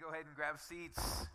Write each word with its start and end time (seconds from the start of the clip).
go 0.00 0.08
ahead 0.08 0.24
and 0.24 0.34
grab 0.34 0.58
seats. 0.58 1.26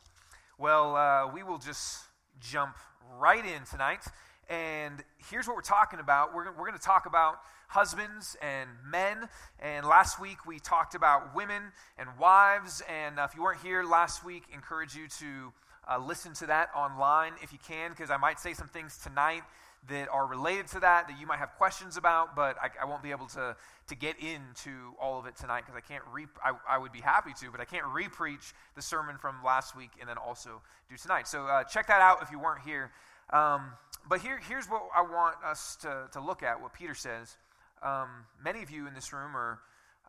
Well, 0.57 0.95
uh, 0.95 1.31
we 1.31 1.43
will 1.43 1.59
just 1.59 1.99
jump 2.39 2.75
right 3.19 3.45
in 3.45 3.63
tonight. 3.69 4.01
And 4.49 5.03
here's 5.29 5.45
what 5.45 5.55
we're 5.55 5.61
talking 5.61 5.99
about. 5.99 6.33
We're, 6.33 6.45
we're 6.45 6.65
going 6.65 6.73
to 6.73 6.83
talk 6.83 7.05
about 7.05 7.35
husbands 7.67 8.35
and 8.41 8.67
men. 8.89 9.29
And 9.59 9.85
last 9.85 10.19
week 10.19 10.47
we 10.47 10.57
talked 10.57 10.95
about 10.95 11.35
women 11.35 11.61
and 11.99 12.09
wives. 12.19 12.81
And 12.89 13.19
uh, 13.19 13.27
if 13.29 13.35
you 13.35 13.43
weren't 13.43 13.61
here 13.61 13.83
last 13.83 14.25
week, 14.25 14.45
encourage 14.51 14.95
you 14.95 15.09
to 15.19 15.53
uh, 15.87 15.99
listen 15.99 16.33
to 16.33 16.47
that 16.47 16.69
online 16.75 17.33
if 17.43 17.53
you 17.53 17.59
can, 17.67 17.91
because 17.91 18.09
I 18.09 18.17
might 18.17 18.39
say 18.39 18.55
some 18.55 18.67
things 18.67 18.97
tonight 18.97 19.43
that 19.89 20.09
are 20.09 20.25
related 20.25 20.67
to 20.67 20.79
that 20.79 21.07
that 21.07 21.19
you 21.19 21.27
might 21.27 21.39
have 21.39 21.51
questions 21.57 21.97
about, 21.97 22.35
but 22.35 22.57
I, 22.61 22.69
I 22.81 22.85
won't 22.85 23.03
be 23.03 23.11
able 23.11 23.27
to, 23.27 23.55
to 23.87 23.95
get 23.95 24.15
into 24.19 24.93
all 24.99 25.19
of 25.19 25.25
it 25.25 25.35
tonight 25.35 25.63
because 25.65 25.75
I 25.75 25.81
can't 25.81 26.03
re. 26.11 26.25
I, 26.43 26.53
I, 26.67 26.77
would 26.77 26.91
be 26.91 27.01
happy 27.01 27.31
to, 27.41 27.51
but 27.51 27.61
I 27.61 27.65
can't 27.65 27.85
repreach 27.85 28.53
the 28.75 28.81
sermon 28.81 29.17
from 29.17 29.43
last 29.43 29.75
week 29.75 29.91
and 29.99 30.09
then 30.09 30.17
also 30.17 30.61
do 30.89 30.95
tonight. 30.97 31.27
So 31.27 31.45
uh, 31.45 31.63
check 31.63 31.87
that 31.87 32.01
out 32.01 32.21
if 32.21 32.31
you 32.31 32.39
weren't 32.39 32.61
here. 32.65 32.91
Um, 33.31 33.71
but 34.07 34.21
here, 34.21 34.39
here's 34.47 34.65
what 34.67 34.83
I 34.95 35.01
want 35.01 35.35
us 35.43 35.75
to, 35.77 36.07
to 36.13 36.19
look 36.19 36.43
at 36.43 36.61
what 36.61 36.73
Peter 36.73 36.93
says. 36.93 37.37
Um, 37.83 38.09
many 38.43 38.63
of 38.63 38.71
you 38.71 38.87
in 38.87 38.93
this 38.93 39.13
room 39.13 39.35
are 39.35 39.59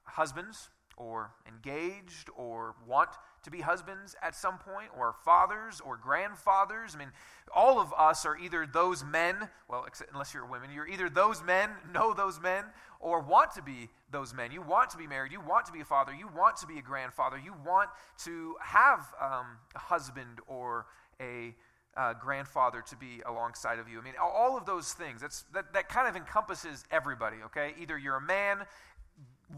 husbands 0.05 0.69
or 0.97 1.30
engaged 1.47 2.30
or 2.36 2.74
want 2.86 3.11
to 3.46 3.50
be 3.50 3.60
husbands 3.60 4.14
at 4.23 4.34
some 4.34 4.59
point, 4.59 4.88
or 4.98 5.14
fathers 5.24 5.80
or 5.80 5.96
grandfathers. 5.96 6.95
I 6.95 6.98
mean, 6.98 7.12
all 7.55 7.80
of 7.80 7.95
us 7.96 8.27
are 8.27 8.36
either 8.36 8.66
those 8.66 9.05
men, 9.05 9.48
well, 9.69 9.86
unless 10.12 10.34
you're 10.34 10.45
a 10.45 10.48
woman, 10.48 10.70
you're 10.72 10.86
either 10.86 11.09
those 11.09 11.42
men, 11.42 11.70
know 11.95 12.12
those 12.12 12.41
men, 12.41 12.64
or 13.00 13.20
want 13.20 13.52
to 13.52 13.62
be 13.62 13.88
those 14.10 14.34
men. 14.34 14.50
You 14.50 14.62
want 14.62 14.91
to 14.91 14.98
be 14.98 15.06
married, 15.06 15.32
you 15.32 15.41
want 15.41 15.64
to 15.66 15.72
be 15.72 15.80
a 15.80 15.84
father, 15.84 16.12
you 16.12 16.28
want 16.36 16.56
to 16.59 16.66
be 16.66 16.78
a 16.78 16.82
grandfather, 16.82 17.38
you 17.38 17.55
want 17.64 17.88
to 18.24 18.56
have 18.60 19.00
um, 19.20 19.47
a 19.74 19.78
husband 19.78 20.41
or 20.47 20.86
a 21.20 21.55
uh, 21.97 22.12
grandfather 22.14 22.83
to 22.89 22.97
be 22.97 23.22
alongside 23.27 23.78
of 23.78 23.89
you. 23.89 23.98
I 23.98 24.02
mean, 24.02 24.14
all 24.20 24.58
of 24.58 24.67
those 24.67 24.92
things, 24.92 25.20
that's, 25.20 25.44
that, 25.55 25.72
that 25.72 25.89
kind 25.89 26.08
of 26.08 26.17
encompasses 26.17 26.84
everybody, 26.91 27.36
okay? 27.47 27.74
Either 27.80 27.97
you're 27.97 28.17
a 28.17 28.20
man 28.20 28.58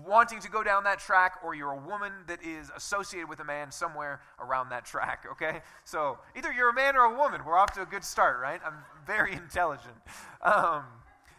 wanting 0.06 0.40
to 0.40 0.50
go 0.50 0.62
down 0.62 0.84
that 0.84 0.98
track 0.98 1.36
or 1.42 1.54
you're 1.54 1.72
a 1.72 1.80
woman 1.80 2.12
that 2.26 2.42
is 2.44 2.70
associated 2.76 3.28
with 3.28 3.40
a 3.40 3.44
man 3.44 3.70
somewhere 3.70 4.20
around 4.38 4.68
that 4.70 4.84
track, 4.84 5.24
okay? 5.32 5.60
So 5.84 6.18
either 6.36 6.52
you're 6.52 6.70
a 6.70 6.74
man 6.74 6.96
or 6.96 7.04
a 7.04 7.16
woman. 7.16 7.40
We're 7.46 7.58
off 7.58 7.72
to 7.72 7.82
a 7.82 7.86
good 7.86 8.04
start, 8.04 8.40
right? 8.40 8.60
I'm 8.64 8.74
very 9.06 9.32
intelligent. 9.44 9.96
Um, 10.42 10.84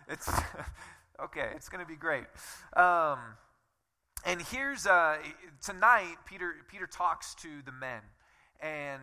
it's 0.08 0.30
okay, 1.24 1.50
it's 1.56 1.70
going 1.70 1.84
to 1.84 1.88
be 1.88 1.98
great. 1.98 2.26
Um, 2.76 3.20
and 4.26 4.42
here's 4.42 4.86
uh, 4.86 5.18
tonight, 5.62 6.16
Peter, 6.26 6.56
Peter 6.70 6.88
talks 6.88 7.36
to 7.36 7.48
the 7.66 7.72
men. 7.72 8.02
And 8.62 9.02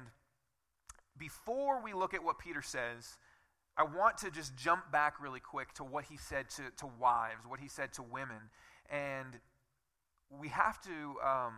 before 1.19 1.83
we 1.83 1.95
look 1.95 2.13
at 2.13 2.23
what 2.23 2.39
Peter 2.39 2.61
says, 2.61 3.17
I 3.79 3.85
want 3.85 4.19
to 4.19 4.31
just 4.31 4.57
jump 4.57 4.91
back 4.91 5.15
really 5.21 5.41
quick 5.41 5.73
to 5.75 5.85
what 5.85 6.05
he 6.05 6.17
said 6.17 6.49
to, 6.51 6.63
to 6.79 6.87
wives, 6.99 7.47
what 7.47 7.61
he 7.61 7.69
said 7.69 7.93
to 7.95 8.03
women. 8.03 8.51
And 8.91 9.39
we 10.31 10.49
have 10.49 10.81
to. 10.83 11.17
Um, 11.25 11.55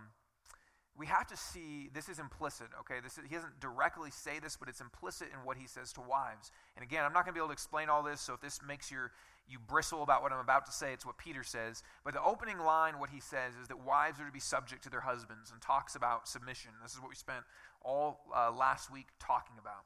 we 0.98 1.06
have 1.06 1.28
to 1.28 1.36
see 1.36 1.88
this 1.94 2.08
is 2.08 2.18
implicit 2.18 2.66
okay? 2.80 2.96
This 3.02 3.16
is, 3.16 3.24
he 3.28 3.34
doesn't 3.34 3.60
directly 3.60 4.10
say 4.10 4.40
this 4.40 4.56
but 4.56 4.68
it's 4.68 4.80
implicit 4.80 5.28
in 5.32 5.46
what 5.46 5.56
he 5.56 5.66
says 5.66 5.92
to 5.94 6.00
wives. 6.00 6.50
And 6.76 6.82
again 6.82 7.04
i'm 7.04 7.12
not 7.12 7.24
going 7.24 7.32
to 7.34 7.38
be 7.38 7.40
able 7.40 7.48
to 7.48 7.52
explain 7.52 7.88
all 7.88 8.02
this 8.02 8.20
so 8.20 8.34
if 8.34 8.40
this 8.40 8.60
makes 8.66 8.90
your 8.90 9.12
you 9.48 9.58
bristle 9.58 10.02
about 10.02 10.22
what 10.22 10.32
i'm 10.32 10.40
about 10.40 10.66
to 10.66 10.72
say 10.72 10.92
it's 10.92 11.06
what 11.06 11.16
peter 11.16 11.44
says. 11.44 11.82
But 12.04 12.14
the 12.14 12.22
opening 12.22 12.58
line 12.58 12.98
what 12.98 13.10
he 13.10 13.20
says 13.20 13.54
is 13.62 13.68
that 13.68 13.86
wives 13.86 14.20
are 14.20 14.26
to 14.26 14.32
be 14.32 14.40
subject 14.40 14.82
to 14.84 14.90
their 14.90 15.00
husbands 15.00 15.52
and 15.52 15.62
talks 15.62 15.94
about 15.94 16.28
submission. 16.28 16.72
This 16.82 16.92
is 16.92 17.00
what 17.00 17.08
we 17.08 17.14
spent 17.14 17.44
all 17.80 18.20
uh, 18.36 18.50
last 18.50 18.90
week 18.90 19.06
talking 19.20 19.56
about. 19.60 19.84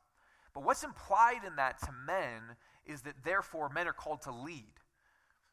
But 0.54 0.64
what's 0.64 0.82
implied 0.82 1.44
in 1.46 1.56
that 1.56 1.78
to 1.82 1.92
men 2.06 2.56
is 2.86 3.02
that 3.02 3.14
therefore 3.24 3.68
men 3.68 3.86
are 3.86 3.92
called 3.92 4.22
to 4.22 4.32
lead 4.32 4.72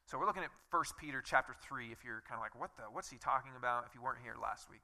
so 0.09 0.17
we're 0.17 0.25
looking 0.25 0.41
at 0.41 0.49
1 0.71 0.83
Peter 0.99 1.21
chapter 1.23 1.53
3 1.61 1.91
if 1.91 2.03
you're 2.03 2.23
kind 2.27 2.39
of 2.39 2.41
like 2.41 2.59
what 2.59 2.75
the 2.77 2.83
what's 2.91 3.11
he 3.11 3.17
talking 3.19 3.51
about 3.55 3.85
if 3.87 3.93
you 3.93 4.01
weren't 4.01 4.17
here 4.23 4.33
last 4.41 4.67
week. 4.67 4.81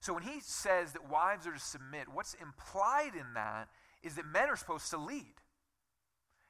So 0.00 0.14
when 0.14 0.22
he 0.22 0.40
says 0.40 0.94
that 0.94 1.10
wives 1.10 1.46
are 1.46 1.52
to 1.52 1.60
submit, 1.60 2.08
what's 2.10 2.32
implied 2.40 3.12
in 3.12 3.34
that 3.34 3.68
is 4.02 4.14
that 4.14 4.24
men 4.24 4.48
are 4.48 4.56
supposed 4.56 4.88
to 4.90 4.96
lead. 4.96 5.34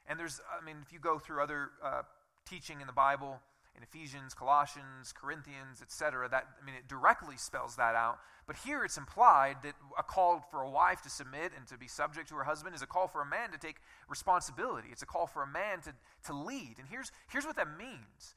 And 0.07 0.21
there's 0.21 0.41
I 0.57 0.65
mean 0.65 0.77
if 0.87 0.93
you 0.93 1.01
go 1.01 1.19
through 1.19 1.43
other 1.43 1.71
uh, 1.85 2.03
teaching 2.49 2.81
in 2.81 2.87
the 2.87 2.93
Bible, 2.93 3.41
in 3.77 3.83
Ephesians, 3.83 4.35
Colossians, 4.35 5.13
Corinthians, 5.13 5.81
etc. 5.81 6.29
That 6.29 6.47
I 6.61 6.65
mean, 6.65 6.75
it 6.75 6.89
directly 6.89 7.37
spells 7.37 7.77
that 7.77 7.95
out. 7.95 8.19
But 8.47 8.57
here 8.57 8.85
it's 8.85 8.99
implied 8.99 9.57
that 9.63 9.75
a 9.99 10.03
call 10.03 10.45
for 10.51 10.63
a 10.63 10.71
wife 10.71 11.01
to 11.03 11.11
submit 11.11 11.53
and 11.57 11.67
to 11.69 11.79
be 11.79 11.87
subject 11.89 12.29
to 12.31 12.35
her 12.35 12.45
husband 12.45 12.75
is 12.75 12.83
a 12.83 12.87
call 12.87 13.09
for 13.09 13.23
a 13.23 13.27
man 13.27 13.51
to 13.53 13.59
take 13.59 13.77
responsibility. 14.09 14.89
It's 14.91 15.03
a 15.03 15.07
call 15.07 15.27
for 15.27 15.43
a 15.43 15.47
man 15.47 15.81
to, 15.83 15.95
to 16.27 16.33
lead. 16.33 16.75
And 16.79 16.89
here's, 16.91 17.13
here's 17.31 17.47
what 17.47 17.57
that 17.57 17.79
means. 17.79 18.35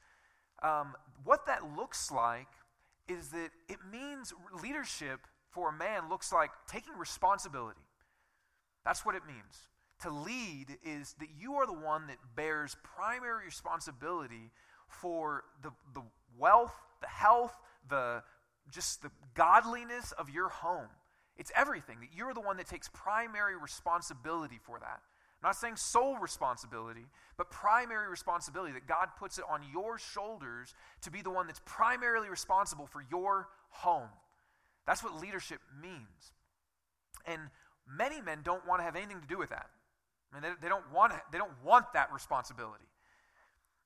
Um, 0.62 0.94
what 1.24 1.46
that 1.46 1.76
looks 1.76 2.10
like 2.10 2.48
is 3.08 3.28
that 3.30 3.50
it 3.68 3.78
means 3.90 4.32
leadership 4.62 5.26
for 5.50 5.70
a 5.70 5.72
man 5.72 6.08
looks 6.08 6.32
like 6.32 6.50
taking 6.68 6.96
responsibility. 6.96 7.80
That's 8.84 9.04
what 9.04 9.14
it 9.14 9.22
means. 9.26 9.68
To 10.02 10.10
lead 10.10 10.78
is 10.84 11.14
that 11.18 11.28
you 11.38 11.54
are 11.54 11.66
the 11.66 11.72
one 11.72 12.06
that 12.06 12.18
bears 12.36 12.76
primary 12.82 13.46
responsibility 13.46 14.50
for 14.88 15.44
the, 15.62 15.70
the 15.94 16.02
wealth, 16.38 16.74
the 17.00 17.08
health, 17.08 17.54
the 17.88 18.22
just 18.70 19.02
the 19.02 19.10
godliness 19.34 20.12
of 20.12 20.28
your 20.30 20.48
home. 20.48 20.88
It's 21.36 21.52
everything. 21.54 21.98
That 22.00 22.08
you're 22.16 22.34
the 22.34 22.40
one 22.40 22.56
that 22.56 22.66
takes 22.66 22.88
primary 22.92 23.56
responsibility 23.56 24.58
for 24.64 24.78
that. 24.80 25.00
I'm 25.42 25.50
not 25.50 25.56
saying 25.56 25.76
sole 25.76 26.16
responsibility, 26.18 27.06
but 27.36 27.50
primary 27.50 28.08
responsibility 28.08 28.72
that 28.72 28.86
God 28.86 29.08
puts 29.18 29.38
it 29.38 29.44
on 29.48 29.60
your 29.70 29.98
shoulders 29.98 30.74
to 31.02 31.10
be 31.10 31.20
the 31.20 31.30
one 31.30 31.46
that's 31.46 31.60
primarily 31.64 32.28
responsible 32.28 32.86
for 32.86 33.04
your 33.10 33.48
home. 33.68 34.08
That's 34.86 35.04
what 35.04 35.20
leadership 35.20 35.60
means. 35.80 36.32
And 37.26 37.40
many 37.86 38.20
men 38.20 38.40
don't 38.42 38.66
want 38.66 38.80
to 38.80 38.84
have 38.84 38.96
anything 38.96 39.20
to 39.20 39.26
do 39.26 39.38
with 39.38 39.50
that. 39.50 39.66
I 40.32 40.40
mean, 40.40 40.42
they, 40.42 40.62
they 40.62 40.68
don't 40.68 40.90
want 40.92 41.12
they 41.30 41.38
don't 41.38 41.52
want 41.64 41.92
that 41.92 42.12
responsibility. 42.12 42.84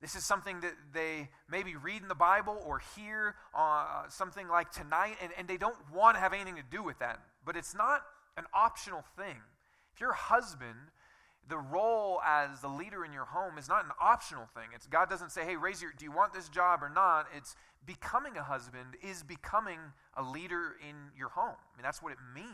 This 0.00 0.15
is 0.15 0.25
something 0.25 0.61
that 0.61 0.72
they 0.94 1.28
maybe 1.50 1.77
read 1.77 2.00
in 2.00 2.09
the 2.09 2.15
Bible 2.15 2.62
or 2.65 2.81
hear 2.97 3.34
uh, 3.55 4.05
something 4.09 4.49
like 4.49 4.71
tonight, 4.71 5.16
and, 5.22 5.31
and 5.37 5.47
they 5.47 5.59
don't 5.59 5.77
want 5.93 6.16
to 6.16 6.21
have 6.21 6.33
anything 6.33 6.56
to 6.56 6.62
do 6.62 6.83
with 6.83 6.99
that. 7.00 7.21
But 7.44 7.56
it's 7.56 7.75
not 7.75 8.03
an 8.37 8.44
optional 8.55 9.05
thing. 9.16 9.37
If 9.94 10.00
you're 10.00 10.12
a 10.12 10.16
husband, 10.16 10.91
the 11.49 11.59
role 11.59 12.21
as 12.25 12.60
the 12.60 12.69
leader 12.69 13.05
in 13.05 13.12
your 13.12 13.27
home 13.27 13.59
is 13.59 13.69
not 13.69 13.84
an 13.84 13.91
optional 14.00 14.47
thing. 14.55 14.69
It's 14.75 14.87
God 14.87 15.10
doesn't 15.10 15.33
say, 15.33 15.44
"Hey, 15.44 15.56
raise 15.56 15.83
your 15.83 15.93
do 15.93 16.05
you 16.05 16.12
want 16.12 16.33
this 16.33 16.49
job 16.49 16.83
or 16.83 16.89
not?" 16.89 17.27
It's 17.37 17.55
becoming 17.84 18.37
a 18.37 18.43
husband 18.43 18.97
is 19.03 19.22
becoming 19.22 19.78
a 20.16 20.22
leader 20.22 20.77
in 20.87 20.94
your 21.16 21.31
home. 21.31 21.56
I 21.56 21.77
mean, 21.77 21.83
that's 21.83 22.03
what 22.03 22.12
it 22.12 22.19
means. 22.34 22.49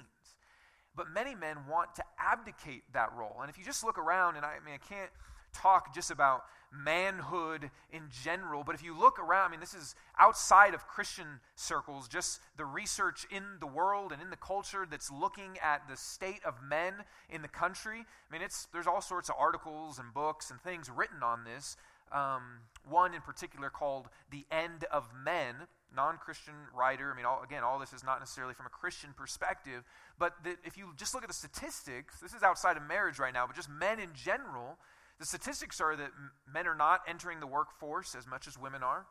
But 0.95 1.11
many 1.11 1.35
men 1.35 1.67
want 1.69 1.95
to 1.97 2.05
abdicate 2.19 2.85
that 2.95 3.13
role. 3.13 3.37
And 3.41 3.51
if 3.51 3.59
you 3.59 3.65
just 3.65 3.85
look 3.85 3.99
around 3.99 4.37
and 4.37 4.47
I, 4.47 4.57
I 4.61 4.65
mean, 4.65 4.75
I 4.75 4.79
can't 4.79 5.11
talk 5.53 5.95
just 5.95 6.11
about 6.11 6.45
manhood 6.85 7.71
in 7.93 8.03
general, 8.11 8.65
but 8.65 8.75
if 8.75 8.83
you 8.83 8.99
look 8.99 9.19
around, 9.19 9.49
I 9.49 9.51
mean, 9.51 9.61
this 9.61 9.75
is 9.75 9.95
outside 10.19 10.75
of 10.75 10.87
Christian 10.87 11.41
circles, 11.55 12.09
just 12.09 12.41
the 12.57 12.65
research 12.65 13.27
in 13.31 13.43
the 13.61 13.67
world 13.67 14.13
and 14.13 14.21
in 14.21 14.31
the 14.31 14.37
culture 14.37 14.87
that's 14.91 15.11
looking 15.11 15.59
at 15.63 15.89
the 15.89 15.97
state 15.97 16.41
of 16.45 16.63
men 16.63 16.95
in 17.31 17.43
the 17.43 17.49
country. 17.49 18.01
I 18.01 18.33
mean, 18.33 18.43
it's, 18.43 18.67
there's 18.73 18.87
all 18.87 19.01
sorts 19.01 19.29
of 19.29 19.37
articles 19.39 19.99
and 19.99 20.13
books 20.13 20.51
and 20.51 20.61
things 20.61 20.91
written 20.91 21.23
on 21.23 21.45
this. 21.45 21.77
Um, 22.13 22.61
one 22.89 23.15
in 23.15 23.21
particular 23.21 23.69
called 23.69 24.09
The 24.31 24.47
End 24.51 24.85
of 24.93 25.09
Men, 25.25 25.55
non 25.95 26.19
Christian 26.19 26.55
writer. 26.75 27.13
I 27.13 27.17
mean, 27.17 27.27
all, 27.27 27.43
again, 27.43 27.65
all 27.65 27.79
this 27.79 27.93
is 27.93 28.05
not 28.05 28.21
necessarily 28.21 28.55
from 28.55 28.67
a 28.67 28.71
Christian 28.71 29.11
perspective, 29.17 29.83
but 30.19 30.35
that 30.45 30.59
if 30.65 30.77
you 30.77 30.93
just 30.97 31.15
look 31.15 31.25
at 31.25 31.29
the 31.29 31.35
statistics, 31.35 32.21
this 32.21 32.33
is 32.33 32.43
outside 32.43 32.77
of 32.77 32.85
marriage 32.85 33.19
right 33.19 33.35
now, 33.35 33.47
but 33.47 33.57
just 33.57 33.69
men 33.69 33.99
in 33.99 34.11
general, 34.15 34.79
the 35.19 35.27
statistics 35.27 35.81
are 35.81 35.97
that 35.97 36.11
men 36.53 36.67
are 36.67 36.75
not 36.75 37.01
entering 37.09 37.41
the 37.41 37.47
workforce 37.47 38.15
as 38.15 38.27
much 38.27 38.47
as 38.47 38.59
women 38.59 38.83
are. 38.83 39.07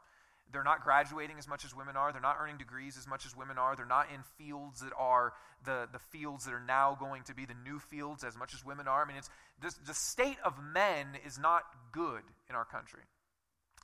They're 0.52 0.64
not 0.64 0.84
graduating 0.84 1.38
as 1.40 1.48
much 1.48 1.66
as 1.66 1.76
women 1.76 1.98
are. 1.98 2.12
They're 2.12 2.22
not 2.22 2.38
earning 2.40 2.58
degrees 2.58 2.98
as 2.98 3.08
much 3.08 3.26
as 3.26 3.36
women 3.36 3.58
are. 3.58 3.76
They're 3.76 3.86
not 3.86 4.08
in 4.14 4.22
fields 4.38 4.82
that 4.82 4.94
are 4.98 5.34
the, 5.66 5.88
the 5.92 6.00
fields 6.00 6.46
that 6.46 6.54
are 6.54 6.64
now 6.66 6.96
going 7.00 7.24
to 7.24 7.34
be 7.34 7.46
the 7.46 7.56
new 7.66 7.80
fields 7.80 8.24
as 8.24 8.38
much 8.38 8.54
as 8.54 8.64
women 8.64 8.88
are. 8.88 9.04
I 9.04 9.08
mean, 9.08 9.18
it's 9.18 9.30
the, 9.60 9.74
the 9.88 9.94
state 9.94 10.38
of 10.46 10.54
men 10.64 11.08
is 11.26 11.40
not 11.40 11.64
good 11.92 12.22
in 12.50 12.56
our 12.56 12.66
country. 12.66 13.02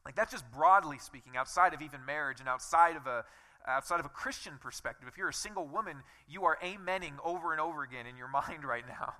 Like 0.06 0.16
that's 0.16 0.32
just 0.32 0.50
broadly 0.52 0.98
speaking, 1.00 1.38
outside 1.38 1.74
of 1.74 1.82
even 1.82 2.06
marriage 2.06 2.40
and 2.40 2.50
outside 2.50 2.96
of 2.96 3.08
a 3.08 3.24
outside 3.68 4.00
of 4.00 4.06
a 4.08 4.10
Christian 4.10 4.54
perspective. 4.60 5.08
If 5.08 5.18
you're 5.18 5.30
a 5.30 5.34
single 5.34 5.68
woman, 5.68 5.98
you 6.28 6.46
are 6.46 6.58
amening 6.64 7.14
over 7.24 7.52
and 7.52 7.62
over 7.62 7.84
again 7.84 8.08
in 8.08 8.18
your 8.18 8.28
mind 8.48 8.64
right 8.64 8.88
now. 8.88 9.14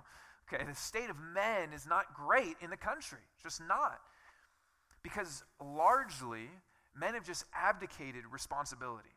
Okay, 0.52 0.64
the 0.68 0.74
state 0.74 1.08
of 1.08 1.16
men 1.18 1.72
is 1.72 1.86
not 1.86 2.14
great 2.14 2.56
in 2.60 2.68
the 2.68 2.76
country. 2.76 3.20
Just 3.42 3.60
not. 3.60 4.00
Because 5.02 5.44
largely, 5.60 6.50
men 6.94 7.14
have 7.14 7.24
just 7.24 7.44
abdicated 7.54 8.24
responsibility. 8.30 9.08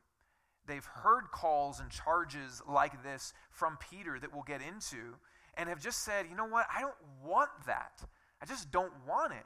they've 0.67 0.85
heard 0.85 1.31
calls 1.31 1.79
and 1.79 1.89
charges 1.89 2.61
like 2.67 3.03
this 3.03 3.33
from 3.51 3.77
Peter 3.89 4.19
that 4.19 4.33
we'll 4.33 4.43
get 4.43 4.61
into 4.61 5.15
and 5.57 5.69
have 5.69 5.81
just 5.81 6.03
said, 6.03 6.25
you 6.29 6.35
know 6.35 6.45
what, 6.47 6.65
I 6.75 6.81
don't 6.81 6.95
want 7.23 7.49
that. 7.67 8.03
I 8.41 8.45
just 8.45 8.71
don't 8.71 8.91
want 9.07 9.33
it. 9.33 9.45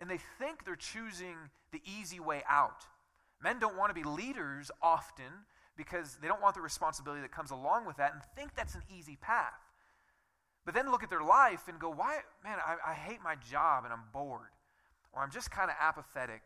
And 0.00 0.10
they 0.10 0.18
think 0.38 0.64
they're 0.64 0.76
choosing 0.76 1.36
the 1.72 1.80
easy 1.84 2.20
way 2.20 2.42
out. 2.48 2.84
Men 3.42 3.58
don't 3.58 3.76
want 3.76 3.90
to 3.90 3.94
be 3.94 4.04
leaders 4.08 4.70
often 4.82 5.46
because 5.76 6.18
they 6.20 6.28
don't 6.28 6.42
want 6.42 6.54
the 6.54 6.60
responsibility 6.60 7.22
that 7.22 7.32
comes 7.32 7.50
along 7.50 7.86
with 7.86 7.96
that 7.96 8.12
and 8.12 8.22
think 8.36 8.54
that's 8.54 8.74
an 8.74 8.82
easy 8.96 9.16
path. 9.20 9.63
But 10.64 10.74
then 10.74 10.90
look 10.90 11.02
at 11.02 11.10
their 11.10 11.22
life 11.22 11.68
and 11.68 11.78
go, 11.78 11.90
why, 11.90 12.18
man, 12.42 12.58
I, 12.64 12.92
I 12.92 12.94
hate 12.94 13.18
my 13.22 13.36
job 13.36 13.84
and 13.84 13.92
I'm 13.92 14.04
bored. 14.12 14.52
Or 15.12 15.22
I'm 15.22 15.30
just 15.30 15.50
kind 15.50 15.70
of 15.70 15.76
apathetic. 15.80 16.42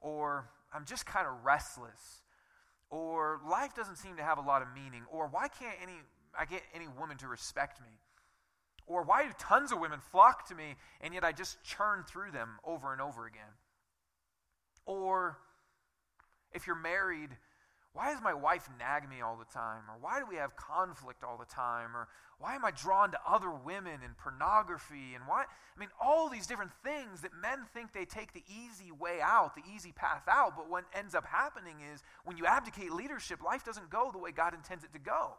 Or 0.00 0.48
I'm 0.72 0.84
just 0.84 1.06
kind 1.06 1.26
of 1.26 1.44
restless. 1.44 2.22
Or 2.90 3.40
life 3.48 3.74
doesn't 3.74 3.96
seem 3.96 4.16
to 4.16 4.22
have 4.22 4.38
a 4.38 4.42
lot 4.42 4.62
of 4.62 4.68
meaning. 4.74 5.02
Or 5.10 5.28
why 5.28 5.48
can't 5.48 5.76
any, 5.82 5.94
I 6.38 6.44
get 6.44 6.62
any 6.74 6.88
woman 6.98 7.16
to 7.18 7.28
respect 7.28 7.80
me? 7.80 7.88
Or 8.86 9.04
why 9.04 9.24
do 9.24 9.30
tons 9.38 9.70
of 9.70 9.78
women 9.78 10.00
flock 10.10 10.48
to 10.48 10.54
me 10.54 10.74
and 11.00 11.14
yet 11.14 11.24
I 11.24 11.32
just 11.32 11.62
churn 11.62 12.04
through 12.06 12.32
them 12.32 12.58
over 12.64 12.92
and 12.92 13.00
over 13.00 13.26
again? 13.26 13.42
Or 14.84 15.38
if 16.52 16.66
you're 16.66 16.76
married, 16.76 17.30
why 17.94 18.10
does 18.10 18.22
my 18.22 18.32
wife 18.32 18.68
nag 18.78 19.08
me 19.08 19.20
all 19.20 19.36
the 19.36 19.52
time? 19.52 19.82
Or 19.88 19.96
why 20.00 20.18
do 20.18 20.26
we 20.26 20.36
have 20.36 20.56
conflict 20.56 21.22
all 21.22 21.36
the 21.36 21.44
time? 21.44 21.94
Or 21.94 22.08
why 22.38 22.54
am 22.54 22.64
I 22.64 22.70
drawn 22.70 23.10
to 23.10 23.18
other 23.28 23.50
women 23.50 24.00
and 24.02 24.16
pornography? 24.16 25.14
And 25.14 25.24
why? 25.26 25.42
I 25.42 25.78
mean, 25.78 25.90
all 26.00 26.30
these 26.30 26.46
different 26.46 26.72
things 26.82 27.20
that 27.20 27.32
men 27.34 27.66
think 27.74 27.92
they 27.92 28.06
take 28.06 28.32
the 28.32 28.44
easy 28.48 28.90
way 28.92 29.20
out, 29.22 29.54
the 29.54 29.62
easy 29.74 29.92
path 29.92 30.22
out. 30.26 30.56
But 30.56 30.70
what 30.70 30.84
ends 30.94 31.14
up 31.14 31.26
happening 31.26 31.76
is 31.92 32.02
when 32.24 32.38
you 32.38 32.46
abdicate 32.46 32.92
leadership, 32.92 33.42
life 33.42 33.62
doesn't 33.62 33.90
go 33.90 34.10
the 34.10 34.18
way 34.18 34.32
God 34.32 34.54
intends 34.54 34.84
it 34.84 34.92
to 34.94 34.98
go. 34.98 35.34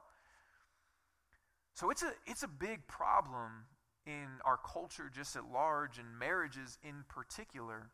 So 1.73 1.89
it's 1.89 2.03
a, 2.03 2.13
it's 2.27 2.43
a 2.43 2.47
big 2.47 2.85
problem 2.87 3.65
in 4.05 4.27
our 4.45 4.57
culture 4.57 5.09
just 5.11 5.35
at 5.35 5.51
large 5.51 5.97
and 5.97 6.19
marriages 6.19 6.77
in 6.83 7.03
particular 7.09 7.89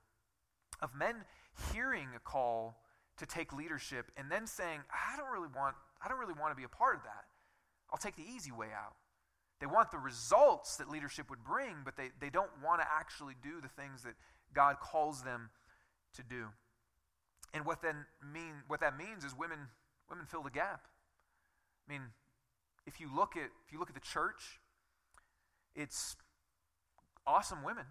of 0.82 0.94
men 0.96 1.16
hearing 1.72 2.10
a 2.16 2.20
call 2.20 2.76
to 3.20 3.26
take 3.26 3.54
leadership 3.54 4.12
and 4.18 4.32
then 4.32 4.48
saying, 4.48 4.80
I 4.92 5.18
don't 5.18 5.32
really 5.32 5.50
want, 5.56 5.76
I 6.04 6.08
don't 6.10 6.20
really 6.20 6.34
want 6.40 6.52
to 6.52 6.56
be 6.56 6.64
a 6.64 6.70
part 6.70 6.96
of 6.96 7.04
that. 7.04 7.26
I'll 7.92 8.00
take 8.00 8.16
the 8.16 8.24
easy 8.24 8.52
way 8.52 8.68
out. 8.68 8.96
They 9.60 9.68
want 9.68 9.92
the 9.92 9.98
results 9.98 10.78
that 10.78 10.90
leadership 10.90 11.30
would 11.30 11.44
bring, 11.44 11.78
but 11.84 11.98
they, 11.98 12.10
they 12.20 12.30
don't 12.30 12.52
want 12.64 12.82
to 12.82 12.88
actually 12.90 13.36
do 13.44 13.60
the 13.62 13.68
things 13.68 14.04
that 14.04 14.14
God 14.54 14.78
calls 14.80 15.24
them 15.24 15.50
to 16.16 16.24
do. 16.24 16.46
And 17.54 17.66
what 17.66 17.82
then 17.82 18.06
mean 18.34 18.64
what 18.68 18.80
that 18.82 18.98
means 18.98 19.24
is 19.26 19.36
women 19.38 19.60
women 20.10 20.26
fill 20.26 20.44
the 20.44 20.52
gap. 20.52 20.88
I 21.88 21.94
mean, 21.94 22.02
if 22.86 23.00
you 23.00 23.10
look 23.14 23.36
at 23.36 23.50
if 23.66 23.74
you 23.74 23.80
look 23.80 23.90
at 23.90 23.96
the 23.96 24.02
church, 24.02 24.60
it's 25.76 26.16
awesome 27.26 27.64
women 27.64 27.86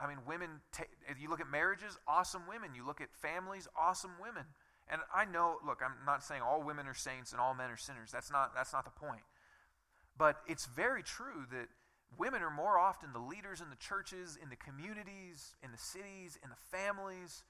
I 0.00 0.08
mean, 0.08 0.18
women, 0.26 0.60
if 1.08 1.20
you 1.20 1.28
look 1.28 1.40
at 1.40 1.50
marriages, 1.50 1.98
awesome 2.08 2.42
women. 2.48 2.74
You 2.74 2.86
look 2.86 3.00
at 3.00 3.08
families, 3.12 3.68
awesome 3.78 4.12
women. 4.20 4.44
And 4.88 5.02
I 5.14 5.24
know, 5.24 5.58
look, 5.64 5.80
I'm 5.84 6.04
not 6.06 6.24
saying 6.24 6.42
all 6.42 6.62
women 6.62 6.86
are 6.86 6.94
saints 6.94 7.32
and 7.32 7.40
all 7.40 7.54
men 7.54 7.70
are 7.70 7.76
sinners. 7.76 8.10
That's 8.10 8.32
not, 8.32 8.54
that's 8.54 8.72
not 8.72 8.84
the 8.84 8.90
point. 8.90 9.22
But 10.16 10.36
it's 10.46 10.66
very 10.66 11.02
true 11.02 11.46
that 11.52 11.68
women 12.18 12.42
are 12.42 12.50
more 12.50 12.78
often 12.78 13.12
the 13.12 13.20
leaders 13.20 13.60
in 13.60 13.70
the 13.70 13.76
churches, 13.76 14.38
in 14.42 14.48
the 14.48 14.56
communities, 14.56 15.54
in 15.62 15.70
the 15.70 15.78
cities, 15.78 16.38
in 16.42 16.50
the 16.50 16.76
families. 16.76 17.44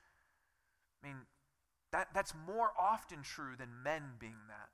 I 1.02 1.06
mean, 1.06 1.16
that, 1.92 2.08
that's 2.14 2.34
more 2.46 2.72
often 2.78 3.22
true 3.22 3.54
than 3.56 3.68
men 3.82 4.02
being 4.18 4.36
that. 4.48 4.68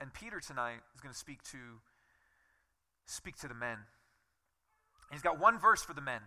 And 0.00 0.12
Peter 0.12 0.40
tonight 0.40 0.80
is 0.94 1.00
going 1.00 1.12
to 1.12 1.18
speak 1.18 1.42
to 1.44 1.80
speak 3.06 3.36
to 3.36 3.48
the 3.48 3.54
men. 3.54 3.78
He's 5.12 5.22
got 5.22 5.38
one 5.38 5.58
verse 5.58 5.82
for 5.82 5.92
the 5.92 6.00
men. 6.00 6.20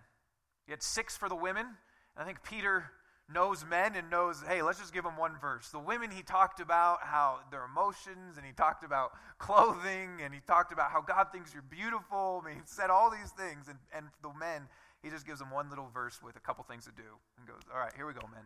He 0.66 0.72
had 0.72 0.84
six 0.84 1.18
for 1.18 1.28
the 1.28 1.36
women. 1.36 1.66
And 1.66 2.24
I 2.24 2.26
think 2.26 2.44
Peter 2.44 2.86
knows 3.34 3.66
men 3.66 3.96
and 3.96 4.10
knows, 4.10 4.44
hey, 4.48 4.62
let's 4.62 4.80
just 4.80 4.94
give 4.94 5.04
them 5.04 5.18
one 5.18 5.34
verse. 5.42 5.70
The 5.70 5.80
women, 5.80 6.12
he 6.12 6.22
talked 6.22 6.60
about 6.60 7.00
how 7.02 7.40
their 7.50 7.66
emotions, 7.66 8.38
and 8.38 8.46
he 8.46 8.52
talked 8.52 8.84
about 8.84 9.12
clothing, 9.40 10.22
and 10.24 10.34
he 10.34 10.40
talked 10.46 10.72
about 10.72 10.92
how 10.92 11.02
God 11.02 11.28
thinks 11.32 11.54
you're 11.54 11.64
beautiful. 11.64 12.42
I 12.44 12.50
mean, 12.50 12.56
he 12.58 12.62
said 12.66 12.90
all 12.90 13.10
these 13.10 13.32
things. 13.32 13.68
And, 13.68 13.80
and 13.94 14.08
the 14.22 14.30
men, 14.40 14.68
he 15.02 15.10
just 15.10 15.26
gives 15.26 15.40
them 15.40 15.50
one 15.50 15.70
little 15.70 15.90
verse 15.94 16.20
with 16.24 16.36
a 16.36 16.40
couple 16.40 16.64
things 16.64 16.86
to 16.86 16.92
do 16.92 17.18
and 17.38 17.48
goes, 17.48 17.62
all 17.74 17.80
right, 17.80 17.94
here 17.96 18.06
we 18.06 18.14
go, 18.14 18.28
men. 18.32 18.46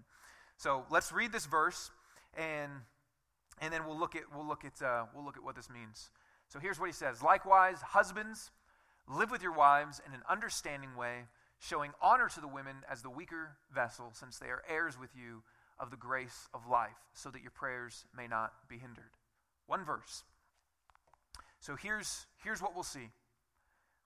So 0.57 0.85
let's 0.89 1.11
read 1.11 1.31
this 1.31 1.45
verse, 1.45 1.91
and, 2.37 2.71
and 3.61 3.73
then 3.73 3.85
we'll 3.85 3.99
look 3.99 4.15
at, 4.15 4.23
we'll, 4.33 4.47
look 4.47 4.63
at, 4.65 4.81
uh, 4.81 5.05
we'll 5.13 5.23
look 5.25 5.37
at 5.37 5.43
what 5.43 5.55
this 5.55 5.69
means. 5.69 6.09
So 6.47 6.59
here's 6.59 6.79
what 6.79 6.87
he 6.87 6.93
says 6.93 7.21
Likewise, 7.21 7.81
husbands, 7.81 8.51
Live 9.09 9.31
with 9.31 9.41
your 9.41 9.53
wives 9.53 9.99
in 10.05 10.13
an 10.13 10.21
understanding 10.29 10.95
way, 10.95 11.25
showing 11.57 11.93
honor 11.99 12.29
to 12.29 12.39
the 12.39 12.47
women 12.47 12.83
as 12.89 13.01
the 13.01 13.09
weaker 13.09 13.57
vessel, 13.73 14.11
since 14.13 14.37
they 14.37 14.45
are 14.47 14.61
heirs 14.69 14.99
with 14.99 15.09
you 15.15 15.41
of 15.79 15.89
the 15.89 15.97
grace 15.97 16.47
of 16.53 16.67
life, 16.69 16.99
so 17.13 17.31
that 17.31 17.41
your 17.41 17.49
prayers 17.49 18.05
may 18.15 18.27
not 18.27 18.53
be 18.69 18.77
hindered. 18.77 19.17
One 19.65 19.83
verse. 19.83 20.23
So 21.59 21.75
here's, 21.75 22.27
here's 22.43 22.61
what 22.61 22.75
we'll 22.75 22.83
see. 22.83 23.09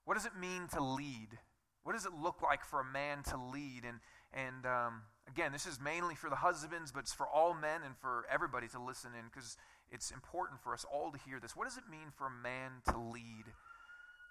What 0.06 0.14
does 0.14 0.26
it 0.26 0.38
mean 0.40 0.68
to 0.74 0.82
lead? 0.82 1.38
What 1.84 1.94
does 1.94 2.06
it 2.06 2.14
look 2.14 2.42
like 2.42 2.64
for 2.64 2.80
a 2.80 2.86
man 2.86 3.24
to 3.24 3.38
lead? 3.38 3.84
And, 3.86 4.00
and 4.34 4.66
um, 4.66 5.02
again, 5.28 5.52
this 5.52 5.66
is 5.66 5.82
mainly 5.82 6.16
for 6.16 6.30
the 6.30 6.38
husbands, 6.38 6.94
but 6.94 7.02
it's 7.02 7.14
for 7.14 7.28
all 7.28 7.54
men 7.54 7.82
and 7.84 7.98
for 7.98 8.26
everybody 8.32 8.70
to 8.70 8.82
listen 8.82 9.12
in 9.20 9.26
because 9.26 9.58
it's 9.92 10.12
important 10.12 10.62
for 10.62 10.74
us 10.74 10.86
all 10.92 11.12
to 11.12 11.20
hear 11.26 11.42
this. 11.42 11.58
What 11.58 11.68
does 11.68 11.78
it 11.78 11.84
mean 11.92 12.08
for 12.18 12.28
a 12.28 12.32
man 12.32 12.82
to 12.88 12.98
lead? 12.98 13.52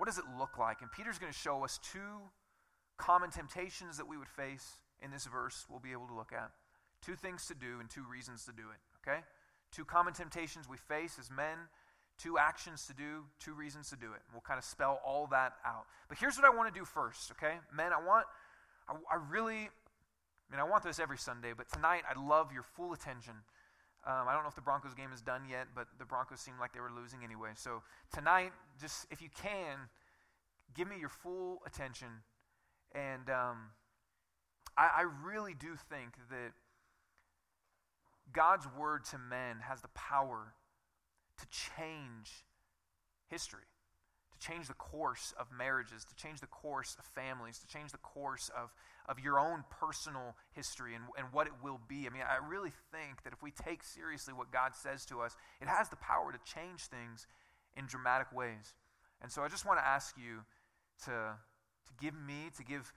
What 0.02 0.08
does 0.08 0.18
it 0.18 0.24
look 0.36 0.58
like? 0.58 0.80
And 0.80 0.90
Peter's 0.90 1.20
going 1.20 1.32
to 1.32 1.38
show 1.38 1.62
us 1.62 1.78
two 1.78 2.26
common 2.98 3.30
temptations 3.30 3.98
that 3.98 4.08
we 4.08 4.18
would 4.18 4.26
face 4.26 4.78
in 5.00 5.12
this 5.12 5.26
verse 5.26 5.64
we'll 5.70 5.78
be 5.78 5.92
able 5.92 6.08
to 6.08 6.12
look 6.12 6.32
at. 6.32 6.50
Two 7.06 7.14
things 7.14 7.46
to 7.46 7.54
do 7.54 7.78
and 7.78 7.88
two 7.88 8.02
reasons 8.10 8.44
to 8.46 8.50
do 8.50 8.62
it, 8.62 9.08
okay? 9.08 9.20
Two 9.70 9.84
common 9.84 10.12
temptations 10.12 10.68
we 10.68 10.76
face 10.76 11.18
as 11.20 11.30
men, 11.30 11.56
two 12.18 12.36
actions 12.36 12.84
to 12.88 12.92
do, 12.92 13.26
two 13.38 13.54
reasons 13.54 13.90
to 13.90 13.96
do 13.96 14.06
it. 14.06 14.22
We'll 14.32 14.40
kind 14.40 14.58
of 14.58 14.64
spell 14.64 14.98
all 15.06 15.28
that 15.28 15.52
out. 15.64 15.84
But 16.08 16.18
here's 16.18 16.34
what 16.34 16.46
I 16.46 16.50
want 16.50 16.74
to 16.74 16.76
do 16.76 16.84
first, 16.84 17.30
okay? 17.30 17.58
Men, 17.72 17.92
I 17.92 18.04
want, 18.04 18.26
I, 18.88 18.94
I 19.08 19.18
really, 19.30 19.68
I 19.68 20.50
mean, 20.50 20.58
I 20.58 20.64
want 20.64 20.82
this 20.82 20.98
every 20.98 21.18
Sunday, 21.18 21.52
but 21.56 21.70
tonight 21.72 22.02
I'd 22.10 22.16
love 22.16 22.52
your 22.52 22.64
full 22.64 22.92
attention 22.92 23.34
um, 24.04 24.26
I 24.28 24.32
don't 24.32 24.42
know 24.42 24.48
if 24.48 24.54
the 24.54 24.62
Broncos 24.62 24.94
game 24.94 25.10
is 25.12 25.20
done 25.20 25.42
yet, 25.48 25.68
but 25.74 25.86
the 25.98 26.04
Broncos 26.04 26.40
seemed 26.40 26.58
like 26.58 26.72
they 26.72 26.80
were 26.80 26.90
losing 26.90 27.20
anyway. 27.22 27.50
So 27.54 27.82
tonight, 28.12 28.52
just 28.80 29.06
if 29.10 29.22
you 29.22 29.28
can, 29.30 29.88
give 30.74 30.88
me 30.88 30.96
your 30.98 31.08
full 31.08 31.62
attention. 31.66 32.08
And 32.94 33.30
um, 33.30 33.70
I, 34.76 34.90
I 34.98 35.04
really 35.24 35.54
do 35.54 35.76
think 35.88 36.14
that 36.30 36.52
God's 38.32 38.66
word 38.78 39.04
to 39.06 39.18
men 39.18 39.58
has 39.68 39.82
the 39.82 39.88
power 39.88 40.54
to 41.38 41.46
change 41.48 42.44
history 43.28 43.71
change 44.42 44.66
the 44.66 44.74
course 44.74 45.32
of 45.38 45.46
marriages, 45.56 46.04
to 46.04 46.14
change 46.16 46.40
the 46.40 46.46
course 46.48 46.96
of 46.98 47.04
families, 47.04 47.58
to 47.58 47.66
change 47.66 47.92
the 47.92 47.98
course 47.98 48.50
of, 48.56 48.74
of 49.08 49.20
your 49.20 49.38
own 49.38 49.64
personal 49.70 50.34
history 50.52 50.94
and, 50.94 51.04
and 51.16 51.28
what 51.32 51.46
it 51.46 51.52
will 51.62 51.80
be. 51.88 52.06
I 52.06 52.10
mean, 52.10 52.22
I 52.28 52.44
really 52.44 52.72
think 52.90 53.22
that 53.24 53.32
if 53.32 53.42
we 53.42 53.50
take 53.50 53.82
seriously 53.82 54.34
what 54.34 54.50
God 54.50 54.74
says 54.74 55.06
to 55.06 55.20
us, 55.20 55.36
it 55.60 55.68
has 55.68 55.88
the 55.88 55.96
power 55.96 56.32
to 56.32 56.38
change 56.44 56.82
things 56.82 57.26
in 57.76 57.86
dramatic 57.86 58.32
ways. 58.32 58.74
And 59.22 59.30
so 59.30 59.42
I 59.42 59.48
just 59.48 59.64
want 59.64 59.78
to 59.78 59.86
ask 59.86 60.16
you 60.18 60.42
to, 61.04 61.10
to 61.10 61.92
give 62.00 62.14
me, 62.14 62.50
to 62.56 62.64
give 62.64 62.92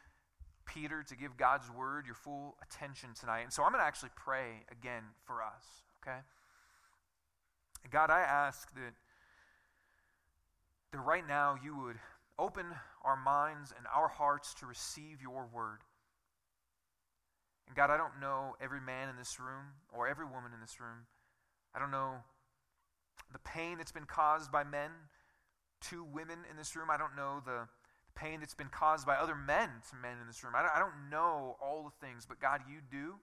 Peter, 0.66 1.04
to 1.04 1.16
give 1.16 1.38
God's 1.38 1.70
word 1.70 2.06
your 2.08 2.16
full 2.16 2.58
attention 2.64 3.10
tonight. 3.18 3.42
And 3.42 3.54
so 3.54 3.64
I'm 3.64 3.72
going 3.72 3.82
to 3.82 3.88
actually 3.88 4.10
pray 4.16 4.66
again 4.72 5.04
for 5.26 5.44
us, 5.44 5.64
okay? 6.02 6.20
God, 7.92 8.10
I 8.10 8.22
ask 8.22 8.74
that 8.74 8.94
that 10.92 11.00
right 11.00 11.28
now 11.28 11.56
you 11.62 11.78
would 11.78 11.98
open 12.38 12.66
our 13.04 13.16
minds 13.16 13.74
and 13.76 13.86
our 13.94 14.08
hearts 14.08 14.54
to 14.56 14.66
receive 14.66 15.22
your 15.22 15.48
word. 15.54 15.80
And 17.68 17.76
God, 17.76 17.90
I 17.90 17.98
don't 17.98 18.20
know 18.20 18.56
every 18.62 18.82
man 18.82 19.10
in 19.10 19.16
this 19.16 19.40
room 19.40 19.74
or 19.94 20.08
every 20.08 20.26
woman 20.26 20.52
in 20.54 20.62
this 20.62 20.80
room. 20.80 21.08
I 21.74 21.80
don't 21.80 21.92
know 21.92 22.24
the 23.32 23.40
pain 23.40 23.78
that's 23.78 23.92
been 23.92 24.06
caused 24.06 24.52
by 24.52 24.64
men 24.64 24.92
to 25.90 26.04
women 26.04 26.40
in 26.50 26.58
this 26.58 26.76
room. 26.76 26.90
I 26.90 26.98
don't 26.98 27.16
know 27.16 27.42
the 27.46 27.68
pain 28.16 28.40
that's 28.40 28.54
been 28.54 28.70
caused 28.70 29.06
by 29.06 29.16
other 29.16 29.36
men 29.36 29.70
to 29.90 29.96
men 29.96 30.18
in 30.22 30.28
this 30.28 30.44
room. 30.44 30.54
I 30.56 30.62
don't, 30.62 30.72
I 30.76 30.80
don't 30.80 31.10
know 31.10 31.58
all 31.62 31.84
the 31.84 32.06
things, 32.06 32.26
but 32.26 32.40
God, 32.40 32.62
you 32.70 32.80
do. 32.90 33.16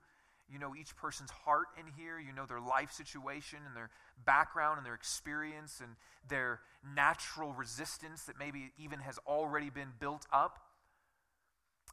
You 0.52 0.58
know 0.58 0.74
each 0.78 0.94
person's 0.96 1.30
heart 1.30 1.68
in 1.78 1.86
here. 1.96 2.20
You 2.20 2.32
know 2.32 2.44
their 2.46 2.60
life 2.60 2.92
situation 2.92 3.60
and 3.66 3.74
their 3.74 3.90
background 4.26 4.76
and 4.76 4.86
their 4.86 4.94
experience 4.94 5.80
and 5.80 5.96
their 6.28 6.60
natural 6.94 7.52
resistance 7.54 8.24
that 8.24 8.38
maybe 8.38 8.72
even 8.78 9.00
has 9.00 9.18
already 9.26 9.70
been 9.70 9.92
built 9.98 10.26
up. 10.32 10.58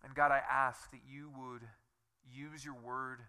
And 0.03 0.13
God, 0.13 0.31
I 0.31 0.41
ask 0.49 0.91
that 0.91 1.01
you 1.09 1.29
would 1.37 1.61
use 2.29 2.65
your 2.65 2.75
word 2.75 3.19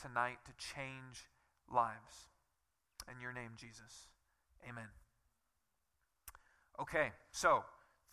tonight 0.00 0.38
to 0.44 0.52
change 0.74 1.24
lives. 1.72 2.28
In 3.10 3.20
your 3.20 3.32
name, 3.32 3.52
Jesus. 3.56 4.08
Amen. 4.68 4.88
Okay, 6.80 7.12
so 7.30 7.64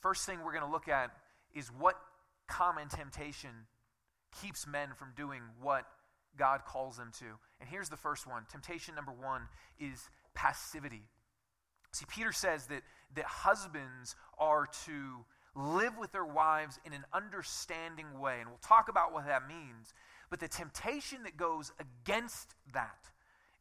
first 0.01 0.25
thing 0.25 0.39
we're 0.43 0.53
going 0.53 0.65
to 0.65 0.71
look 0.71 0.87
at 0.87 1.11
is 1.53 1.67
what 1.67 1.95
common 2.47 2.87
temptation 2.87 3.49
keeps 4.41 4.65
men 4.65 4.89
from 4.95 5.09
doing 5.15 5.41
what 5.61 5.85
God 6.37 6.61
calls 6.65 6.97
them 6.97 7.11
to. 7.19 7.25
And 7.59 7.69
here's 7.69 7.89
the 7.89 7.97
first 7.97 8.27
one 8.27 8.43
temptation 8.49 8.95
number 8.95 9.11
one 9.11 9.43
is 9.79 10.09
passivity. 10.33 11.03
See, 11.91 12.05
Peter 12.07 12.31
says 12.31 12.67
that, 12.67 12.81
that 13.15 13.25
husbands 13.25 14.15
are 14.39 14.67
to 14.85 15.25
live 15.55 15.97
with 15.99 16.11
their 16.11 16.25
wives 16.25 16.79
in 16.85 16.93
an 16.93 17.05
understanding 17.13 18.19
way. 18.19 18.37
And 18.39 18.49
we'll 18.49 18.57
talk 18.57 18.89
about 18.89 19.13
what 19.13 19.27
that 19.27 19.47
means. 19.47 19.93
But 20.29 20.39
the 20.39 20.47
temptation 20.47 21.23
that 21.23 21.37
goes 21.37 21.71
against 21.79 22.55
that 22.73 23.09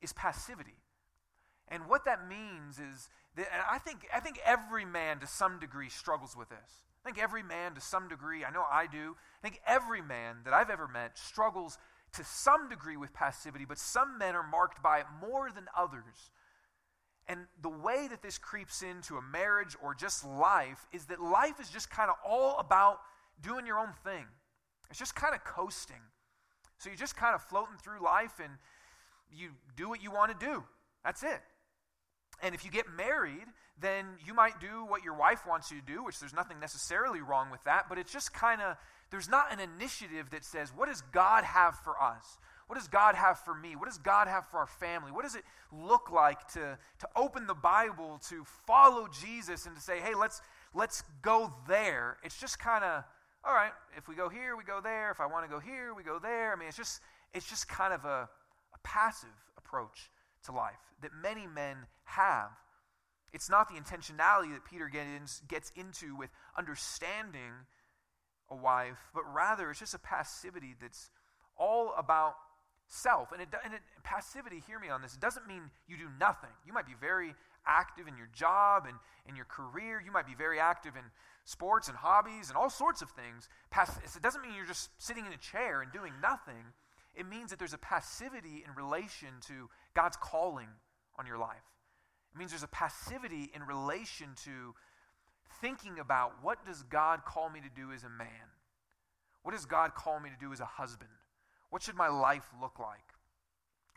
is 0.00 0.12
passivity. 0.14 0.76
And 1.68 1.86
what 1.86 2.06
that 2.06 2.28
means 2.28 2.78
is 2.78 3.10
that, 3.36 3.46
and 3.52 3.62
I 3.70 3.78
think, 3.78 4.06
I 4.14 4.20
think 4.20 4.38
every 4.44 4.84
man 4.84 5.18
to 5.20 5.26
some 5.26 5.58
degree 5.58 5.90
struggles 5.90 6.36
with 6.36 6.48
this. 6.48 6.82
I 7.04 7.08
think 7.08 7.22
every 7.22 7.42
man 7.42 7.74
to 7.74 7.80
some 7.80 8.08
degree, 8.08 8.44
I 8.44 8.50
know 8.50 8.64
I 8.70 8.86
do, 8.86 9.16
I 9.42 9.48
think 9.48 9.60
every 9.66 10.00
man 10.00 10.36
that 10.44 10.54
I've 10.54 10.70
ever 10.70 10.86
met 10.86 11.18
struggles 11.18 11.78
to 12.14 12.24
some 12.24 12.68
degree 12.68 12.96
with 12.96 13.12
passivity, 13.12 13.64
but 13.64 13.78
some 13.78 14.18
men 14.18 14.34
are 14.34 14.46
marked 14.46 14.82
by 14.82 14.98
it 14.98 15.06
more 15.20 15.50
than 15.50 15.64
others. 15.76 16.30
And 17.28 17.46
the 17.60 17.70
way 17.70 18.08
that 18.10 18.22
this 18.22 18.36
creeps 18.36 18.82
into 18.82 19.16
a 19.16 19.22
marriage 19.22 19.76
or 19.82 19.94
just 19.94 20.24
life 20.24 20.86
is 20.92 21.06
that 21.06 21.20
life 21.20 21.60
is 21.60 21.70
just 21.70 21.90
kind 21.90 22.10
of 22.10 22.16
all 22.26 22.58
about 22.58 22.98
doing 23.40 23.66
your 23.66 23.78
own 23.78 23.92
thing. 24.04 24.24
It's 24.90 24.98
just 24.98 25.14
kind 25.14 25.34
of 25.34 25.44
coasting. 25.44 26.02
So 26.78 26.90
you're 26.90 26.98
just 26.98 27.16
kind 27.16 27.34
of 27.34 27.42
floating 27.42 27.76
through 27.82 28.02
life 28.02 28.40
and 28.42 28.54
you 29.30 29.50
do 29.76 29.88
what 29.88 30.02
you 30.02 30.10
want 30.10 30.38
to 30.38 30.46
do. 30.46 30.64
That's 31.04 31.22
it. 31.22 31.40
And 32.42 32.54
if 32.54 32.64
you 32.64 32.70
get 32.70 32.86
married, 32.94 33.46
then 33.80 34.04
you 34.24 34.34
might 34.34 34.60
do 34.60 34.84
what 34.84 35.04
your 35.04 35.14
wife 35.14 35.46
wants 35.46 35.70
you 35.70 35.80
to 35.80 35.86
do, 35.86 36.04
which 36.04 36.18
there's 36.18 36.34
nothing 36.34 36.58
necessarily 36.60 37.20
wrong 37.20 37.50
with 37.50 37.62
that, 37.64 37.88
but 37.88 37.98
it's 37.98 38.12
just 38.12 38.34
kind 38.34 38.60
of, 38.60 38.76
there's 39.12 39.28
not 39.28 39.52
an 39.52 39.60
initiative 39.60 40.30
that 40.30 40.44
says, 40.44 40.72
what 40.74 40.88
does 40.88 41.02
God 41.12 41.44
have 41.44 41.78
for 41.78 42.02
us? 42.02 42.38
What 42.66 42.78
does 42.78 42.88
God 42.88 43.14
have 43.14 43.38
for 43.38 43.54
me? 43.54 43.76
What 43.76 43.86
does 43.86 43.98
God 43.98 44.26
have 44.26 44.46
for 44.46 44.56
our 44.56 44.66
family? 44.66 45.12
What 45.12 45.24
does 45.24 45.34
it 45.34 45.44
look 45.70 46.10
like 46.10 46.48
to, 46.54 46.78
to 47.00 47.08
open 47.14 47.46
the 47.46 47.54
Bible, 47.54 48.18
to 48.30 48.44
follow 48.66 49.06
Jesus, 49.08 49.66
and 49.66 49.76
to 49.76 49.82
say, 49.82 50.00
hey, 50.00 50.14
let's, 50.14 50.40
let's 50.72 51.02
go 51.20 51.52
there? 51.68 52.16
It's 52.24 52.40
just 52.40 52.58
kind 52.58 52.82
of, 52.82 53.04
all 53.44 53.52
right, 53.52 53.72
if 53.98 54.08
we 54.08 54.14
go 54.14 54.30
here, 54.30 54.56
we 54.56 54.64
go 54.64 54.80
there. 54.82 55.10
If 55.10 55.20
I 55.20 55.26
want 55.26 55.44
to 55.44 55.50
go 55.54 55.60
here, 55.60 55.92
we 55.92 56.02
go 56.02 56.18
there. 56.18 56.50
I 56.52 56.56
mean, 56.56 56.68
it's 56.68 56.78
just, 56.78 57.02
it's 57.34 57.48
just 57.48 57.68
kind 57.68 57.92
of 57.92 58.06
a, 58.06 58.30
a 58.74 58.78
passive 58.82 59.28
approach 59.58 60.10
to 60.46 60.52
life 60.52 60.80
that 61.02 61.10
many 61.22 61.46
men 61.46 61.76
have. 62.04 62.50
It's 63.34 63.50
not 63.50 63.68
the 63.68 63.74
intentionality 63.74 64.52
that 64.54 64.64
Peter 64.64 64.88
gets, 64.88 65.42
gets 65.48 65.70
into 65.76 66.16
with 66.16 66.30
understanding 66.56 67.52
a 68.50 68.56
wife, 68.56 68.98
but 69.14 69.22
rather 69.32 69.70
it's 69.70 69.80
just 69.80 69.94
a 69.94 69.98
passivity 69.98 70.74
that's 70.80 71.10
all 71.56 71.94
about 71.96 72.34
self. 72.86 73.32
And, 73.32 73.40
it, 73.40 73.48
and 73.64 73.74
it, 73.74 73.80
passivity, 74.04 74.62
hear 74.66 74.78
me 74.78 74.88
on 74.88 75.02
this, 75.02 75.14
it 75.14 75.20
doesn't 75.20 75.46
mean 75.46 75.70
you 75.86 75.96
do 75.96 76.08
nothing. 76.18 76.50
You 76.66 76.72
might 76.72 76.86
be 76.86 76.94
very 77.00 77.34
active 77.66 78.08
in 78.08 78.16
your 78.16 78.28
job 78.32 78.86
and 78.86 78.96
in 79.26 79.36
your 79.36 79.44
career. 79.46 80.02
You 80.04 80.12
might 80.12 80.26
be 80.26 80.34
very 80.34 80.58
active 80.58 80.96
in 80.96 81.02
sports 81.44 81.88
and 81.88 81.96
hobbies 81.96 82.48
and 82.48 82.56
all 82.56 82.70
sorts 82.70 83.02
of 83.02 83.10
things. 83.10 83.48
Pass, 83.70 83.96
it 84.16 84.22
doesn't 84.22 84.42
mean 84.42 84.52
you're 84.56 84.66
just 84.66 84.90
sitting 84.98 85.26
in 85.26 85.32
a 85.32 85.38
chair 85.38 85.82
and 85.82 85.92
doing 85.92 86.12
nothing. 86.22 86.74
It 87.14 87.28
means 87.28 87.50
that 87.50 87.58
there's 87.58 87.74
a 87.74 87.78
passivity 87.78 88.64
in 88.66 88.74
relation 88.74 89.28
to 89.48 89.68
God's 89.94 90.16
calling 90.16 90.68
on 91.18 91.26
your 91.26 91.38
life. 91.38 91.64
It 92.34 92.38
means 92.38 92.50
there's 92.50 92.62
a 92.62 92.68
passivity 92.68 93.50
in 93.54 93.62
relation 93.62 94.28
to 94.44 94.74
thinking 95.60 95.98
about 95.98 96.32
what 96.42 96.64
does 96.64 96.82
God 96.82 97.24
call 97.24 97.50
me 97.50 97.60
to 97.60 97.68
do 97.68 97.92
as 97.92 98.04
a 98.04 98.08
man? 98.08 98.50
What 99.42 99.52
does 99.52 99.66
God 99.66 99.94
call 99.94 100.20
me 100.20 100.30
to 100.30 100.36
do 100.38 100.52
as 100.52 100.60
a 100.60 100.64
husband? 100.64 101.10
What 101.70 101.82
should 101.82 101.96
my 101.96 102.08
life 102.08 102.48
look 102.60 102.78
like? 102.78 103.12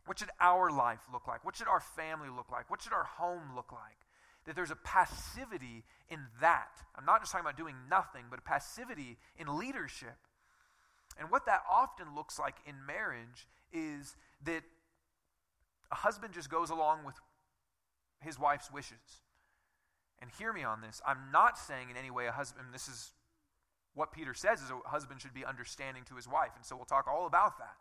What 0.05 0.19
should 0.19 0.29
our 0.39 0.71
life 0.71 1.01
look 1.11 1.27
like? 1.27 1.43
What 1.43 1.55
should 1.55 1.67
our 1.67 1.79
family 1.79 2.29
look 2.29 2.51
like? 2.51 2.69
What 2.69 2.81
should 2.81 2.93
our 2.93 3.03
home 3.03 3.55
look 3.55 3.71
like? 3.71 3.97
That 4.45 4.55
there's 4.55 4.71
a 4.71 4.75
passivity 4.75 5.83
in 6.09 6.19
that. 6.41 6.69
I'm 6.95 7.05
not 7.05 7.21
just 7.21 7.31
talking 7.31 7.45
about 7.45 7.57
doing 7.57 7.75
nothing, 7.89 8.25
but 8.29 8.39
a 8.39 8.43
passivity 8.43 9.17
in 9.37 9.57
leadership. 9.57 10.17
And 11.19 11.31
what 11.31 11.45
that 11.47 11.63
often 11.69 12.13
looks 12.15 12.37
like 12.37 12.55
in 12.67 12.75
marriage 12.85 13.47
is 13.73 14.15
that 14.43 14.61
a 15.91 15.95
husband 15.95 16.33
just 16.33 16.49
goes 16.49 16.69
along 16.69 17.03
with 17.05 17.15
his 18.21 18.39
wife's 18.39 18.71
wishes. 18.71 19.21
And 20.21 20.31
hear 20.39 20.53
me 20.53 20.63
on 20.63 20.81
this. 20.81 21.01
I'm 21.05 21.31
not 21.31 21.57
saying 21.57 21.89
in 21.89 21.97
any 21.97 22.09
way 22.09 22.27
a 22.27 22.31
husband, 22.31 22.67
this 22.73 22.87
is 22.87 23.11
what 23.93 24.11
Peter 24.11 24.33
says 24.33 24.61
is 24.61 24.69
a 24.71 24.89
husband 24.89 25.21
should 25.21 25.33
be 25.33 25.45
understanding 25.45 26.03
to 26.05 26.15
his 26.15 26.27
wife. 26.27 26.51
And 26.55 26.65
so 26.65 26.75
we'll 26.75 26.85
talk 26.85 27.07
all 27.07 27.27
about 27.27 27.57
that. 27.59 27.75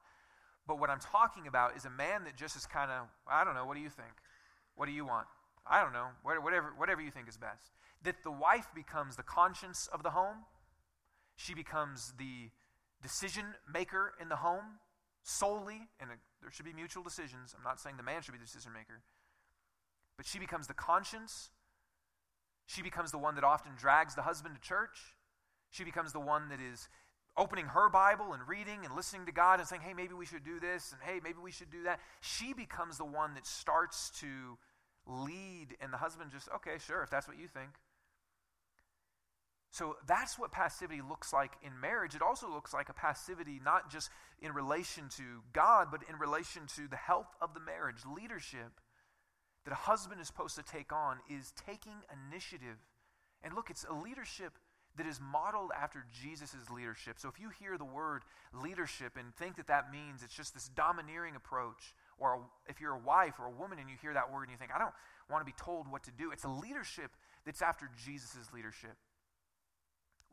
But 0.67 0.79
what 0.79 0.91
I'm 0.91 1.01
talking 1.01 1.47
about 1.47 1.77
is 1.77 1.85
a 1.85 1.91
man 1.91 2.25
that 2.25 2.37
just 2.37 2.57
is 2.57 2.67
kind 2.67 2.91
of, 2.91 3.09
I 3.29 3.45
don't 3.45 3.55
know, 3.55 3.67
what 3.67 3.77
do 3.77 3.83
you 3.83 3.91
think? 3.91 4.13
What 4.77 4.87
do 4.87 4.93
you 4.93 5.05
want? 5.05 5.27
I 5.67 5.83
don't 5.83 5.93
know, 5.93 6.09
whatever, 6.23 6.73
whatever 6.77 7.01
you 7.01 7.11
think 7.11 7.29
is 7.29 7.37
best. 7.37 7.71
That 8.03 8.17
the 8.23 8.31
wife 8.31 8.67
becomes 8.75 9.17
the 9.17 9.23
conscience 9.23 9.89
of 9.93 10.03
the 10.03 10.11
home, 10.11 10.45
she 11.37 11.55
becomes 11.55 12.13
the 12.19 12.51
decision 13.03 13.45
maker 13.73 14.13
in 14.21 14.29
the 14.29 14.37
home 14.37 14.79
solely, 15.23 15.89
and 15.99 16.11
there 16.11 16.51
should 16.51 16.67
be 16.67 16.73
mutual 16.73 17.03
decisions. 17.03 17.55
I'm 17.57 17.65
not 17.65 17.81
saying 17.81 17.97
the 17.97 18.03
man 18.03 18.23
should 18.23 18.33
be 18.33 18.39
the 18.39 18.45
decision 18.45 18.73
maker, 18.73 19.01
but 20.17 20.27
she 20.27 20.39
becomes 20.39 20.67
the 20.67 20.75
conscience. 20.75 21.51
She 22.67 22.83
becomes 22.83 23.11
the 23.11 23.19
one 23.19 23.35
that 23.35 23.45
often 23.45 23.73
drags 23.79 24.15
the 24.15 24.23
husband 24.23 24.55
to 24.55 24.61
church. 24.61 24.99
She 25.71 25.85
becomes 25.85 26.13
the 26.13 26.21
one 26.21 26.49
that 26.49 26.61
is 26.61 26.89
opening 27.37 27.67
her 27.67 27.89
Bible 27.89 28.33
and 28.33 28.47
reading 28.47 28.85
and 28.85 28.95
listening 28.95 29.27
to 29.27 29.33
God 29.33 29.59
and 29.59 29.69
saying, 29.69 29.83
hey, 29.83 29.93
maybe 29.93 30.15
we 30.15 30.25
should 30.25 30.45
do 30.45 30.61
this, 30.61 30.93
and 30.93 31.01
hey, 31.03 31.21
maybe 31.23 31.39
we 31.43 31.51
should 31.51 31.71
do 31.71 31.83
that. 31.83 32.01
She 32.21 32.55
becomes 32.55 32.97
the 32.97 33.05
one 33.05 33.35
that 33.35 33.47
starts 33.47 34.11
to 34.21 34.57
lead, 35.07 35.77
and 35.81 35.93
the 35.93 35.97
husband 35.97 36.31
just, 36.33 36.49
okay, 36.57 36.79
sure, 36.79 37.03
if 37.03 37.11
that's 37.11 37.29
what 37.29 37.39
you 37.39 37.49
think. 37.49 37.71
So 39.73 39.97
that's 40.07 40.39
what 40.39 40.53
passivity 40.53 41.01
looks 41.03 41.33
like 41.33 41.55
in 41.61 41.81
marriage. 41.81 42.15
It 42.15 42.23
also 42.23 42.49
looks 42.49 42.73
like 42.73 42.89
a 42.89 42.93
passivity 42.93 43.61
not 43.63 43.91
just 43.91 44.09
in 44.41 44.55
relation 44.55 45.09
to 45.17 45.43
God, 45.53 45.89
but 45.91 46.03
in 46.09 46.17
relation 46.17 46.69
to 46.77 46.87
the 46.87 46.97
health 46.97 47.35
of 47.41 47.55
the 47.55 47.61
marriage. 47.61 47.97
Leadership 48.07 48.81
that 49.65 49.73
a 49.73 49.77
husband 49.77 50.21
is 50.21 50.27
supposed 50.27 50.57
to 50.57 50.63
take 50.63 50.93
on 50.93 51.19
is 51.29 51.53
taking 51.67 52.05
initiative. 52.13 52.79
And 53.43 53.55
look, 53.55 53.71
it's 53.71 53.85
a 53.89 53.95
leadership 53.95 54.53
that 54.97 55.07
is 55.07 55.21
modeled 55.21 55.73
after 55.77 56.05
Jesus' 56.23 56.71
leadership. 56.71 57.19
So 57.19 57.29
if 57.29 57.41
you 57.41 57.51
hear 57.59 57.77
the 57.77 57.85
word 57.85 58.23
leadership 58.53 59.17
and 59.19 59.35
think 59.35 59.57
that 59.57 59.67
that 59.67 59.91
means 59.91 60.23
it's 60.23 60.35
just 60.35 60.55
this 60.55 60.69
domineering 60.69 61.35
approach, 61.35 61.95
or 62.19 62.45
if 62.69 62.81
you're 62.81 62.95
a 62.95 62.99
wife 62.99 63.35
or 63.41 63.47
a 63.47 63.51
woman 63.51 63.79
and 63.79 63.91
you 63.91 63.97
hear 64.01 64.15
that 64.15 64.33
word 64.33 64.45
and 64.45 64.53
you 64.53 64.57
think, 64.57 64.71
I 64.75 64.79
don't 64.79 64.95
want 65.29 65.41
to 65.41 65.51
be 65.51 65.57
told 65.59 65.91
what 65.91 66.05
to 66.05 66.13
do, 66.13 66.31
it's 66.31 66.45
a 66.45 66.49
leadership 66.49 67.11
that's 67.45 67.61
after 67.61 67.91
Jesus' 68.05 68.53
leadership 68.55 68.97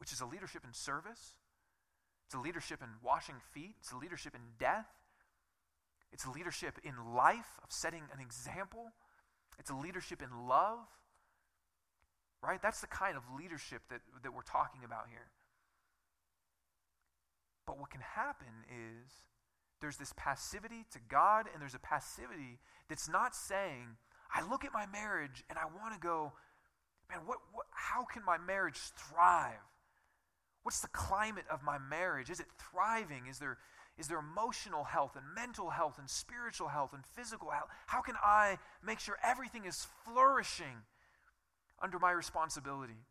which 0.02 0.12
is 0.12 0.20
a 0.20 0.26
leadership 0.26 0.64
in 0.66 0.74
service, 0.74 1.36
it's 2.26 2.34
a 2.34 2.40
leadership 2.40 2.82
in 2.82 2.90
washing 3.04 3.36
feet, 3.54 3.76
it's 3.80 3.92
a 3.92 3.96
leadership 3.96 4.34
in 4.34 4.42
death, 4.58 4.88
it's 6.12 6.26
a 6.26 6.32
leadership 6.32 6.80
in 6.84 7.14
life 7.14 7.60
of 7.64 7.72
setting 7.72 8.02
an 8.12 8.20
example, 8.20 8.94
it's 9.62 9.70
a 9.70 9.76
leadership 9.76 10.24
in 10.24 10.48
love. 10.48 10.80
Right? 12.42 12.60
That's 12.60 12.82
the 12.82 12.88
kind 12.88 13.16
of 13.16 13.22
leadership 13.38 13.84
that, 13.92 14.02
that 14.24 14.34
we're 14.34 14.42
talking 14.42 14.82
about 14.84 15.06
here. 15.08 15.30
But 17.68 17.80
what 17.80 17.92
can 17.92 18.02
happen 18.02 18.66
is 18.68 19.12
there's 19.80 19.98
this 19.98 20.12
passivity 20.18 20.86
to 20.92 21.00
God, 21.08 21.46
and 21.54 21.62
there's 21.62 21.76
a 21.76 21.80
passivity 21.80 22.58
that's 22.90 23.08
not 23.08 23.36
saying, 23.36 23.98
I 24.34 24.42
look 24.50 24.66
at 24.66 24.74
my 24.74 24.88
marriage 24.88 25.44
and 25.52 25.60
I 25.60 25.66
want 25.66 25.94
to 25.94 26.00
go, 26.00 26.34
man, 27.08 27.20
what, 27.28 27.38
what, 27.54 27.68
how 27.70 28.04
can 28.04 28.26
my 28.26 28.40
marriage 28.40 28.80
thrive? 28.98 29.54
What's 30.64 30.82
the 30.82 30.88
climate 30.88 31.46
of 31.52 31.62
my 31.62 31.78
marriage? 31.78 32.32
Is 32.32 32.40
it 32.40 32.48
thriving? 32.58 33.28
Is 33.30 33.38
there, 33.38 33.60
is 34.02 34.08
there 34.08 34.18
emotional 34.18 34.84
health 34.84 35.16
and 35.16 35.24
mental 35.36 35.70
health 35.70 36.00
and 36.00 36.10
spiritual 36.10 36.70
health 36.70 36.92
and 36.92 37.06
physical 37.06 37.52
health? 37.52 37.70
How 37.86 38.02
can 38.02 38.16
I 38.16 38.58
make 38.84 39.00
sure 39.00 39.16
everything 39.24 39.66
is 39.66 39.86
flourishing 40.04 40.82
under 41.80 42.00
my 42.00 42.10
responsibility? 42.10 43.06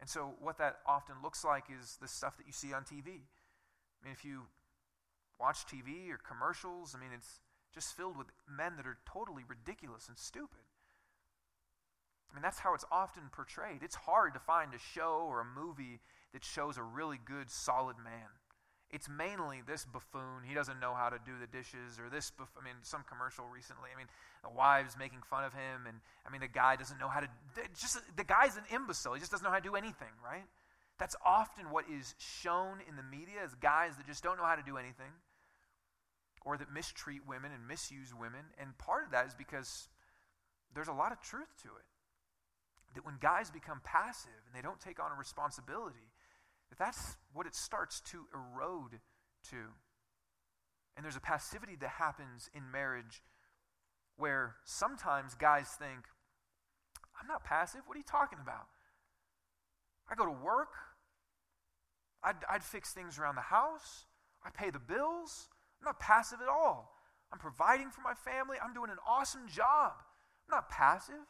And 0.00 0.10
so, 0.10 0.34
what 0.40 0.58
that 0.58 0.78
often 0.84 1.14
looks 1.22 1.44
like 1.44 1.66
is 1.70 1.96
the 2.02 2.08
stuff 2.08 2.38
that 2.38 2.46
you 2.46 2.52
see 2.52 2.72
on 2.72 2.82
TV. 2.82 3.06
I 3.06 4.00
mean, 4.02 4.12
if 4.12 4.24
you 4.24 4.46
watch 5.38 5.58
TV 5.64 6.10
or 6.10 6.18
commercials, 6.18 6.96
I 6.96 6.98
mean, 6.98 7.10
it's 7.14 7.38
just 7.72 7.96
filled 7.96 8.16
with 8.16 8.26
men 8.48 8.72
that 8.78 8.86
are 8.86 8.98
totally 9.06 9.44
ridiculous 9.46 10.08
and 10.08 10.18
stupid. 10.18 10.66
I 12.28 12.34
mean, 12.34 12.42
that's 12.42 12.58
how 12.58 12.74
it's 12.74 12.84
often 12.90 13.24
portrayed. 13.30 13.84
It's 13.84 13.94
hard 13.94 14.34
to 14.34 14.40
find 14.40 14.74
a 14.74 14.78
show 14.78 15.24
or 15.28 15.40
a 15.40 15.44
movie 15.44 16.00
that 16.32 16.44
shows 16.44 16.76
a 16.76 16.82
really 16.82 17.20
good, 17.24 17.48
solid 17.48 17.96
man. 18.02 18.39
It's 18.92 19.08
mainly 19.08 19.62
this 19.66 19.84
buffoon. 19.84 20.42
He 20.46 20.54
doesn't 20.54 20.80
know 20.80 20.94
how 20.94 21.10
to 21.10 21.18
do 21.24 21.32
the 21.38 21.46
dishes, 21.46 21.98
or 21.98 22.10
this. 22.10 22.30
Buff- 22.30 22.56
I 22.60 22.64
mean, 22.64 22.74
some 22.82 23.04
commercial 23.08 23.46
recently. 23.46 23.90
I 23.94 23.96
mean, 23.96 24.08
the 24.42 24.50
wives 24.50 24.96
making 24.98 25.22
fun 25.22 25.44
of 25.44 25.52
him, 25.52 25.86
and 25.86 26.00
I 26.26 26.30
mean, 26.30 26.40
the 26.40 26.48
guy 26.48 26.76
doesn't 26.76 26.98
know 26.98 27.08
how 27.08 27.20
to. 27.20 27.28
Just 27.78 28.00
the 28.16 28.24
guy's 28.24 28.56
an 28.56 28.64
imbecile. 28.74 29.14
He 29.14 29.20
just 29.20 29.30
doesn't 29.30 29.44
know 29.44 29.50
how 29.50 29.62
to 29.62 29.68
do 29.68 29.76
anything, 29.76 30.12
right? 30.24 30.44
That's 30.98 31.16
often 31.24 31.70
what 31.70 31.86
is 31.88 32.14
shown 32.18 32.82
in 32.88 32.96
the 32.96 33.02
media 33.02 33.40
as 33.44 33.54
guys 33.54 33.96
that 33.96 34.06
just 34.06 34.22
don't 34.22 34.36
know 34.36 34.44
how 34.44 34.56
to 34.56 34.66
do 34.66 34.76
anything, 34.76 35.14
or 36.44 36.58
that 36.58 36.72
mistreat 36.72 37.22
women 37.26 37.52
and 37.52 37.66
misuse 37.66 38.12
women. 38.12 38.42
And 38.58 38.76
part 38.76 39.04
of 39.04 39.12
that 39.12 39.26
is 39.26 39.34
because 39.34 39.88
there's 40.74 40.88
a 40.88 40.92
lot 40.92 41.12
of 41.12 41.20
truth 41.20 41.48
to 41.62 41.68
it. 41.68 41.86
That 42.96 43.06
when 43.06 43.18
guys 43.20 43.50
become 43.50 43.80
passive 43.84 44.42
and 44.46 44.52
they 44.54 44.66
don't 44.66 44.80
take 44.80 44.98
on 44.98 45.12
a 45.12 45.14
responsibility, 45.14 46.09
that 46.70 46.78
that's 46.78 47.16
what 47.32 47.46
it 47.46 47.54
starts 47.54 48.00
to 48.00 48.26
erode 48.34 49.00
to. 49.50 49.56
And 50.96 51.04
there's 51.04 51.16
a 51.16 51.20
passivity 51.20 51.76
that 51.80 51.90
happens 51.90 52.50
in 52.54 52.70
marriage 52.70 53.22
where 54.16 54.56
sometimes 54.64 55.34
guys 55.34 55.68
think, 55.78 56.04
I'm 57.20 57.26
not 57.26 57.44
passive. 57.44 57.80
What 57.86 57.96
are 57.96 57.98
you 57.98 58.04
talking 58.08 58.38
about? 58.42 58.66
I 60.10 60.14
go 60.14 60.24
to 60.24 60.30
work. 60.30 60.74
I'd, 62.22 62.36
I'd 62.50 62.62
fix 62.62 62.92
things 62.92 63.18
around 63.18 63.36
the 63.36 63.42
house. 63.42 64.04
I 64.44 64.50
pay 64.50 64.70
the 64.70 64.78
bills. 64.78 65.48
I'm 65.80 65.86
not 65.86 66.00
passive 66.00 66.40
at 66.42 66.48
all. 66.48 66.92
I'm 67.32 67.38
providing 67.38 67.90
for 67.90 68.00
my 68.02 68.14
family. 68.14 68.56
I'm 68.62 68.74
doing 68.74 68.90
an 68.90 68.98
awesome 69.06 69.48
job. 69.48 69.92
I'm 69.96 70.56
not 70.56 70.68
passive. 70.68 71.26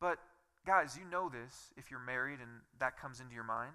But, 0.00 0.18
guys, 0.66 0.98
you 0.98 1.08
know 1.08 1.28
this 1.28 1.72
if 1.76 1.90
you're 1.90 2.00
married 2.00 2.40
and 2.40 2.50
that 2.80 3.00
comes 3.00 3.20
into 3.20 3.34
your 3.34 3.44
mind. 3.44 3.72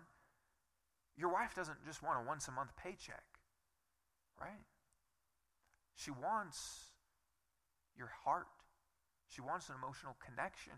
Your 1.16 1.32
wife 1.32 1.54
doesn't 1.56 1.86
just 1.86 2.02
want 2.02 2.20
a 2.24 2.28
once 2.28 2.48
a 2.48 2.52
month 2.52 2.72
paycheck, 2.76 3.24
right? 4.40 4.66
She 5.96 6.12
wants 6.12 6.86
your 7.96 8.10
heart, 8.26 8.48
she 9.28 9.42
wants 9.42 9.70
an 9.70 9.76
emotional 9.76 10.16
connection. 10.24 10.74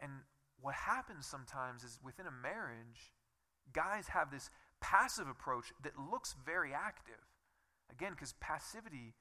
And 0.00 0.12
what 0.60 0.74
happens 0.74 1.26
sometimes 1.26 1.84
is 1.84 1.98
within 2.02 2.26
a 2.26 2.30
marriage, 2.30 3.12
guys 3.72 4.08
have 4.08 4.30
this 4.30 4.50
passive 4.80 5.28
approach 5.28 5.72
that 5.82 5.98
looks 5.98 6.34
very 6.44 6.72
active. 6.72 7.26
Again, 7.90 8.12
because 8.12 8.34
passivity, 8.40 9.14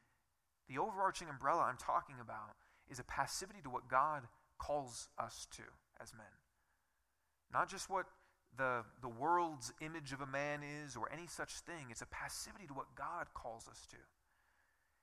the 0.69 0.77
overarching 0.77 1.29
umbrella 1.29 1.63
I'm 1.63 1.77
talking 1.77 2.15
about, 2.21 2.55
is 2.89 2.99
a 2.99 3.03
passivity 3.03 3.59
to 3.63 3.69
what 3.69 3.89
God 3.89 4.23
calls 4.57 5.09
us 5.17 5.47
to 5.51 5.63
as 6.01 6.13
men. 6.13 6.25
Not 7.51 7.69
just 7.69 7.89
what 7.89 8.05
the, 8.57 8.83
the 9.01 9.09
world's 9.09 9.71
image 9.81 10.11
of 10.13 10.21
a 10.21 10.25
man 10.25 10.61
is 10.63 10.95
or 10.95 11.11
any 11.11 11.27
such 11.27 11.59
thing. 11.59 11.87
It's 11.89 12.01
a 12.01 12.07
passivity 12.07 12.67
to 12.67 12.73
what 12.73 12.95
God 12.95 13.27
calls 13.33 13.67
us 13.67 13.85
to. 13.91 13.97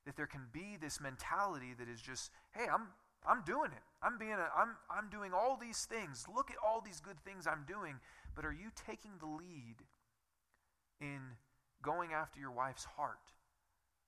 That 0.06 0.16
there 0.16 0.26
can 0.26 0.46
be 0.52 0.76
this 0.80 1.00
mentality 1.00 1.74
that 1.78 1.88
is 1.88 2.00
just, 2.00 2.30
hey, 2.52 2.66
I'm, 2.72 2.88
I'm 3.26 3.42
doing 3.44 3.70
it. 3.72 3.82
I'm 4.02 4.18
being 4.18 4.32
a, 4.32 4.48
I'm, 4.56 4.76
I'm 4.90 5.08
doing 5.08 5.32
all 5.32 5.56
these 5.60 5.86
things. 5.86 6.26
Look 6.32 6.50
at 6.50 6.56
all 6.64 6.82
these 6.84 7.00
good 7.00 7.18
things 7.20 7.46
I'm 7.46 7.64
doing. 7.66 7.96
But 8.34 8.44
are 8.44 8.52
you 8.52 8.70
taking 8.86 9.12
the 9.18 9.26
lead 9.26 9.76
in 11.00 11.20
going 11.82 12.12
after 12.12 12.40
your 12.40 12.52
wife's 12.52 12.84
heart? 12.84 13.32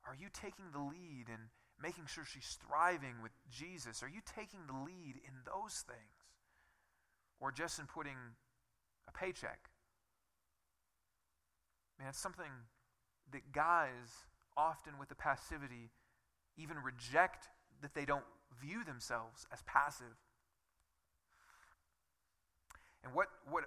Are 0.07 0.15
you 0.15 0.29
taking 0.33 0.67
the 0.73 0.81
lead 0.81 1.27
in 1.29 1.51
making 1.83 2.07
sure 2.07 2.25
she's 2.25 2.59
thriving 2.67 3.23
with 3.23 3.33
Jesus? 3.51 4.03
Are 4.03 4.09
you 4.09 4.21
taking 4.25 4.61
the 4.67 4.79
lead 4.85 5.17
in 5.25 5.33
those 5.45 5.85
things? 5.87 6.17
Or 7.41 7.53
just 7.53 7.79
in 7.79 7.87
putting 7.87 8.17
a 9.09 9.13
paycheck. 9.13 9.71
Man, 11.99 12.09
it's 12.09 12.21
something 12.21 12.51
that 13.33 13.53
guys 13.53 14.27
often 14.57 14.99
with 14.99 15.09
the 15.09 15.15
passivity 15.15 15.91
even 16.57 16.77
reject 16.79 17.49
that 17.83 17.95
they 17.95 18.05
don't 18.05 18.25
view 18.61 18.85
themselves 18.85 19.47
as 19.53 19.63
passive. 19.67 20.17
And 23.05 23.15
what, 23.15 23.27
what, 23.49 23.65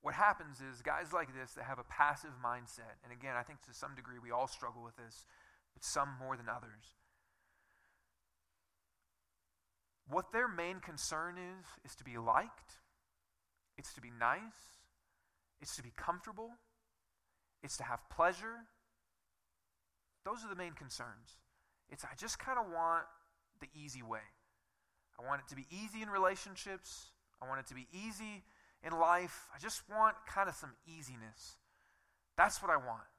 what 0.00 0.14
happens 0.14 0.58
is 0.60 0.82
guys 0.82 1.12
like 1.12 1.34
this 1.34 1.52
that 1.52 1.64
have 1.64 1.78
a 1.78 1.84
passive 1.84 2.32
mindset, 2.44 2.98
and 3.04 3.12
again, 3.12 3.34
I 3.36 3.42
think 3.42 3.62
to 3.62 3.74
some 3.74 3.94
degree 3.94 4.18
we 4.22 4.30
all 4.30 4.46
struggle 4.46 4.82
with 4.82 4.96
this, 4.96 5.26
but 5.74 5.84
some 5.84 6.10
more 6.20 6.36
than 6.36 6.48
others. 6.48 6.96
What 10.08 10.32
their 10.32 10.48
main 10.48 10.80
concern 10.80 11.36
is, 11.38 11.66
is 11.84 11.96
to 11.96 12.04
be 12.04 12.18
liked, 12.18 12.81
it's 13.82 13.92
to 13.94 14.00
be 14.00 14.12
nice, 14.20 14.78
it's 15.60 15.74
to 15.74 15.82
be 15.82 15.90
comfortable, 15.96 16.50
it's 17.64 17.76
to 17.78 17.82
have 17.82 17.98
pleasure. 18.10 18.62
Those 20.24 20.44
are 20.44 20.48
the 20.48 20.54
main 20.54 20.74
concerns. 20.74 21.42
It's, 21.90 22.04
I 22.04 22.14
just 22.16 22.38
kind 22.38 22.60
of 22.60 22.66
want 22.72 23.06
the 23.60 23.66
easy 23.74 24.00
way. 24.00 24.22
I 25.18 25.26
want 25.26 25.40
it 25.40 25.48
to 25.48 25.56
be 25.56 25.66
easy 25.68 26.00
in 26.00 26.08
relationships. 26.10 27.10
I 27.42 27.48
want 27.48 27.58
it 27.58 27.66
to 27.66 27.74
be 27.74 27.88
easy 27.92 28.44
in 28.86 28.92
life. 28.92 29.48
I 29.52 29.58
just 29.58 29.82
want 29.90 30.14
kind 30.32 30.48
of 30.48 30.54
some 30.54 30.70
easiness. 30.86 31.56
That's 32.36 32.62
what 32.62 32.70
I 32.70 32.76
want. 32.76 33.10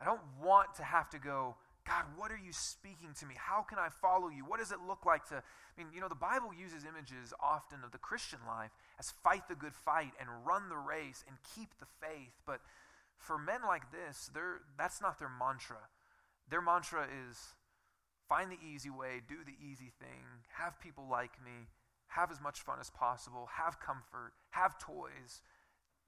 I 0.00 0.04
don't 0.04 0.20
want 0.42 0.74
to 0.78 0.82
have 0.82 1.08
to 1.10 1.20
go, 1.20 1.54
God, 1.86 2.02
what 2.16 2.32
are 2.32 2.40
you 2.44 2.52
speaking 2.52 3.14
to 3.20 3.26
me? 3.26 3.36
How 3.38 3.62
can 3.62 3.78
I 3.78 3.90
follow 4.02 4.28
you? 4.28 4.42
What 4.44 4.58
does 4.58 4.72
it 4.72 4.78
look 4.86 5.06
like 5.06 5.24
to. 5.28 5.36
I 5.36 5.72
mean, 5.78 5.86
you 5.94 6.00
know, 6.00 6.08
the 6.08 6.18
Bible 6.18 6.50
uses 6.52 6.84
images 6.84 7.32
often 7.40 7.78
of 7.84 7.92
the 7.92 7.98
Christian 7.98 8.40
life 8.44 8.72
as 8.98 9.12
fight 9.22 9.48
the 9.48 9.54
good 9.54 9.74
fight 9.74 10.12
and 10.20 10.28
run 10.46 10.68
the 10.68 10.76
race 10.76 11.24
and 11.26 11.36
keep 11.54 11.78
the 11.78 11.86
faith. 12.00 12.34
But 12.46 12.60
for 13.16 13.38
men 13.38 13.60
like 13.66 13.90
this, 13.92 14.30
that's 14.76 15.00
not 15.00 15.18
their 15.18 15.30
mantra. 15.30 15.88
Their 16.50 16.62
mantra 16.62 17.04
is 17.04 17.36
find 18.28 18.50
the 18.50 18.58
easy 18.60 18.90
way, 18.90 19.20
do 19.26 19.36
the 19.44 19.56
easy 19.64 19.90
thing, 19.98 20.44
have 20.58 20.80
people 20.80 21.06
like 21.10 21.42
me, 21.44 21.68
have 22.08 22.30
as 22.30 22.40
much 22.40 22.60
fun 22.60 22.78
as 22.80 22.90
possible, 22.90 23.48
have 23.56 23.80
comfort, 23.80 24.32
have 24.50 24.78
toys. 24.78 25.42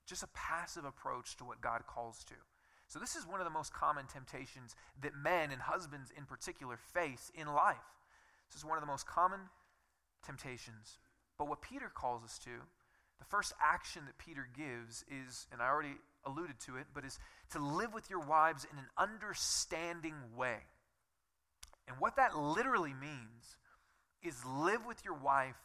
Just 0.07 0.22
a 0.22 0.29
passive 0.35 0.85
approach 0.85 1.37
to 1.37 1.44
what 1.44 1.61
God 1.61 1.83
calls 1.87 2.24
to. 2.24 2.35
So, 2.88 2.98
this 2.98 3.14
is 3.14 3.26
one 3.26 3.40
of 3.40 3.46
the 3.46 3.55
most 3.55 3.72
common 3.72 4.07
temptations 4.07 4.74
that 5.00 5.14
men 5.14 5.53
and 5.53 5.62
husbands 5.62 6.11
in 6.16 6.24
particular 6.24 6.76
face 6.76 7.31
in 7.35 7.46
life. 7.46 7.76
This 8.48 8.59
is 8.59 8.64
one 8.64 8.76
of 8.76 8.83
the 8.83 8.90
most 8.90 9.07
common 9.07 9.38
temptations. 10.24 10.98
But 11.38 11.48
what 11.48 11.62
Peter 11.62 11.88
calls 11.88 12.24
us 12.24 12.38
to, 12.40 12.50
the 13.21 13.25
first 13.27 13.53
action 13.63 14.03
that 14.07 14.19
Peter 14.19 14.49
gives 14.57 15.05
is, 15.09 15.47
and 15.53 15.63
I 15.63 15.69
already 15.69 15.95
alluded 16.27 16.59
to 16.67 16.77
it, 16.77 16.87
but 16.93 17.05
is 17.05 17.19
to 17.53 17.59
live 17.59 17.95
with 17.95 18.11
your 18.11 18.21
wives 18.21 18.67
in 18.71 18.77
an 18.79 18.87
understanding 18.99 20.15
way. 20.37 20.57
And 21.87 21.97
what 22.01 22.17
that 22.17 22.37
literally 22.37 22.95
means 22.95 23.57
is 24.23 24.45
live 24.45 24.85
with 24.87 25.05
your 25.05 25.15
wife 25.15 25.57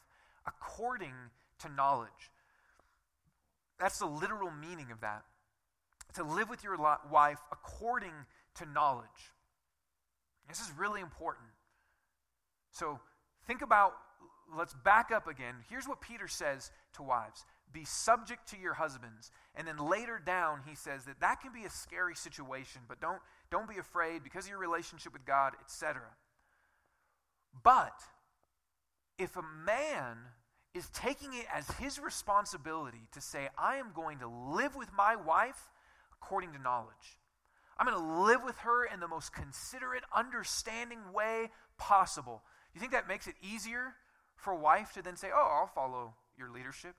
according 0.46 1.13
to 1.60 1.70
knowledge. 1.70 2.32
That's 3.80 4.00
the 4.00 4.06
literal 4.06 4.52
meaning 4.52 4.91
of 4.91 5.02
that 5.02 5.24
to 6.15 6.24
live 6.24 6.50
with 6.50 6.63
your 6.63 6.78
wife 7.12 7.39
according 7.52 8.13
to 8.56 8.65
knowledge. 8.65 9.34
This 10.48 10.60
is 10.60 10.72
really 10.78 11.02
important. 11.02 11.48
So 12.72 13.00
think 13.48 13.62
about, 13.62 13.94
let's 14.58 14.74
back 14.74 15.12
up 15.12 15.28
again. 15.28 15.56
Here's 15.70 15.88
what 15.88 16.02
Peter 16.02 16.28
says 16.28 16.72
to 16.95 17.03
wives 17.03 17.45
be 17.75 17.86
subject 17.86 18.47
to 18.49 18.58
your 18.58 18.73
husbands. 18.73 19.29
And 19.53 19.67
then 19.67 19.77
later 19.77 20.19
down, 20.25 20.62
he 20.65 20.75
says 20.75 21.03
that 21.05 21.19
that 21.19 21.41
can 21.41 21.51
be 21.51 21.65
a 21.65 21.69
scary 21.69 22.15
situation, 22.15 22.81
but 22.88 23.01
don't, 23.01 23.19
don't 23.51 23.69
be 23.69 23.77
afraid 23.77 24.23
because 24.23 24.45
of 24.45 24.49
your 24.49 24.60
relationship 24.60 25.13
with 25.13 25.25
God, 25.25 25.53
etc. 25.62 26.01
But 27.63 27.99
if 29.19 29.36
a 29.36 29.43
man 29.65 30.17
is 30.73 30.89
taking 30.89 31.34
it 31.34 31.45
as 31.53 31.69
his 31.71 31.99
responsibility 31.99 33.08
to 33.12 33.21
say, 33.21 33.49
I 33.58 33.75
am 33.75 33.91
going 33.93 34.19
to 34.19 34.27
live 34.27 34.75
with 34.75 34.89
my 34.93 35.15
wife 35.15 35.69
according 36.13 36.53
to 36.53 36.62
knowledge. 36.62 37.19
I'm 37.77 37.86
going 37.86 37.97
to 37.97 38.23
live 38.23 38.41
with 38.43 38.58
her 38.60 38.86
in 38.86 39.01
the 39.01 39.08
most 39.08 39.34
considerate, 39.34 40.03
understanding 40.15 40.99
way 41.13 41.49
possible. 41.77 42.41
You 42.73 42.79
think 42.79 42.93
that 42.93 43.08
makes 43.08 43.27
it 43.27 43.36
easier 43.41 43.95
for 44.38 44.53
a 44.53 44.58
wife 44.58 44.93
to 44.93 45.01
then 45.01 45.17
say, 45.17 45.27
Oh, 45.34 45.60
I'll 45.62 45.67
follow 45.67 46.13
your 46.38 46.50
leadership? 46.52 46.95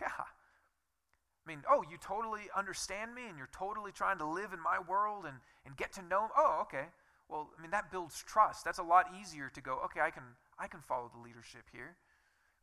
Yeah. 0.00 0.08
I 0.18 1.48
mean, 1.48 1.62
oh, 1.70 1.82
you 1.90 1.96
totally 1.96 2.50
understand 2.54 3.14
me 3.14 3.22
and 3.28 3.38
you're 3.38 3.48
totally 3.56 3.92
trying 3.92 4.18
to 4.18 4.26
live 4.26 4.52
in 4.52 4.60
my 4.60 4.78
world 4.86 5.24
and, 5.24 5.36
and 5.64 5.76
get 5.76 5.92
to 5.94 6.02
know. 6.02 6.28
Oh, 6.36 6.58
okay. 6.62 6.86
Well, 7.28 7.50
I 7.58 7.62
mean, 7.62 7.70
that 7.70 7.90
builds 7.90 8.22
trust. 8.22 8.64
That's 8.64 8.78
a 8.78 8.82
lot 8.82 9.06
easier 9.18 9.50
to 9.54 9.60
go, 9.60 9.80
okay, 9.86 10.00
I 10.00 10.10
can, 10.10 10.24
I 10.58 10.66
can 10.66 10.80
follow 10.80 11.10
the 11.14 11.22
leadership 11.22 11.62
here. 11.72 11.96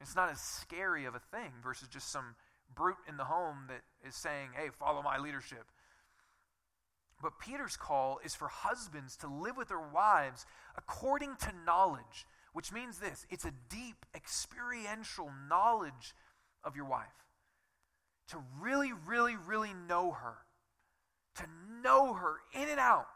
It's 0.02 0.16
not 0.16 0.30
as 0.30 0.40
scary 0.42 1.06
of 1.06 1.16
a 1.16 1.20
thing 1.20 1.52
versus 1.64 1.88
just 1.88 2.12
some 2.12 2.36
brute 2.76 2.98
in 3.08 3.18
the 3.18 3.26
home 3.26 3.66
that 3.70 3.82
is 4.08 4.16
saying, 4.16 4.50
hey, 4.56 4.70
follow 4.78 5.02
my 5.02 5.18
leadership. 5.18 5.66
But 7.22 7.40
Peter's 7.40 7.78
call 7.78 8.20
is 8.24 8.36
for 8.36 8.50
husbands 8.50 9.16
to 9.18 9.28
live 9.28 9.56
with 9.58 9.70
their 9.70 9.80
wives 9.80 10.46
according 10.78 11.38
to 11.38 11.52
knowledge, 11.66 12.26
which 12.56 12.72
means 12.72 12.98
this 12.98 13.28
it's 13.30 13.46
a 13.46 13.54
deep, 13.70 14.06
experiential 14.16 15.30
knowledge 15.50 16.16
of 16.64 16.76
your 16.76 16.86
wife. 16.86 17.26
To 18.30 18.38
really, 18.60 18.94
really, 19.06 19.36
really 19.36 19.74
know 19.88 20.12
her. 20.12 20.38
to 21.36 21.44
know 21.84 22.14
her 22.14 22.38
in 22.54 22.70
and 22.70 22.80
out, 22.80 23.08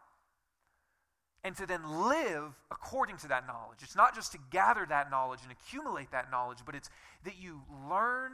and 1.43 1.55
to 1.55 1.65
then 1.65 2.07
live 2.07 2.53
according 2.69 3.17
to 3.17 3.27
that 3.29 3.47
knowledge. 3.47 3.79
It's 3.81 3.95
not 3.95 4.13
just 4.13 4.33
to 4.33 4.37
gather 4.51 4.85
that 4.89 5.09
knowledge 5.09 5.39
and 5.43 5.51
accumulate 5.51 6.11
that 6.11 6.29
knowledge, 6.29 6.59
but 6.65 6.75
it's 6.75 6.89
that 7.23 7.35
you 7.39 7.61
learn, 7.89 8.33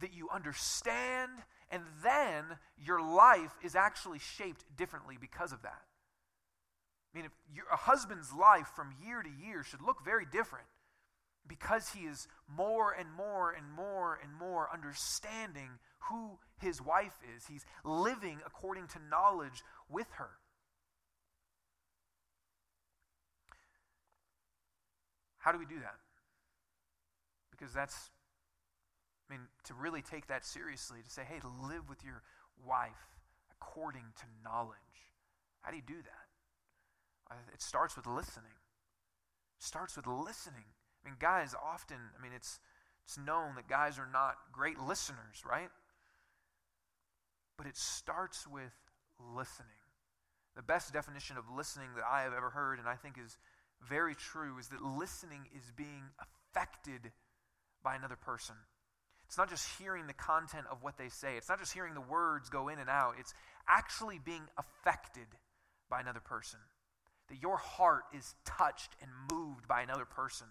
that 0.00 0.14
you 0.14 0.28
understand, 0.30 1.30
and 1.70 1.82
then 2.02 2.44
your 2.82 3.00
life 3.02 3.52
is 3.62 3.76
actually 3.76 4.18
shaped 4.18 4.64
differently 4.76 5.16
because 5.20 5.52
of 5.52 5.62
that. 5.62 5.82
I 7.12 7.18
mean, 7.18 7.26
if 7.26 7.32
a 7.72 7.76
husband's 7.76 8.32
life 8.32 8.68
from 8.74 8.94
year 9.04 9.22
to 9.22 9.28
year 9.28 9.62
should 9.62 9.82
look 9.82 10.04
very 10.04 10.24
different 10.24 10.66
because 11.46 11.90
he 11.90 12.04
is 12.06 12.28
more 12.48 12.92
and 12.92 13.12
more 13.12 13.50
and 13.50 13.70
more 13.70 14.18
and 14.22 14.32
more 14.34 14.68
understanding 14.72 15.70
who 16.10 16.38
his 16.60 16.80
wife 16.80 17.18
is. 17.36 17.46
He's 17.46 17.64
living 17.84 18.38
according 18.46 18.86
to 18.88 18.98
knowledge 19.10 19.62
with 19.90 20.06
her. 20.12 20.30
How 25.38 25.52
do 25.52 25.58
we 25.58 25.66
do 25.66 25.80
that? 25.80 25.96
Because 27.50 27.74
that's, 27.74 28.10
I 29.28 29.34
mean, 29.34 29.42
to 29.64 29.74
really 29.74 30.00
take 30.00 30.28
that 30.28 30.44
seriously, 30.44 31.00
to 31.02 31.10
say, 31.10 31.22
hey, 31.28 31.40
live 31.60 31.88
with 31.88 32.04
your 32.04 32.22
wife 32.64 32.90
according 33.60 34.04
to 34.18 34.24
knowledge. 34.44 34.78
How 35.62 35.70
do 35.70 35.76
you 35.76 35.82
do 35.84 36.00
that? 36.02 36.31
It 37.52 37.62
starts 37.62 37.96
with 37.96 38.06
listening. 38.06 38.52
It 39.58 39.64
starts 39.64 39.96
with 39.96 40.06
listening. 40.06 40.64
I 41.04 41.08
mean, 41.08 41.16
guys 41.18 41.54
often, 41.54 41.98
I 42.18 42.22
mean, 42.22 42.32
it's, 42.34 42.58
it's 43.04 43.18
known 43.18 43.54
that 43.56 43.68
guys 43.68 43.98
are 43.98 44.08
not 44.10 44.36
great 44.52 44.78
listeners, 44.78 45.42
right? 45.48 45.70
But 47.56 47.66
it 47.66 47.76
starts 47.76 48.46
with 48.46 48.72
listening. 49.18 49.68
The 50.56 50.62
best 50.62 50.92
definition 50.92 51.36
of 51.36 51.44
listening 51.54 51.88
that 51.96 52.04
I 52.04 52.22
have 52.22 52.32
ever 52.34 52.50
heard, 52.50 52.78
and 52.78 52.88
I 52.88 52.94
think 52.94 53.16
is 53.18 53.38
very 53.88 54.14
true, 54.14 54.58
is 54.58 54.68
that 54.68 54.82
listening 54.82 55.46
is 55.56 55.72
being 55.76 56.04
affected 56.20 57.12
by 57.82 57.96
another 57.96 58.16
person. 58.16 58.54
It's 59.26 59.38
not 59.38 59.48
just 59.48 59.78
hearing 59.78 60.06
the 60.06 60.12
content 60.12 60.66
of 60.70 60.82
what 60.82 60.98
they 60.98 61.08
say, 61.08 61.36
it's 61.36 61.48
not 61.48 61.58
just 61.58 61.72
hearing 61.72 61.94
the 61.94 62.02
words 62.02 62.50
go 62.50 62.68
in 62.68 62.78
and 62.78 62.90
out, 62.90 63.14
it's 63.18 63.32
actually 63.66 64.18
being 64.18 64.42
affected 64.58 65.26
by 65.88 66.00
another 66.00 66.20
person. 66.20 66.58
That 67.32 67.42
your 67.42 67.56
heart 67.56 68.04
is 68.14 68.34
touched 68.44 68.90
and 69.00 69.10
moved 69.32 69.66
by 69.66 69.80
another 69.80 70.04
person. 70.04 70.46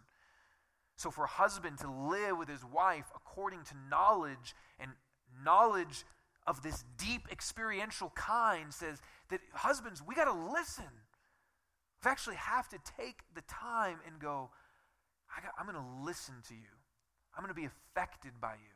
So, 0.97 1.11
for 1.11 1.25
a 1.25 1.27
husband 1.27 1.77
to 1.79 1.89
live 1.89 2.37
with 2.37 2.49
his 2.49 2.65
wife 2.65 3.05
according 3.15 3.63
to 3.65 3.75
knowledge 3.89 4.55
and 4.79 4.91
knowledge 5.45 6.05
of 6.47 6.63
this 6.63 6.83
deep 6.97 7.27
experiential 7.31 8.11
kind 8.15 8.73
says 8.73 8.99
that 9.29 9.41
husbands, 9.53 10.01
we 10.05 10.15
got 10.15 10.25
to 10.25 10.51
listen. 10.53 10.89
We 12.03 12.09
actually 12.09 12.37
have 12.37 12.67
to 12.69 12.79
take 12.97 13.19
the 13.35 13.41
time 13.41 13.99
and 14.07 14.19
go, 14.19 14.49
I 15.29 15.61
am 15.61 15.71
going 15.71 15.77
to 15.77 16.03
listen 16.03 16.35
to 16.47 16.55
you. 16.55 16.73
I'm 17.37 17.43
going 17.43 17.53
to 17.53 17.61
be 17.61 17.67
affected 17.67 18.33
by 18.41 18.53
you. 18.53 18.75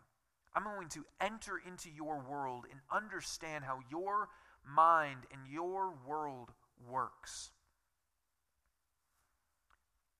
I'm 0.56 0.63
going 0.63 0.89
to 0.89 1.04
enter 1.20 1.60
into 1.68 1.89
your 1.89 2.24
world 2.30 2.65
and 2.72 2.80
understand 2.91 3.65
how 3.65 3.80
your 3.89 4.30
mind 4.65 5.26
and 5.34 5.41
your 5.52 5.94
world 6.08 6.52
works. 6.89 7.52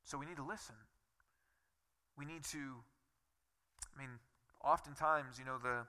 So 0.06 0.18
we 0.18 0.26
need 0.26 0.38
to 0.38 0.46
listen 0.46 0.76
we 2.18 2.26
need 2.26 2.44
to, 2.52 2.84
I 3.96 4.00
mean, 4.00 4.10
oftentimes, 4.64 5.38
you 5.38 5.46
know, 5.46 5.58
the, 5.62 5.86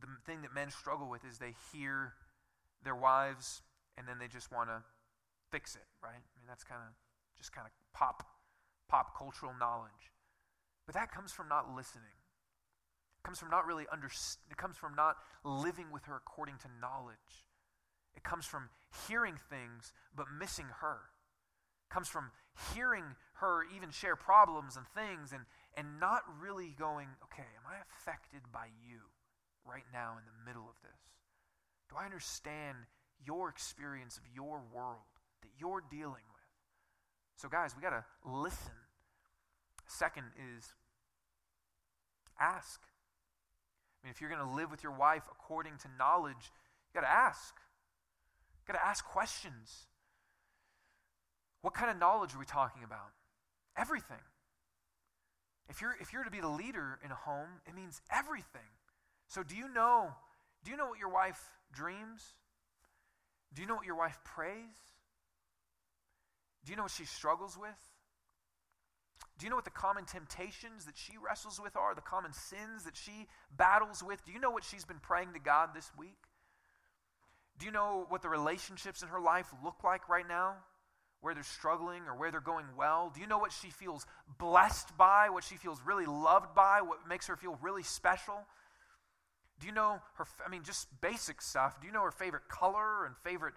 the 0.00 0.08
thing 0.26 0.42
that 0.42 0.54
men 0.54 0.70
struggle 0.70 1.08
with 1.08 1.24
is 1.24 1.38
they 1.38 1.54
hear 1.72 2.14
their 2.84 2.96
wives 2.96 3.62
and 3.96 4.06
then 4.08 4.18
they 4.18 4.26
just 4.26 4.50
want 4.50 4.68
to 4.68 4.82
fix 5.50 5.76
it, 5.76 5.86
right? 6.02 6.10
I 6.10 6.32
mean, 6.38 6.48
that's 6.48 6.64
kind 6.64 6.80
of 6.82 6.94
just 7.38 7.52
kind 7.52 7.66
of 7.66 7.72
pop, 7.96 8.26
pop 8.88 9.16
cultural 9.16 9.52
knowledge. 9.58 10.10
But 10.86 10.94
that 10.94 11.12
comes 11.12 11.32
from 11.32 11.48
not 11.48 11.74
listening. 11.74 12.18
It 13.22 13.22
comes 13.24 13.38
from 13.38 13.50
not 13.50 13.66
really 13.66 13.86
under, 13.92 14.08
it 14.08 14.56
comes 14.56 14.76
from 14.76 14.96
not 14.96 15.16
living 15.44 15.86
with 15.92 16.04
her 16.06 16.16
according 16.16 16.56
to 16.62 16.68
knowledge. 16.80 17.46
It 18.16 18.24
comes 18.24 18.44
from 18.44 18.68
hearing 19.06 19.36
things 19.48 19.92
but 20.16 20.26
missing 20.36 20.66
her. 20.80 21.11
Comes 21.92 22.08
from 22.08 22.30
hearing 22.74 23.04
her 23.34 23.64
even 23.76 23.90
share 23.90 24.16
problems 24.16 24.76
and 24.76 24.86
things 24.94 25.32
and, 25.32 25.42
and 25.76 26.00
not 26.00 26.22
really 26.40 26.74
going, 26.78 27.08
okay, 27.24 27.44
am 27.58 27.68
I 27.68 27.76
affected 27.84 28.40
by 28.50 28.66
you 28.88 28.98
right 29.68 29.84
now 29.92 30.16
in 30.16 30.24
the 30.24 30.48
middle 30.48 30.64
of 30.68 30.80
this? 30.82 31.00
Do 31.90 31.96
I 32.00 32.06
understand 32.06 32.78
your 33.26 33.50
experience 33.50 34.16
of 34.16 34.22
your 34.34 34.62
world 34.74 35.04
that 35.42 35.50
you're 35.58 35.82
dealing 35.90 36.24
with? 36.32 36.42
So, 37.36 37.48
guys, 37.48 37.74
we 37.76 37.82
got 37.82 37.90
to 37.90 38.04
listen. 38.24 38.72
Second 39.86 40.24
is 40.56 40.72
ask. 42.40 42.80
I 44.02 44.06
mean, 44.06 44.12
if 44.12 44.20
you're 44.20 44.30
going 44.30 44.46
to 44.46 44.54
live 44.56 44.70
with 44.70 44.82
your 44.82 44.96
wife 44.96 45.24
according 45.30 45.76
to 45.82 45.88
knowledge, 45.98 46.50
you 46.88 47.00
got 47.00 47.06
to 47.06 47.12
ask. 47.12 47.54
You 48.60 48.72
got 48.72 48.78
to 48.78 48.86
ask 48.86 49.04
questions. 49.04 49.88
What 51.62 51.74
kind 51.74 51.90
of 51.90 51.98
knowledge 51.98 52.34
are 52.34 52.38
we 52.38 52.44
talking 52.44 52.84
about? 52.84 53.10
Everything. 53.76 54.22
If 55.68 55.80
you're, 55.80 55.96
if 56.00 56.12
you're 56.12 56.24
to 56.24 56.30
be 56.30 56.40
the 56.40 56.48
leader 56.48 56.98
in 57.04 57.10
a 57.10 57.14
home, 57.14 57.48
it 57.66 57.74
means 57.74 58.02
everything. 58.10 58.68
So 59.28 59.42
do 59.42 59.56
you 59.56 59.72
know, 59.72 60.10
do 60.64 60.70
you 60.70 60.76
know 60.76 60.86
what 60.86 60.98
your 60.98 61.08
wife 61.08 61.40
dreams? 61.72 62.34
Do 63.54 63.62
you 63.62 63.68
know 63.68 63.76
what 63.76 63.86
your 63.86 63.96
wife 63.96 64.18
prays? 64.24 64.76
Do 66.64 66.72
you 66.72 66.76
know 66.76 66.82
what 66.82 66.92
she 66.92 67.04
struggles 67.04 67.56
with? 67.58 67.70
Do 69.38 69.46
you 69.46 69.50
know 69.50 69.56
what 69.56 69.64
the 69.64 69.70
common 69.70 70.04
temptations 70.04 70.84
that 70.84 70.96
she 70.96 71.14
wrestles 71.16 71.60
with 71.62 71.76
are? 71.76 71.94
The 71.94 72.00
common 72.00 72.32
sins 72.32 72.84
that 72.84 72.96
she 72.96 73.26
battles 73.56 74.02
with? 74.02 74.24
Do 74.24 74.32
you 74.32 74.40
know 74.40 74.50
what 74.50 74.64
she's 74.64 74.84
been 74.84 75.00
praying 75.00 75.32
to 75.32 75.40
God 75.40 75.70
this 75.74 75.90
week? 75.98 76.18
Do 77.58 77.66
you 77.66 77.72
know 77.72 78.06
what 78.08 78.22
the 78.22 78.28
relationships 78.28 79.02
in 79.02 79.08
her 79.08 79.20
life 79.20 79.46
look 79.64 79.82
like 79.84 80.08
right 80.08 80.26
now? 80.28 80.56
Where 81.22 81.34
they're 81.34 81.42
struggling 81.42 82.02
or 82.06 82.14
where 82.14 82.30
they're 82.30 82.40
going 82.40 82.66
well? 82.76 83.10
Do 83.14 83.20
you 83.20 83.26
know 83.26 83.38
what 83.38 83.52
she 83.52 83.70
feels 83.70 84.06
blessed 84.38 84.96
by, 84.98 85.30
what 85.30 85.44
she 85.44 85.56
feels 85.56 85.80
really 85.84 86.06
loved 86.06 86.54
by, 86.54 86.82
what 86.82 87.08
makes 87.08 87.26
her 87.28 87.36
feel 87.36 87.58
really 87.62 87.82
special? 87.82 88.44
Do 89.60 89.66
you 89.66 89.72
know 89.72 90.00
her, 90.16 90.26
I 90.44 90.50
mean, 90.50 90.62
just 90.62 90.88
basic 91.00 91.40
stuff. 91.40 91.80
Do 91.80 91.86
you 91.86 91.92
know 91.92 92.02
her 92.02 92.10
favorite 92.10 92.48
color 92.48 93.06
and 93.06 93.14
favorite 93.22 93.54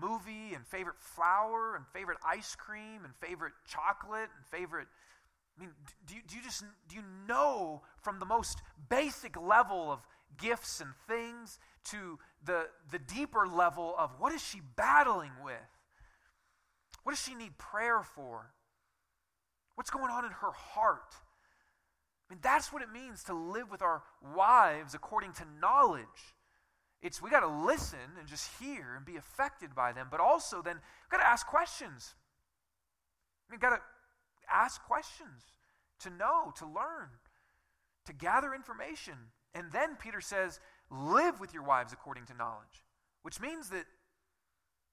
movie 0.00 0.54
and 0.54 0.66
favorite 0.66 0.96
flower 0.98 1.76
and 1.76 1.84
favorite 1.92 2.18
ice 2.26 2.54
cream 2.54 3.04
and 3.04 3.14
favorite 3.20 3.52
chocolate 3.66 4.28
and 4.36 4.46
favorite. 4.46 4.86
I 5.56 5.62
mean, 5.62 5.70
do 6.06 6.14
you, 6.14 6.20
do 6.26 6.36
you 6.36 6.42
just, 6.42 6.62
do 6.88 6.96
you 6.96 7.02
know 7.26 7.82
from 8.02 8.18
the 8.18 8.26
most 8.26 8.62
basic 8.88 9.40
level 9.40 9.90
of 9.90 10.00
gifts 10.36 10.80
and 10.80 10.90
things 11.08 11.58
to 11.84 12.18
the, 12.44 12.66
the 12.90 12.98
deeper 12.98 13.46
level 13.46 13.94
of 13.98 14.12
what 14.18 14.32
is 14.32 14.42
she 14.42 14.60
battling 14.76 15.32
with? 15.44 15.54
What 17.02 17.12
does 17.12 17.22
she 17.22 17.34
need 17.34 17.58
prayer 17.58 18.02
for? 18.02 18.52
What's 19.74 19.90
going 19.90 20.10
on 20.10 20.24
in 20.24 20.32
her 20.32 20.52
heart? 20.52 21.14
I 22.28 22.34
mean, 22.34 22.40
that's 22.42 22.72
what 22.72 22.82
it 22.82 22.92
means 22.92 23.24
to 23.24 23.34
live 23.34 23.70
with 23.70 23.80
our 23.80 24.02
wives 24.34 24.94
according 24.94 25.32
to 25.34 25.44
knowledge. 25.60 26.34
It's 27.00 27.22
we 27.22 27.30
got 27.30 27.40
to 27.40 27.46
listen 27.46 28.16
and 28.18 28.28
just 28.28 28.50
hear 28.60 28.96
and 28.96 29.06
be 29.06 29.16
affected 29.16 29.74
by 29.74 29.92
them, 29.92 30.08
but 30.10 30.20
also 30.20 30.60
then 30.60 30.80
got 31.10 31.18
to 31.18 31.26
ask 31.26 31.46
questions. 31.46 32.14
We 33.50 33.56
got 33.56 33.70
to 33.70 33.80
ask 34.52 34.82
questions 34.82 35.44
to 36.00 36.10
know, 36.10 36.52
to 36.56 36.66
learn, 36.66 37.08
to 38.06 38.12
gather 38.12 38.54
information. 38.54 39.14
And 39.54 39.72
then 39.72 39.96
Peter 39.96 40.20
says, 40.20 40.60
live 40.90 41.40
with 41.40 41.54
your 41.54 41.62
wives 41.62 41.92
according 41.92 42.26
to 42.26 42.34
knowledge, 42.34 42.84
which 43.22 43.40
means 43.40 43.70
that 43.70 43.84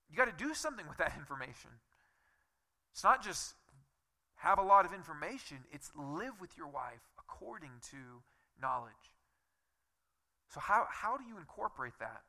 you 0.09 0.15
got 0.15 0.25
to 0.25 0.43
do 0.43 0.53
something 0.53 0.87
with 0.87 0.97
that 0.97 1.13
information. 1.19 1.71
It's 2.95 3.03
not 3.03 3.21
just 3.21 3.55
have 4.35 4.57
a 4.57 4.61
lot 4.61 4.85
of 4.85 4.93
information, 4.93 5.57
it's 5.69 5.91
live 5.97 6.39
with 6.39 6.55
your 6.57 6.69
wife 6.69 7.03
according 7.19 7.71
to 7.91 7.97
knowledge. 8.61 9.11
So, 10.53 10.61
how, 10.61 10.85
how 10.89 11.17
do 11.17 11.25
you 11.25 11.37
incorporate 11.37 11.99
that? 11.99 12.21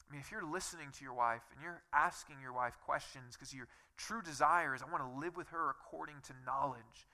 I 0.00 0.12
mean, 0.12 0.20
if 0.20 0.32
you're 0.32 0.44
listening 0.44 0.88
to 0.98 1.04
your 1.04 1.14
wife 1.14 1.42
and 1.52 1.62
you're 1.62 1.80
asking 1.92 2.36
your 2.42 2.52
wife 2.52 2.76
questions 2.84 3.36
because 3.36 3.54
your 3.54 3.68
true 3.96 4.20
desire 4.20 4.74
is, 4.74 4.82
I 4.82 4.90
want 4.90 5.04
to 5.04 5.20
live 5.20 5.36
with 5.36 5.50
her 5.50 5.70
according 5.70 6.16
to 6.24 6.32
knowledge, 6.44 7.06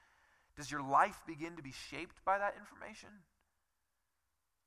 does 0.57 0.71
your 0.71 0.83
life 0.83 1.21
begin 1.27 1.55
to 1.57 1.63
be 1.63 1.75
shaped 1.91 2.25
by 2.25 2.39
that 2.39 2.55
information? 2.59 3.11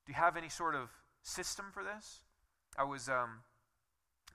Do 0.06 0.12
you 0.12 0.20
have 0.20 0.38
any 0.38 0.50
sort 0.50 0.76
of 0.76 0.92
system 1.24 1.66
for 1.74 1.84
this? 1.84 2.20
I 2.78 2.84
was, 2.84 3.10
um, 3.10 3.40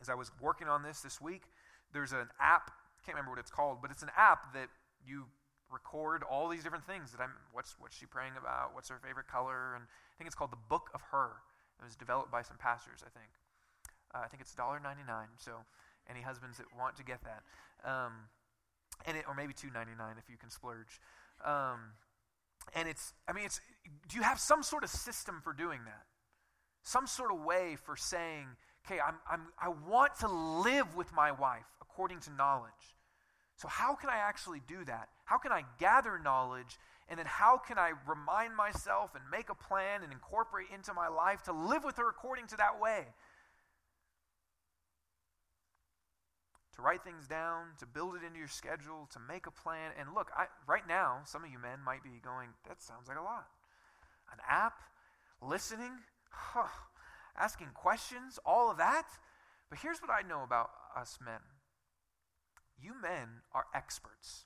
as 0.03 0.09
I 0.09 0.15
was 0.15 0.33
working 0.41 0.67
on 0.67 0.83
this 0.83 1.01
this 1.03 1.21
week, 1.21 1.43
there's 1.93 2.13
an 2.13 2.29
app, 2.41 2.71
can't 3.05 3.15
remember 3.15 3.31
what 3.31 3.39
it's 3.39 3.51
called, 3.51 3.79
but 3.81 3.91
it's 3.91 4.03
an 4.03 4.11
app 4.17 4.53
that 4.55 4.69
you 5.07 5.27
record 5.71 6.23
all 6.23 6.49
these 6.49 6.63
different 6.63 6.85
things 6.85 7.13
that 7.13 7.21
I'm. 7.21 7.31
What's 7.53 7.77
what's 7.79 7.97
she 7.97 8.07
praying 8.07 8.33
about? 8.39 8.75
What's 8.75 8.89
her 8.89 8.99
favorite 8.99 9.29
color? 9.29 9.75
And 9.75 9.85
I 9.85 10.15
think 10.19 10.27
it's 10.27 10.35
called 10.35 10.53
the 10.53 10.65
Book 10.69 10.91
of 10.95 11.01
Her. 11.13 11.43
It 11.81 11.85
was 11.85 11.97
developed 11.97 12.31
by 12.31 12.43
some 12.43 12.57
pastors, 12.57 13.05
I 13.05 13.11
think. 13.11 13.31
Uh, 14.15 14.23
I 14.25 14.29
think 14.29 14.41
it's 14.41 14.55
$1.99. 14.55 14.83
So 15.39 15.53
any 16.09 16.23
husbands 16.23 16.59
that 16.59 16.67
want 16.79 16.97
to 16.97 17.05
get 17.05 17.21
that, 17.25 17.43
um, 17.85 18.13
and 19.05 19.17
it, 19.17 19.25
or 19.29 19.35
maybe 19.35 19.53
$2.99 19.53 20.19
if 20.19 20.31
you 20.31 20.37
can 20.37 20.51
splurge. 20.51 21.01
Um, 21.45 21.93
and 22.75 22.89
it's, 22.89 23.13
I 23.29 23.33
mean, 23.33 23.45
it's. 23.45 23.61
Do 24.09 24.17
you 24.17 24.23
have 24.23 24.41
some 24.41 24.63
sort 24.63 24.85
of 24.85 24.91
system 24.91 25.41
for 25.43 25.53
doing 25.53 25.81
that? 25.85 26.07
Some 26.83 27.07
sort 27.07 27.33
of 27.33 27.41
way 27.41 27.77
for 27.85 27.97
saying, 27.97 28.47
okay, 28.87 29.01
I'm, 29.01 29.17
I'm, 29.31 29.43
I 29.61 29.69
want 29.69 30.19
to 30.21 30.29
live 30.29 30.95
with 30.95 31.13
my 31.13 31.33
wife 31.33 31.67
according 31.81 32.21
to 32.21 32.33
knowledge. 32.33 32.73
So, 33.57 33.69
how 33.69 33.95
can 33.95 34.11
I 34.11 34.17
actually 34.17 34.61
do 34.67 34.85
that? 34.85 35.09
How 35.25 35.39
can 35.39 35.51
I 35.51 35.65
gather 35.79 36.19
knowledge? 36.19 36.79
And 37.09 37.19
then, 37.19 37.27
how 37.27 37.57
can 37.57 37.79
I 37.79 37.93
remind 38.07 38.55
myself 38.55 39.15
and 39.15 39.25
make 39.31 39.49
a 39.49 39.55
plan 39.55 40.03
and 40.03 40.13
incorporate 40.13 40.67
into 40.73 40.93
my 40.93 41.09
life 41.09 41.43
to 41.45 41.53
live 41.53 41.85
with 41.85 41.97
her 41.97 42.09
according 42.09 42.49
to 42.49 42.57
that 42.57 42.81
way? 42.81 43.07
To 46.75 46.83
write 46.83 47.03
things 47.03 47.27
down, 47.27 47.69
to 47.79 47.87
build 47.87 48.17
it 48.17 48.27
into 48.27 48.39
your 48.39 48.49
schedule, 48.49 49.09
to 49.13 49.19
make 49.19 49.47
a 49.47 49.51
plan. 49.51 49.93
And 49.99 50.11
look, 50.15 50.31
I, 50.37 50.45
right 50.67 50.87
now, 50.87 51.21
some 51.25 51.43
of 51.43 51.51
you 51.51 51.59
men 51.59 51.79
might 51.83 52.03
be 52.03 52.21
going, 52.23 52.51
that 52.69 52.83
sounds 52.83 53.09
like 53.09 53.17
a 53.17 53.23
lot. 53.23 53.47
An 54.31 54.39
app, 54.47 54.81
listening, 55.41 55.93
huh, 56.29 56.69
asking 57.39 57.69
questions, 57.75 58.39
all 58.45 58.71
of 58.71 58.79
that. 58.79 59.07
But 59.71 59.79
here's 59.81 60.01
what 60.01 60.11
I 60.11 60.27
know 60.27 60.43
about 60.43 60.71
us 60.97 61.19
men 61.25 61.41
you 62.81 62.93
men 63.01 63.43
are 63.53 63.65
experts. 63.75 64.45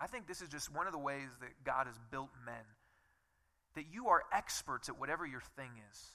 I 0.00 0.06
think 0.06 0.26
this 0.26 0.40
is 0.40 0.48
just 0.48 0.74
one 0.74 0.86
of 0.86 0.92
the 0.92 0.98
ways 0.98 1.28
that 1.40 1.64
God 1.64 1.86
has 1.86 1.98
built 2.10 2.30
men. 2.44 2.64
That 3.74 3.84
you 3.92 4.08
are 4.08 4.22
experts 4.32 4.88
at 4.88 4.98
whatever 4.98 5.26
your 5.26 5.42
thing 5.56 5.70
is. 5.90 6.12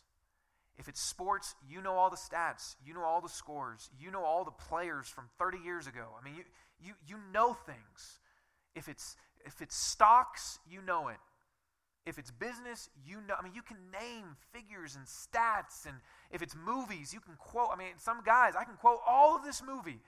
If 0.78 0.88
it's 0.88 1.02
sports, 1.02 1.56
you 1.70 1.82
know 1.82 1.94
all 1.94 2.10
the 2.10 2.18
stats, 2.18 2.76
you 2.84 2.94
know 2.94 3.04
all 3.04 3.22
the 3.22 3.30
scores, 3.30 3.90
you 4.00 4.10
know 4.10 4.24
all 4.24 4.44
the 4.44 4.52
players 4.52 5.08
from 5.08 5.30
30 5.38 5.60
years 5.60 5.86
ago. 5.86 6.08
I 6.20 6.24
mean, 6.26 6.36
you, 6.36 6.44
you, 6.80 6.94
you 7.08 7.18
know 7.32 7.54
things. 7.54 8.20
If 8.74 8.90
it's, 8.90 9.16
if 9.46 9.62
it's 9.62 9.76
stocks, 9.76 10.58
you 10.68 10.82
know 10.82 11.10
it. 11.10 11.18
If 12.06 12.18
it's 12.18 12.32
business, 12.32 12.90
you 13.06 13.18
know, 13.28 13.36
I 13.40 13.44
mean, 13.44 13.54
you 13.54 13.62
can 13.62 13.78
name 13.92 14.36
figures 14.52 14.96
and 14.96 15.06
stats. 15.06 15.86
And 15.86 15.96
if 16.32 16.42
it's 16.42 16.56
movies, 16.56 17.14
you 17.14 17.20
can 17.22 17.36
quote, 17.38 17.70
I 17.74 17.78
mean, 17.78 17.94
some 17.98 18.22
guys, 18.26 18.56
I 18.60 18.66
can 18.66 18.76
quote 18.76 19.00
all 19.08 19.36
of 19.36 19.44
this 19.44 19.64
movie. 19.66 20.00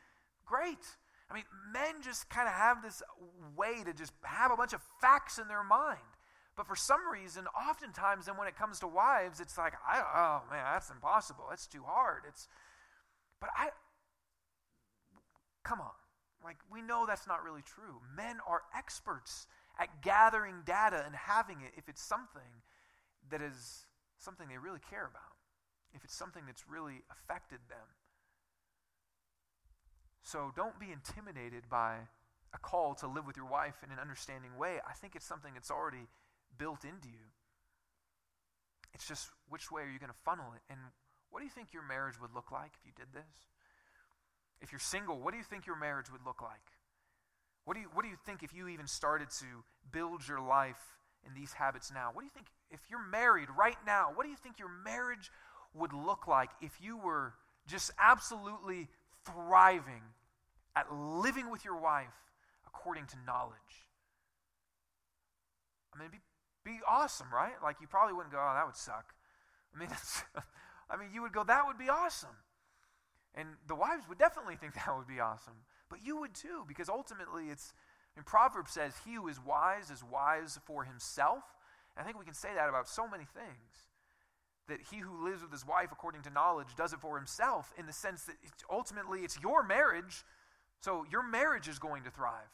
Great. 0.46 0.86
I 1.30 1.34
mean, 1.34 1.46
men 1.72 2.02
just 2.04 2.30
kind 2.30 2.48
of 2.48 2.54
have 2.54 2.84
this 2.84 3.02
way 3.56 3.84
to 3.86 3.94
just 3.94 4.14
have 4.24 4.52
a 4.52 4.58
bunch 4.58 4.74
of 4.74 4.82
facts 5.02 5.38
in 5.38 5.48
their 5.48 5.64
mind. 5.64 6.00
But 6.56 6.68
for 6.68 6.76
some 6.76 7.02
reason, 7.12 7.46
oftentimes, 7.48 8.28
then 8.28 8.38
when 8.38 8.48
it 8.48 8.58
comes 8.58 8.80
to 8.80 8.88
wives, 8.88 9.40
it's 9.40 9.58
like, 9.58 9.74
I, 9.88 10.00
oh 10.00 10.50
man, 10.50 10.64
that's 10.74 10.90
impossible. 10.90 11.46
That's 11.50 11.68
too 11.68 11.84
hard. 11.86 12.24
It's, 12.28 12.48
but 13.42 13.50
I, 13.56 13.70
come 15.64 15.82
on. 15.82 15.92
Like, 16.44 16.58
we 16.72 16.82
know 16.82 17.06
that's 17.08 17.28
not 17.28 17.44
really 17.44 17.64
true. 17.64 18.00
Men 18.16 18.38
are 18.48 18.62
experts 18.78 19.48
at 19.80 20.02
gathering 20.02 20.64
data 20.66 21.04
and 21.06 21.16
having 21.16 21.62
it 21.62 21.74
if 21.78 21.90
it's 21.90 22.02
something 22.02 22.64
that 23.30 23.42
is 23.42 23.86
something 24.18 24.48
they 24.48 24.58
really 24.58 24.80
care 24.90 25.06
about, 25.06 25.36
if 25.94 26.04
it's 26.04 26.16
something 26.16 26.44
that's 26.46 26.64
really 26.70 27.04
affected 27.12 27.60
them. 27.70 27.88
So 30.24 30.52
don't 30.56 30.80
be 30.80 30.92
intimidated 30.92 31.70
by 31.70 32.08
a 32.54 32.58
call 32.58 32.96
to 32.96 33.08
live 33.08 33.28
with 33.28 33.38
your 33.38 33.46
wife 33.46 33.76
in 33.84 33.92
an 33.92 34.00
understanding 34.00 34.58
way. 34.58 34.80
I 34.88 34.94
think 34.94 35.16
it's 35.16 35.26
something 35.26 35.54
that's 35.54 35.70
already 35.70 36.08
built 36.58 36.84
into 36.84 37.10
you. 37.10 37.30
It's 38.94 39.08
just 39.08 39.30
which 39.50 39.70
way 39.70 39.84
are 39.84 39.92
you 39.92 40.00
going 40.00 40.12
to 40.12 40.24
funnel 40.24 40.54
it? 40.56 40.62
And 40.70 40.80
what 41.30 41.40
do 41.40 41.46
you 41.46 41.52
think 41.52 41.74
your 41.74 41.84
marriage 41.84 42.20
would 42.22 42.34
look 42.34 42.52
like 42.52 42.72
if 42.80 42.86
you 42.86 42.94
did 42.96 43.14
this? 43.14 43.28
If 44.62 44.72
you're 44.72 44.80
single, 44.80 45.20
what 45.20 45.32
do 45.32 45.38
you 45.38 45.44
think 45.44 45.68
your 45.68 45.76
marriage 45.76 46.10
would 46.12 46.26
look 46.26 46.42
like? 46.42 46.75
What 47.66 47.76
do 47.76 47.82
you, 47.82 47.90
what 47.94 48.04
do 48.04 48.10
you 48.10 48.18
think 48.26 48.44
if 48.44 48.54
you 48.54 48.68
even 48.68 48.88
started 48.88 49.30
to 49.40 49.46
build 49.92 50.28
your 50.28 50.40
life 50.40 50.82
in 51.26 51.34
these 51.34 51.54
habits 51.54 51.92
now? 51.94 52.10
What 52.14 52.22
do 52.22 52.26
you 52.26 52.32
think 52.32 52.48
if 52.72 52.80
you're 52.90 53.06
married 53.06 53.48
right 53.58 53.78
now? 53.86 54.12
What 54.14 54.24
do 54.24 54.30
you 54.30 54.38
think 54.38 54.60
your 54.60 54.70
marriage 54.70 55.32
would 55.74 55.94
look 55.94 56.28
like 56.28 56.50
if 56.62 56.80
you 56.82 56.98
were 56.98 57.34
just 57.68 57.92
absolutely 58.00 58.88
thriving 59.26 60.02
at 60.76 60.94
living 60.94 61.50
with 61.50 61.66
your 61.66 61.80
wife 61.80 62.14
according 62.68 63.06
to 63.08 63.16
knowledge. 63.26 63.88
I 65.94 66.00
mean, 66.00 66.10
be, 66.12 66.20
be 66.64 66.80
awesome, 66.88 67.28
right? 67.34 67.54
Like, 67.64 67.78
you 67.80 67.88
probably 67.88 68.14
wouldn't 68.14 68.34
go, 68.34 68.40
oh, 68.40 68.54
that 68.54 68.66
would 68.66 68.76
suck. 68.76 69.14
I 69.74 69.80
mean, 69.80 69.90
I 70.90 70.98
mean, 70.98 71.10
you 71.14 71.22
would 71.22 71.32
go, 71.32 71.44
that 71.44 71.66
would 71.66 71.78
be 71.78 71.90
awesome. 71.90 72.36
And 73.34 73.50
the 73.68 73.76
wives 73.76 74.04
would 74.08 74.18
definitely 74.18 74.56
think 74.56 74.74
that 74.86 74.96
would 74.96 75.08
be 75.08 75.20
awesome. 75.20 75.56
But 75.90 76.00
you 76.04 76.20
would 76.20 76.34
too, 76.34 76.64
because 76.68 76.90
ultimately 76.90 77.46
it's, 77.50 77.74
in 78.18 78.24
Proverbs 78.24 78.72
says, 78.72 78.94
he 79.06 79.16
who 79.16 79.28
is 79.28 79.40
wise 79.40 79.92
is 79.92 80.04
wise 80.04 80.60
for 80.66 80.84
himself. 80.84 81.44
And 81.96 82.04
I 82.04 82.06
think 82.06 82.20
we 82.20 82.26
can 82.26 82.34
say 82.34 82.50
that 82.56 82.70
about 82.70 82.88
so 82.88 83.08
many 83.08 83.26
things 83.26 83.90
that 84.68 84.80
he 84.92 84.98
who 84.98 85.24
lives 85.24 85.42
with 85.42 85.52
his 85.52 85.66
wife 85.66 85.90
according 85.92 86.24
to 86.24 86.30
knowledge 86.30 86.76
does 86.76 86.92
it 86.92 87.00
for 87.00 87.18
himself 87.18 87.72
in 87.78 87.86
the 87.86 87.94
sense 87.94 88.24
that 88.24 88.36
it's, 88.44 88.64
ultimately 88.72 89.20
it's 89.20 89.40
your 89.42 89.64
marriage, 89.64 90.24
so 90.82 91.06
your 91.12 91.24
marriage 91.24 91.68
is 91.68 91.78
going 91.78 92.04
to 92.04 92.10
thrive. 92.10 92.50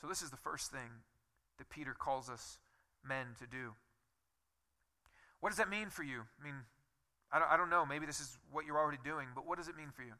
So, 0.00 0.06
this 0.06 0.22
is 0.22 0.30
the 0.30 0.36
first 0.36 0.70
thing 0.70 1.02
that 1.58 1.70
Peter 1.70 1.92
calls 1.92 2.30
us 2.30 2.58
men 3.04 3.26
to 3.40 3.46
do. 3.46 3.74
What 5.40 5.50
does 5.50 5.58
that 5.58 5.68
mean 5.68 5.90
for 5.90 6.02
you? 6.02 6.22
I 6.40 6.44
mean, 6.44 6.54
I 7.32 7.38
don't, 7.38 7.50
I 7.50 7.56
don't 7.56 7.70
know. 7.70 7.84
Maybe 7.84 8.06
this 8.06 8.20
is 8.20 8.38
what 8.50 8.64
you're 8.64 8.78
already 8.78 8.98
doing, 9.04 9.28
but 9.34 9.46
what 9.46 9.58
does 9.58 9.68
it 9.68 9.76
mean 9.76 9.90
for 9.94 10.02
you? 10.02 10.14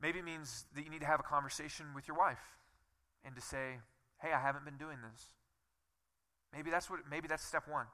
Maybe 0.00 0.18
it 0.18 0.24
means 0.24 0.64
that 0.74 0.84
you 0.84 0.90
need 0.90 1.00
to 1.00 1.06
have 1.06 1.20
a 1.20 1.22
conversation 1.22 1.86
with 1.94 2.08
your 2.08 2.16
wife 2.16 2.40
and 3.24 3.34
to 3.34 3.40
say, 3.42 3.80
hey, 4.22 4.32
I 4.32 4.40
haven't 4.40 4.64
been 4.64 4.78
doing 4.78 4.98
this. 5.02 5.26
Maybe 6.54 6.70
that's 6.70 6.90
what 6.90 7.00
maybe 7.08 7.28
that's 7.28 7.44
step 7.44 7.64
one. 7.68 7.86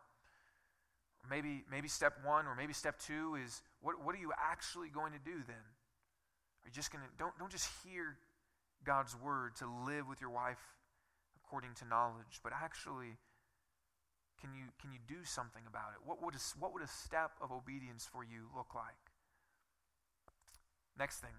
Maybe 1.29 1.65
maybe 1.71 1.89
step 1.89 2.15
one 2.25 2.47
or 2.47 2.55
maybe 2.55 2.73
step 2.73 2.99
two 2.99 3.37
is 3.45 3.63
what 3.83 4.03
what 4.03 4.15
are 4.15 4.19
you 4.19 4.33
actually 4.39 4.89
going 4.89 5.13
to 5.13 5.19
do 5.19 5.43
then? 5.47 5.65
Are 6.65 6.69
you 6.69 6.73
just 6.73 6.93
gonna 6.93 7.05
don't 7.19 7.37
don't 7.39 7.51
just 7.51 7.69
hear 7.85 8.17
God's 8.85 9.17
word 9.21 9.57
to 9.57 9.67
live 9.85 10.09
with 10.09 10.21
your 10.21 10.31
wife 10.31 10.63
according 11.45 11.75
to 11.75 11.85
knowledge, 11.85 12.41
but 12.43 12.53
actually 12.53 13.19
can 14.41 14.51
you 14.55 14.65
can 14.81 14.93
you 14.93 14.99
do 15.07 15.25
something 15.25 15.63
about 15.67 15.93
it? 15.95 16.07
What 16.07 16.23
would 16.23 16.35
a, 16.35 16.39
what 16.59 16.73
would 16.73 16.83
a 16.83 16.89
step 16.89 17.33
of 17.41 17.53
obedience 17.53 18.09
for 18.11 18.23
you 18.25 18.49
look 18.55 18.75
like? 18.75 19.13
Next 20.99 21.21
thing 21.21 21.35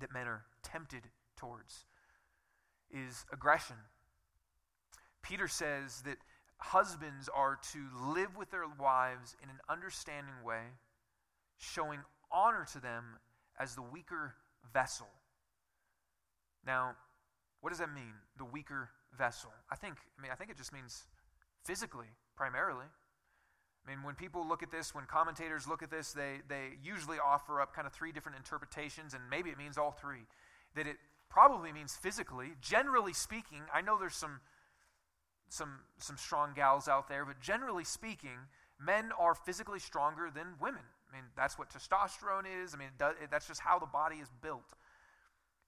that 0.00 0.12
men 0.12 0.26
are 0.26 0.44
tempted 0.62 1.02
towards 1.36 1.84
is 2.90 3.24
aggression. 3.32 3.76
Peter 5.22 5.48
says 5.48 6.02
that 6.02 6.16
husbands 6.58 7.28
are 7.34 7.58
to 7.72 7.86
live 8.14 8.36
with 8.36 8.50
their 8.50 8.64
wives 8.78 9.36
in 9.42 9.48
an 9.48 9.58
understanding 9.68 10.34
way, 10.44 10.62
showing 11.58 12.00
honor 12.30 12.66
to 12.72 12.80
them 12.80 13.18
as 13.58 13.74
the 13.74 13.82
weaker 13.82 14.34
vessel. 14.72 15.08
Now, 16.66 16.96
what 17.60 17.70
does 17.70 17.78
that 17.78 17.92
mean, 17.94 18.12
the 18.38 18.44
weaker 18.44 18.90
vessel? 19.16 19.50
I 19.70 19.76
think, 19.76 19.96
I 20.18 20.22
mean, 20.22 20.32
I 20.32 20.34
think 20.34 20.50
it 20.50 20.56
just 20.56 20.72
means 20.72 21.04
physically, 21.64 22.06
primarily. 22.36 22.86
I 23.86 23.90
mean, 23.90 24.02
when 24.02 24.14
people 24.14 24.46
look 24.46 24.62
at 24.62 24.70
this, 24.70 24.94
when 24.94 25.04
commentators 25.06 25.66
look 25.66 25.82
at 25.82 25.90
this, 25.90 26.12
they, 26.12 26.40
they 26.48 26.78
usually 26.82 27.18
offer 27.18 27.60
up 27.60 27.74
kind 27.74 27.86
of 27.86 27.92
three 27.92 28.12
different 28.12 28.36
interpretations, 28.36 29.14
and 29.14 29.22
maybe 29.30 29.50
it 29.50 29.58
means 29.58 29.78
all 29.78 29.90
three. 29.90 30.26
That 30.74 30.86
it 30.86 30.96
probably 31.28 31.72
means 31.72 31.96
physically. 31.96 32.52
Generally 32.60 33.14
speaking, 33.14 33.62
I 33.72 33.80
know 33.80 33.98
there's 33.98 34.16
some 34.16 34.40
some, 35.50 35.80
some 35.98 36.16
strong 36.16 36.52
gals 36.54 36.88
out 36.88 37.08
there, 37.08 37.24
but 37.24 37.40
generally 37.40 37.84
speaking, 37.84 38.38
men 38.78 39.10
are 39.18 39.34
physically 39.34 39.80
stronger 39.80 40.30
than 40.32 40.46
women. 40.60 40.82
I 41.10 41.16
mean, 41.16 41.24
that's 41.36 41.58
what 41.58 41.70
testosterone 41.70 42.44
is. 42.62 42.72
I 42.72 42.78
mean, 42.78 42.90
does, 42.98 43.14
that's 43.30 43.48
just 43.48 43.60
how 43.60 43.78
the 43.78 43.86
body 43.86 44.16
is 44.16 44.28
built. 44.40 44.62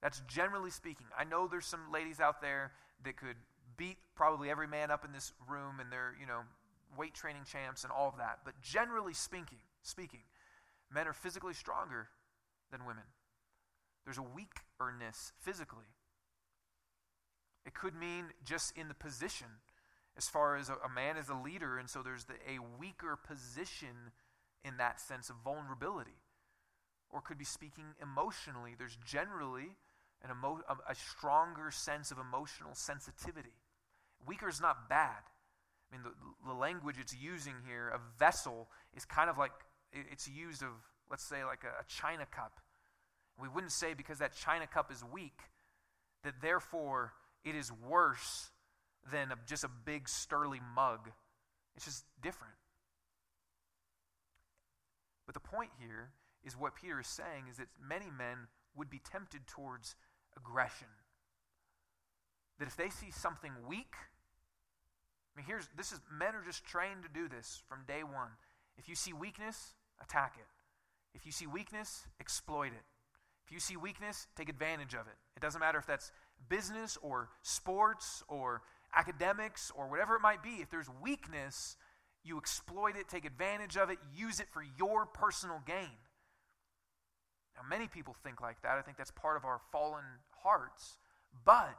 That's 0.01 0.21
generally 0.21 0.71
speaking. 0.71 1.07
I 1.17 1.25
know 1.25 1.47
there's 1.47 1.65
some 1.65 1.91
ladies 1.91 2.19
out 2.19 2.41
there 2.41 2.71
that 3.03 3.17
could 3.17 3.35
beat 3.77 3.97
probably 4.15 4.49
every 4.49 4.67
man 4.67 4.91
up 4.91 5.05
in 5.05 5.11
this 5.11 5.33
room 5.47 5.79
and 5.79 5.91
they're, 5.91 6.15
you 6.19 6.25
know, 6.25 6.41
weight 6.97 7.13
training 7.13 7.43
champs 7.45 7.83
and 7.83 7.91
all 7.91 8.09
of 8.09 8.17
that. 8.17 8.39
But 8.45 8.61
generally 8.61 9.13
speaking, 9.13 9.59
speaking, 9.81 10.21
men 10.93 11.07
are 11.07 11.13
physically 11.13 11.53
stronger 11.53 12.09
than 12.71 12.85
women. 12.85 13.03
There's 14.05 14.17
a 14.17 14.21
weakerness 14.21 15.31
physically. 15.39 15.85
It 17.65 17.73
could 17.73 17.95
mean 17.95 18.25
just 18.43 18.77
in 18.77 18.89
the 18.89 18.93
position 18.93 19.47
as 20.17 20.27
far 20.27 20.57
as 20.57 20.69
a, 20.69 20.73
a 20.85 20.89
man 20.93 21.17
is 21.17 21.29
a 21.29 21.35
leader, 21.35 21.77
and 21.77 21.89
so 21.89 22.03
there's 22.03 22.25
the, 22.25 22.33
a 22.33 22.59
weaker 22.79 23.15
position 23.15 24.11
in 24.63 24.77
that 24.77 24.99
sense 24.99 25.29
of 25.29 25.37
vulnerability. 25.43 26.19
Or 27.09 27.21
could 27.21 27.37
be 27.37 27.45
speaking 27.45 27.85
emotionally. 28.01 28.75
There's 28.77 28.97
generally, 29.05 29.75
an 30.23 30.31
emo- 30.31 30.63
a, 30.67 30.91
a 30.91 30.95
stronger 30.95 31.71
sense 31.71 32.11
of 32.11 32.17
emotional 32.17 32.73
sensitivity. 32.73 33.53
Weaker 34.27 34.49
is 34.49 34.61
not 34.61 34.89
bad. 34.89 35.21
I 35.91 35.95
mean, 35.95 36.03
the, 36.03 36.47
the 36.47 36.53
language 36.53 36.95
it's 36.99 37.15
using 37.15 37.53
here, 37.67 37.89
a 37.89 37.99
vessel, 38.19 38.69
is 38.95 39.05
kind 39.05 39.29
of 39.29 39.37
like 39.37 39.51
it's 39.91 40.27
used 40.27 40.63
of, 40.63 40.69
let's 41.09 41.23
say, 41.23 41.43
like 41.43 41.63
a, 41.63 41.81
a 41.81 41.85
china 41.87 42.25
cup. 42.25 42.59
We 43.39 43.47
wouldn't 43.47 43.71
say 43.71 43.93
because 43.93 44.19
that 44.19 44.35
china 44.35 44.67
cup 44.67 44.91
is 44.91 45.03
weak 45.03 45.39
that 46.23 46.41
therefore 46.41 47.13
it 47.43 47.55
is 47.55 47.71
worse 47.71 48.51
than 49.11 49.31
a, 49.31 49.35
just 49.47 49.63
a 49.63 49.69
big 49.85 50.07
sterling 50.07 50.61
mug. 50.75 51.09
It's 51.75 51.85
just 51.85 52.05
different. 52.21 52.53
But 55.25 55.33
the 55.33 55.41
point 55.41 55.71
here 55.79 56.11
is 56.43 56.57
what 56.57 56.75
Peter 56.75 56.99
is 56.99 57.07
saying 57.07 57.45
is 57.49 57.57
that 57.57 57.67
many 57.81 58.07
men 58.17 58.47
would 58.75 58.89
be 58.89 58.99
tempted 58.99 59.47
towards 59.47 59.95
aggression. 60.35 60.87
That 62.59 62.67
if 62.67 62.75
they 62.75 62.89
see 62.89 63.11
something 63.11 63.51
weak, 63.67 63.93
I 65.33 65.39
mean, 65.39 65.45
here's 65.47 65.67
this 65.75 65.91
is 65.91 65.99
men 66.11 66.35
are 66.35 66.43
just 66.43 66.63
trained 66.63 67.03
to 67.03 67.09
do 67.09 67.27
this 67.27 67.63
from 67.67 67.79
day 67.87 68.03
one. 68.03 68.29
If 68.77 68.87
you 68.87 68.95
see 68.95 69.13
weakness, 69.13 69.73
attack 70.01 70.35
it. 70.37 70.45
If 71.15 71.25
you 71.25 71.31
see 71.31 71.47
weakness, 71.47 72.05
exploit 72.19 72.67
it. 72.67 72.83
If 73.45 73.51
you 73.51 73.59
see 73.59 73.75
weakness, 73.75 74.27
take 74.35 74.49
advantage 74.49 74.93
of 74.93 75.07
it. 75.07 75.15
It 75.35 75.41
doesn't 75.41 75.59
matter 75.59 75.77
if 75.77 75.85
that's 75.85 76.11
business 76.49 76.97
or 77.01 77.29
sports 77.41 78.23
or 78.27 78.61
academics 78.95 79.71
or 79.75 79.89
whatever 79.89 80.15
it 80.15 80.21
might 80.21 80.41
be. 80.41 80.61
If 80.61 80.69
there's 80.69 80.89
weakness, 81.01 81.77
you 82.23 82.37
exploit 82.37 82.95
it, 82.95 83.09
take 83.09 83.25
advantage 83.25 83.75
of 83.77 83.89
it, 83.89 83.97
use 84.15 84.39
it 84.39 84.47
for 84.51 84.63
your 84.77 85.05
personal 85.05 85.61
gain. 85.65 85.97
Now, 87.55 87.61
many 87.69 87.87
people 87.87 88.15
think 88.23 88.41
like 88.41 88.61
that. 88.63 88.77
I 88.77 88.81
think 88.81 88.97
that's 88.97 89.11
part 89.11 89.37
of 89.37 89.45
our 89.45 89.59
fallen 89.71 90.03
hearts. 90.41 90.97
But 91.45 91.77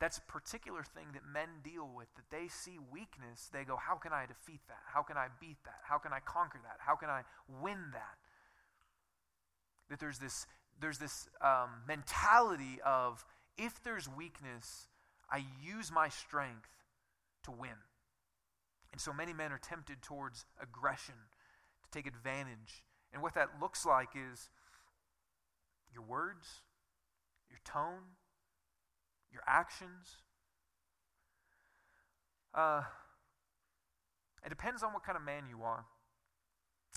that's 0.00 0.16
a 0.16 0.22
particular 0.22 0.82
thing 0.82 1.08
that 1.12 1.22
men 1.30 1.60
deal 1.62 1.88
with, 1.94 2.08
that 2.16 2.30
they 2.30 2.48
see 2.48 2.78
weakness. 2.90 3.50
They 3.52 3.64
go, 3.64 3.76
How 3.76 3.96
can 3.96 4.12
I 4.12 4.24
defeat 4.26 4.60
that? 4.68 4.80
How 4.86 5.02
can 5.02 5.18
I 5.18 5.26
beat 5.40 5.58
that? 5.64 5.80
How 5.82 5.98
can 5.98 6.12
I 6.12 6.20
conquer 6.20 6.58
that? 6.62 6.78
How 6.78 6.96
can 6.96 7.10
I 7.10 7.22
win 7.60 7.78
that? 7.92 8.16
That 9.90 10.00
there's 10.00 10.18
this, 10.18 10.46
there's 10.80 10.98
this 10.98 11.28
um, 11.42 11.82
mentality 11.86 12.80
of 12.84 13.24
if 13.58 13.82
there's 13.82 14.08
weakness, 14.08 14.88
I 15.30 15.44
use 15.62 15.92
my 15.92 16.08
strength 16.08 16.70
to 17.44 17.50
win. 17.50 17.76
And 18.92 19.00
so 19.00 19.12
many 19.12 19.34
men 19.34 19.52
are 19.52 19.58
tempted 19.58 20.00
towards 20.00 20.46
aggression, 20.60 21.14
to 21.84 21.90
take 21.90 22.06
advantage. 22.06 22.84
And 23.12 23.22
what 23.22 23.34
that 23.34 23.60
looks 23.60 23.84
like 23.84 24.10
is 24.14 24.48
your 25.92 26.02
words, 26.02 26.46
your 27.50 27.60
tone, 27.64 28.16
your 29.32 29.42
actions. 29.46 30.22
Uh, 32.54 32.82
it 34.44 34.48
depends 34.48 34.82
on 34.82 34.92
what 34.92 35.04
kind 35.04 35.16
of 35.16 35.22
man 35.22 35.44
you 35.48 35.62
are, 35.62 35.84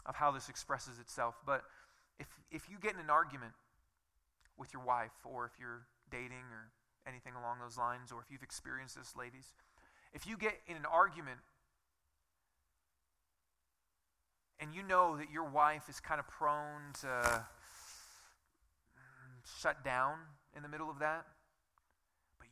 of 0.05 0.15
how 0.15 0.31
this 0.31 0.49
expresses 0.49 0.99
itself. 0.99 1.35
But 1.45 1.63
if, 2.19 2.27
if 2.51 2.69
you 2.69 2.77
get 2.81 2.93
in 2.93 2.99
an 2.99 3.09
argument 3.09 3.53
with 4.57 4.73
your 4.73 4.83
wife, 4.83 5.11
or 5.23 5.45
if 5.45 5.51
you're 5.59 5.85
dating, 6.09 6.45
or 6.51 6.71
anything 7.07 7.33
along 7.39 7.57
those 7.59 7.77
lines, 7.77 8.11
or 8.11 8.21
if 8.21 8.31
you've 8.31 8.43
experienced 8.43 8.95
this, 8.97 9.15
ladies, 9.15 9.53
if 10.13 10.27
you 10.27 10.37
get 10.37 10.53
in 10.67 10.77
an 10.77 10.85
argument 10.85 11.39
and 14.59 14.73
you 14.73 14.83
know 14.83 15.17
that 15.17 15.31
your 15.31 15.43
wife 15.43 15.89
is 15.89 15.99
kind 15.99 16.19
of 16.19 16.27
prone 16.27 16.93
to 17.01 17.45
shut 19.59 19.83
down 19.83 20.17
in 20.55 20.63
the 20.63 20.69
middle 20.69 20.89
of 20.89 20.99
that, 20.99 21.25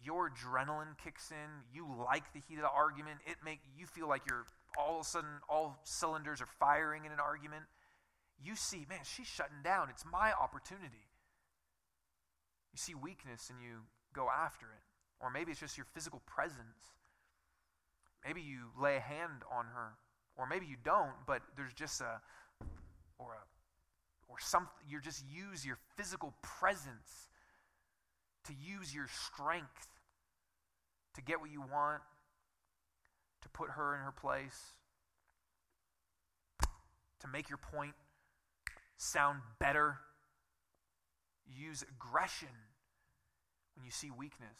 your 0.03 0.29
adrenaline 0.29 0.97
kicks 1.03 1.31
in, 1.31 1.49
you 1.73 1.87
like 2.05 2.33
the 2.33 2.39
heat 2.47 2.55
of 2.55 2.63
the 2.63 2.69
argument, 2.69 3.19
it 3.25 3.37
make 3.43 3.59
you 3.77 3.85
feel 3.85 4.07
like 4.07 4.23
you're 4.27 4.45
all 4.77 4.99
of 4.99 5.05
a 5.05 5.09
sudden 5.09 5.29
all 5.49 5.79
cylinders 5.83 6.41
are 6.41 6.49
firing 6.59 7.05
in 7.05 7.11
an 7.11 7.19
argument. 7.19 7.63
You 8.43 8.55
see, 8.55 8.85
man, 8.89 8.99
she's 9.03 9.27
shutting 9.27 9.61
down. 9.63 9.89
It's 9.89 10.05
my 10.05 10.31
opportunity. 10.33 11.05
You 12.73 12.77
see 12.77 12.95
weakness 12.95 13.49
and 13.49 13.59
you 13.61 13.81
go 14.13 14.27
after 14.29 14.65
it. 14.67 14.83
Or 15.19 15.29
maybe 15.29 15.51
it's 15.51 15.59
just 15.59 15.77
your 15.77 15.85
physical 15.93 16.21
presence. 16.25 16.95
Maybe 18.25 18.41
you 18.41 18.71
lay 18.79 18.95
a 18.97 19.01
hand 19.01 19.43
on 19.51 19.65
her. 19.65 19.93
Or 20.37 20.47
maybe 20.47 20.65
you 20.65 20.77
don't, 20.83 21.13
but 21.27 21.41
there's 21.55 21.73
just 21.73 22.01
a 22.01 22.21
or 23.19 23.33
a 23.33 23.43
or 24.27 24.37
something 24.39 24.71
you 24.87 24.99
just 25.01 25.23
use 25.29 25.65
your 25.65 25.77
physical 25.97 26.33
presence 26.41 27.27
to 28.45 28.53
use 28.53 28.93
your 28.93 29.07
strength 29.07 29.87
to 31.15 31.21
get 31.21 31.41
what 31.41 31.51
you 31.51 31.61
want, 31.61 32.01
to 33.41 33.49
put 33.49 33.71
her 33.71 33.95
in 33.95 34.01
her 34.01 34.11
place, 34.11 34.73
to 37.19 37.27
make 37.27 37.49
your 37.49 37.57
point 37.57 37.93
sound 38.97 39.39
better. 39.59 39.97
use 41.53 41.83
aggression 41.83 42.47
when 43.75 43.83
you 43.83 43.91
see 43.91 44.09
weakness. 44.09 44.57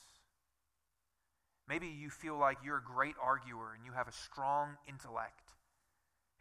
Maybe 1.70 1.88
you 1.88 2.10
feel 2.10 2.38
like 2.38 2.58
you're 2.66 2.78
a 2.78 2.84
great 2.84 3.16
arguer 3.22 3.74
and 3.74 3.86
you 3.86 3.94
have 3.94 4.10
a 4.10 4.12
strong 4.12 4.76
intellect. 4.90 5.54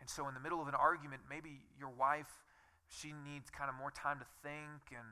And 0.00 0.09
so, 0.09 0.26
in 0.26 0.35
the 0.35 0.40
middle 0.40 0.61
of 0.61 0.66
an 0.66 0.74
argument, 0.74 1.22
maybe 1.29 1.61
your 1.79 1.90
wife, 1.90 2.42
she 2.88 3.12
needs 3.12 3.48
kind 3.50 3.70
of 3.70 3.76
more 3.76 3.92
time 3.92 4.18
to 4.18 4.26
think 4.42 4.90
and 4.90 5.07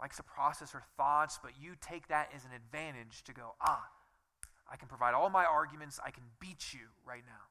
likes 0.00 0.16
to 0.16 0.22
process 0.22 0.72
her 0.72 0.82
thoughts, 0.96 1.38
but 1.42 1.52
you 1.60 1.74
take 1.80 2.08
that 2.08 2.30
as 2.34 2.44
an 2.44 2.50
advantage 2.54 3.22
to 3.24 3.32
go, 3.32 3.54
ah, 3.60 3.84
I 4.70 4.76
can 4.76 4.88
provide 4.88 5.14
all 5.14 5.30
my 5.30 5.44
arguments. 5.44 6.00
I 6.04 6.10
can 6.10 6.22
beat 6.40 6.72
you 6.72 6.86
right 7.04 7.22
now. 7.26 7.44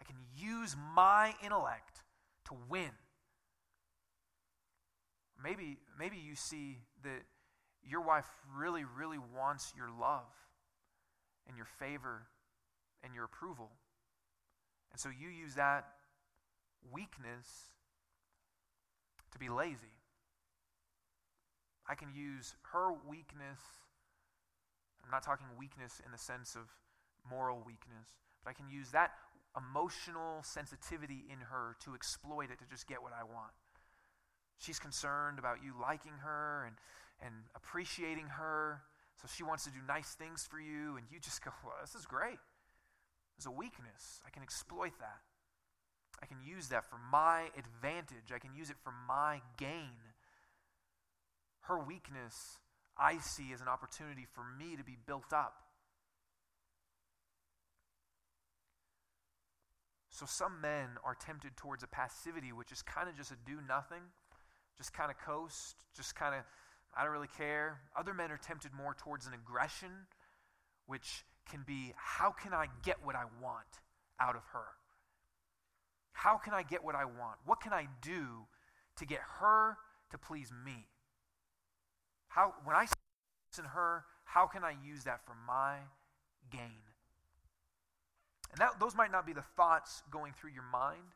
I 0.00 0.04
can 0.04 0.16
use 0.36 0.74
my 0.94 1.34
intellect 1.44 2.02
to 2.46 2.56
win. 2.68 2.90
Maybe, 5.42 5.78
maybe 5.98 6.16
you 6.16 6.34
see 6.34 6.78
that 7.02 7.22
your 7.88 8.00
wife 8.00 8.26
really, 8.56 8.84
really 8.84 9.18
wants 9.18 9.72
your 9.76 9.88
love 9.88 10.32
and 11.46 11.56
your 11.56 11.66
favor 11.78 12.26
and 13.02 13.14
your 13.14 13.24
approval. 13.24 13.70
And 14.92 15.00
so 15.00 15.08
you 15.08 15.28
use 15.28 15.54
that 15.54 15.86
weakness 16.92 17.46
to 19.32 19.38
be 19.38 19.48
lazy. 19.48 19.99
I 21.90 21.96
can 21.96 22.14
use 22.14 22.54
her 22.72 22.92
weakness. 23.08 23.58
I'm 25.02 25.10
not 25.10 25.24
talking 25.24 25.46
weakness 25.58 26.00
in 26.06 26.12
the 26.12 26.18
sense 26.18 26.54
of 26.54 26.70
moral 27.28 27.58
weakness, 27.66 28.14
but 28.44 28.50
I 28.50 28.52
can 28.52 28.68
use 28.70 28.90
that 28.92 29.10
emotional 29.58 30.38
sensitivity 30.42 31.24
in 31.26 31.40
her 31.50 31.74
to 31.84 31.94
exploit 31.94 32.50
it 32.52 32.60
to 32.60 32.64
just 32.70 32.86
get 32.86 33.02
what 33.02 33.10
I 33.12 33.24
want. 33.24 33.50
She's 34.58 34.78
concerned 34.78 35.40
about 35.40 35.64
you 35.64 35.74
liking 35.82 36.22
her 36.22 36.64
and, 36.64 36.76
and 37.26 37.34
appreciating 37.56 38.28
her. 38.38 38.82
So 39.20 39.26
she 39.34 39.42
wants 39.42 39.64
to 39.64 39.70
do 39.70 39.80
nice 39.88 40.14
things 40.14 40.46
for 40.48 40.60
you, 40.60 40.96
and 40.96 41.06
you 41.10 41.18
just 41.18 41.44
go, 41.44 41.50
well, 41.64 41.74
this 41.80 41.96
is 41.96 42.06
great. 42.06 42.38
There's 43.36 43.46
a 43.46 43.50
weakness. 43.50 44.22
I 44.24 44.30
can 44.30 44.44
exploit 44.44 44.92
that. 45.00 45.26
I 46.22 46.26
can 46.26 46.36
use 46.46 46.68
that 46.68 46.84
for 46.84 47.00
my 47.10 47.48
advantage. 47.58 48.30
I 48.32 48.38
can 48.38 48.54
use 48.54 48.70
it 48.70 48.76
for 48.84 48.92
my 49.08 49.40
gain. 49.56 50.09
Her 51.62 51.78
weakness, 51.78 52.58
I 52.98 53.18
see 53.18 53.52
as 53.52 53.60
an 53.60 53.68
opportunity 53.68 54.26
for 54.32 54.42
me 54.58 54.76
to 54.76 54.84
be 54.84 54.96
built 55.06 55.32
up. 55.32 55.54
So 60.10 60.26
some 60.26 60.60
men 60.60 60.98
are 61.04 61.14
tempted 61.14 61.56
towards 61.56 61.82
a 61.82 61.86
passivity, 61.86 62.52
which 62.52 62.72
is 62.72 62.82
kind 62.82 63.08
of 63.08 63.16
just 63.16 63.30
a 63.30 63.36
do 63.46 63.58
nothing, 63.66 64.02
just 64.76 64.92
kind 64.92 65.10
of 65.10 65.16
coast, 65.18 65.76
just 65.96 66.14
kind 66.14 66.34
of, 66.34 66.42
I 66.94 67.04
don't 67.04 67.12
really 67.12 67.30
care. 67.38 67.80
Other 67.96 68.12
men 68.12 68.30
are 68.30 68.36
tempted 68.36 68.72
more 68.74 68.94
towards 68.94 69.26
an 69.26 69.32
aggression, 69.32 69.90
which 70.86 71.24
can 71.50 71.62
be, 71.66 71.94
how 71.96 72.32
can 72.32 72.52
I 72.52 72.66
get 72.82 72.96
what 73.02 73.16
I 73.16 73.24
want 73.42 73.80
out 74.20 74.36
of 74.36 74.42
her? 74.52 74.66
How 76.12 76.36
can 76.36 76.52
I 76.52 76.64
get 76.64 76.84
what 76.84 76.94
I 76.94 77.06
want? 77.06 77.38
What 77.46 77.60
can 77.60 77.72
I 77.72 77.86
do 78.02 78.46
to 78.96 79.06
get 79.06 79.20
her 79.40 79.78
to 80.10 80.18
please 80.18 80.52
me? 80.66 80.86
How, 82.30 82.54
when 82.64 82.76
I 82.76 82.86
see 82.86 82.92
in 83.58 83.64
her, 83.64 84.04
how 84.24 84.46
can 84.46 84.62
I 84.62 84.74
use 84.86 85.04
that 85.04 85.26
for 85.26 85.34
my 85.46 85.76
gain? 86.50 86.80
And 88.52 88.60
that, 88.60 88.78
those 88.78 88.94
might 88.94 89.10
not 89.10 89.26
be 89.26 89.32
the 89.32 89.44
thoughts 89.56 90.02
going 90.10 90.32
through 90.32 90.50
your 90.50 90.64
mind, 90.72 91.14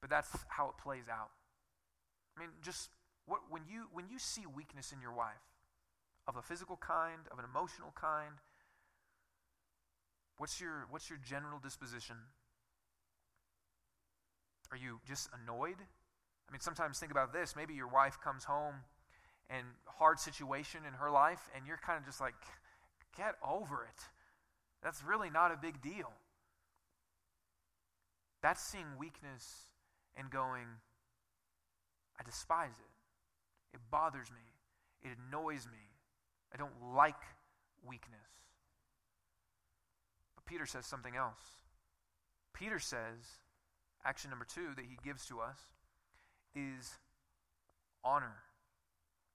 but 0.00 0.10
that's 0.10 0.30
how 0.48 0.68
it 0.68 0.76
plays 0.76 1.08
out. 1.10 1.30
I 2.36 2.40
mean, 2.40 2.50
just 2.62 2.90
what, 3.26 3.40
when, 3.48 3.62
you, 3.66 3.88
when 3.92 4.06
you 4.10 4.18
see 4.18 4.44
weakness 4.46 4.92
in 4.92 5.00
your 5.00 5.12
wife, 5.12 5.34
of 6.26 6.36
a 6.36 6.42
physical 6.42 6.76
kind, 6.76 7.22
of 7.32 7.38
an 7.38 7.46
emotional 7.46 7.92
kind, 7.98 8.34
what's 10.36 10.60
your, 10.60 10.86
what's 10.90 11.08
your 11.08 11.18
general 11.24 11.58
disposition? 11.58 12.16
Are 14.70 14.76
you 14.76 15.00
just 15.08 15.30
annoyed? 15.42 15.78
I 15.80 16.52
mean, 16.52 16.60
sometimes 16.60 16.98
think 16.98 17.12
about 17.12 17.32
this. 17.32 17.56
Maybe 17.56 17.72
your 17.72 17.88
wife 17.88 18.18
comes 18.22 18.44
home 18.44 18.74
and 19.50 19.64
hard 19.86 20.18
situation 20.18 20.80
in 20.86 20.94
her 20.94 21.10
life, 21.10 21.50
and 21.54 21.66
you're 21.66 21.78
kind 21.78 21.98
of 21.98 22.04
just 22.04 22.20
like, 22.20 22.34
get 23.16 23.34
over 23.46 23.82
it. 23.84 24.02
That's 24.82 25.02
really 25.02 25.30
not 25.30 25.52
a 25.52 25.56
big 25.56 25.82
deal. 25.82 26.12
That's 28.42 28.62
seeing 28.62 28.86
weakness 28.98 29.66
and 30.16 30.30
going, 30.30 30.66
I 32.18 32.22
despise 32.22 32.78
it. 32.78 33.76
It 33.76 33.80
bothers 33.90 34.30
me. 34.30 35.10
It 35.10 35.16
annoys 35.28 35.66
me. 35.66 35.78
I 36.52 36.56
don't 36.56 36.94
like 36.94 37.20
weakness. 37.86 38.18
But 40.34 40.44
Peter 40.44 40.66
says 40.66 40.86
something 40.86 41.16
else. 41.16 41.40
Peter 42.54 42.78
says, 42.78 43.40
action 44.04 44.30
number 44.30 44.46
two 44.46 44.74
that 44.76 44.84
he 44.84 44.96
gives 45.04 45.26
to 45.26 45.40
us 45.40 45.58
is 46.54 46.98
honor 48.04 48.36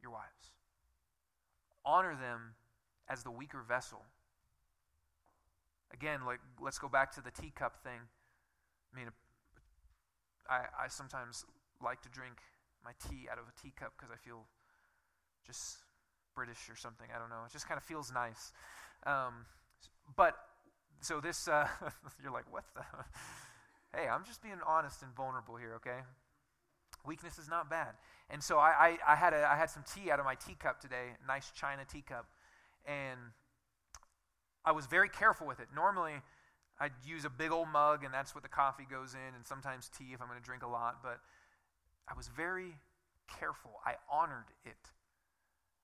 your 0.03 0.11
wives. 0.11 0.51
Honor 1.85 2.15
them 2.15 2.55
as 3.09 3.23
the 3.23 3.31
weaker 3.31 3.63
vessel. 3.67 4.03
Again, 5.93 6.25
like 6.25 6.39
let's 6.61 6.77
go 6.79 6.87
back 6.87 7.11
to 7.13 7.21
the 7.21 7.31
teacup 7.31 7.83
thing. 7.83 7.99
I 8.93 8.99
mean, 8.99 9.09
I, 10.49 10.85
I 10.85 10.87
sometimes 10.87 11.45
like 11.83 12.01
to 12.01 12.09
drink 12.09 12.35
my 12.83 12.91
tea 13.09 13.27
out 13.31 13.37
of 13.37 13.45
a 13.45 13.61
teacup 13.61 13.93
because 13.97 14.11
I 14.11 14.17
feel 14.17 14.45
just 15.45 15.77
British 16.35 16.69
or 16.69 16.75
something. 16.75 17.07
I 17.13 17.19
don't 17.19 17.29
know. 17.29 17.43
It 17.45 17.51
just 17.51 17.67
kind 17.67 17.77
of 17.77 17.83
feels 17.83 18.11
nice. 18.11 18.51
Um, 19.05 19.45
but 20.15 20.35
so 21.01 21.19
this, 21.19 21.47
uh, 21.47 21.67
you're 22.23 22.31
like, 22.31 22.51
what 22.51 22.63
the? 22.75 22.83
hey, 23.97 24.07
I'm 24.07 24.25
just 24.25 24.41
being 24.41 24.59
honest 24.65 25.01
and 25.03 25.13
vulnerable 25.15 25.55
here, 25.55 25.73
okay? 25.75 25.99
Weakness 27.05 27.37
is 27.37 27.49
not 27.49 27.69
bad. 27.69 27.93
And 28.33 28.41
so 28.41 28.57
I, 28.57 28.97
I, 29.05 29.13
I, 29.13 29.15
had 29.15 29.33
a, 29.33 29.47
I 29.47 29.55
had 29.55 29.69
some 29.69 29.83
tea 29.93 30.09
out 30.09 30.17
of 30.17 30.25
my 30.25 30.33
teacup 30.33 30.81
today, 30.81 31.13
nice 31.27 31.51
china 31.51 31.83
teacup, 31.85 32.25
and 32.83 33.19
I 34.65 34.71
was 34.71 34.87
very 34.87 35.07
careful 35.07 35.45
with 35.45 35.59
it. 35.59 35.67
Normally, 35.73 36.13
I'd 36.79 36.93
use 37.05 37.25
a 37.25 37.29
big 37.29 37.51
old 37.51 37.67
mug, 37.67 38.03
and 38.03 38.11
that's 38.11 38.33
what 38.33 38.41
the 38.41 38.49
coffee 38.49 38.87
goes 38.89 39.13
in, 39.13 39.35
and 39.35 39.45
sometimes 39.45 39.87
tea 39.95 40.13
if 40.15 40.21
I'm 40.21 40.27
going 40.27 40.39
to 40.39 40.43
drink 40.43 40.63
a 40.63 40.67
lot. 40.67 40.97
But 41.03 41.19
I 42.09 42.17
was 42.17 42.27
very 42.27 42.73
careful. 43.39 43.73
I 43.85 43.97
honored 44.11 44.49
it. 44.65 44.89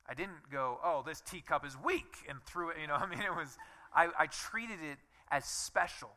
I 0.10 0.16
didn't 0.16 0.50
go, 0.52 0.80
oh, 0.84 1.04
this 1.06 1.22
teacup 1.22 1.64
is 1.64 1.78
weak, 1.86 2.16
and 2.28 2.42
threw 2.42 2.72
it. 2.72 2.78
You 2.82 2.88
know, 2.88 2.96
I 2.96 3.06
mean, 3.06 3.20
it 3.20 3.36
was. 3.36 3.60
I, 3.94 4.08
I 4.18 4.26
treated 4.26 4.80
it 4.82 4.98
as 5.30 5.46
special. 5.46 6.10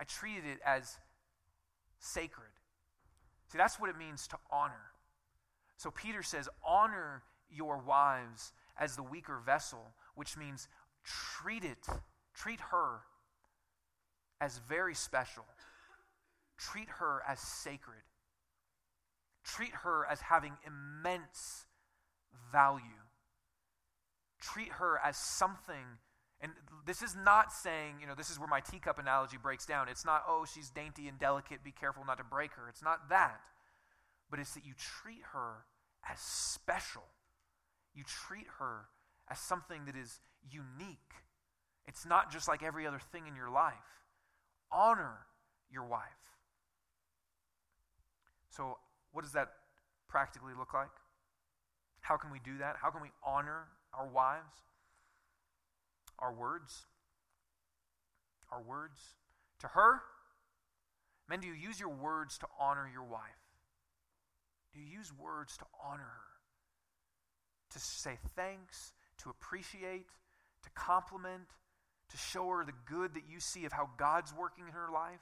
I 0.00 0.04
treated 0.04 0.46
it 0.46 0.60
as 0.64 0.96
sacred. 1.98 2.56
See, 3.52 3.58
that's 3.58 3.78
what 3.78 3.90
it 3.90 3.98
means 3.98 4.26
to 4.28 4.38
honor. 4.50 4.92
So 5.78 5.90
Peter 5.90 6.22
says, 6.22 6.48
honor 6.66 7.22
your 7.50 7.78
wives 7.78 8.52
as 8.78 8.96
the 8.96 9.02
weaker 9.02 9.40
vessel, 9.44 9.94
which 10.14 10.36
means 10.36 10.68
treat 11.04 11.64
it, 11.64 11.86
treat 12.34 12.60
her 12.72 13.00
as 14.40 14.58
very 14.68 14.94
special. 14.94 15.44
Treat 16.58 16.88
her 16.98 17.22
as 17.28 17.38
sacred. 17.38 18.02
Treat 19.44 19.72
her 19.84 20.04
as 20.10 20.20
having 20.20 20.52
immense 20.66 21.66
value. 22.52 22.82
Treat 24.40 24.72
her 24.72 24.98
as 25.02 25.16
something. 25.16 25.98
And 26.40 26.52
this 26.86 27.02
is 27.02 27.16
not 27.16 27.52
saying, 27.52 27.96
you 28.00 28.06
know, 28.06 28.14
this 28.16 28.30
is 28.30 28.38
where 28.38 28.48
my 28.48 28.60
teacup 28.60 28.98
analogy 28.98 29.36
breaks 29.40 29.66
down. 29.66 29.88
It's 29.88 30.04
not, 30.04 30.24
oh, 30.28 30.44
she's 30.44 30.70
dainty 30.70 31.08
and 31.08 31.18
delicate, 31.18 31.62
be 31.64 31.72
careful 31.72 32.04
not 32.04 32.18
to 32.18 32.24
break 32.24 32.52
her. 32.54 32.68
It's 32.68 32.82
not 32.82 33.08
that. 33.10 33.40
But 34.30 34.40
it's 34.40 34.54
that 34.54 34.64
you 34.64 34.74
treat 34.76 35.22
her 35.32 35.64
as 36.08 36.18
special. 36.20 37.04
You 37.94 38.04
treat 38.04 38.46
her 38.58 38.86
as 39.30 39.38
something 39.38 39.84
that 39.86 39.96
is 39.96 40.20
unique. 40.50 40.98
It's 41.86 42.04
not 42.04 42.30
just 42.30 42.48
like 42.48 42.62
every 42.62 42.86
other 42.86 43.00
thing 43.12 43.26
in 43.26 43.34
your 43.34 43.50
life. 43.50 43.74
Honor 44.70 45.26
your 45.72 45.84
wife. 45.84 46.02
So, 48.50 48.78
what 49.12 49.22
does 49.22 49.32
that 49.32 49.48
practically 50.08 50.52
look 50.58 50.74
like? 50.74 50.90
How 52.00 52.16
can 52.16 52.30
we 52.30 52.38
do 52.44 52.58
that? 52.58 52.76
How 52.80 52.90
can 52.90 53.02
we 53.02 53.10
honor 53.24 53.68
our 53.92 54.06
wives? 54.06 54.54
Our 56.18 56.32
words. 56.32 56.86
Our 58.50 58.62
words. 58.62 58.98
To 59.60 59.68
her, 59.68 60.02
men, 61.28 61.40
do 61.40 61.46
you 61.46 61.54
use 61.54 61.80
your 61.80 61.88
words 61.88 62.38
to 62.38 62.46
honor 62.58 62.88
your 62.92 63.04
wife? 63.04 63.47
Do 64.72 64.80
you 64.80 64.86
use 64.86 65.12
words 65.12 65.56
to 65.58 65.64
honor 65.84 66.02
her? 66.02 66.28
To 67.72 67.78
say 67.78 68.18
thanks, 68.36 68.92
to 69.22 69.30
appreciate, 69.30 70.06
to 70.62 70.70
compliment, 70.74 71.48
to 72.10 72.16
show 72.16 72.48
her 72.48 72.64
the 72.64 72.72
good 72.86 73.14
that 73.14 73.24
you 73.28 73.40
see 73.40 73.64
of 73.64 73.72
how 73.72 73.90
God's 73.98 74.32
working 74.34 74.64
in 74.66 74.72
her 74.72 74.88
life? 74.92 75.20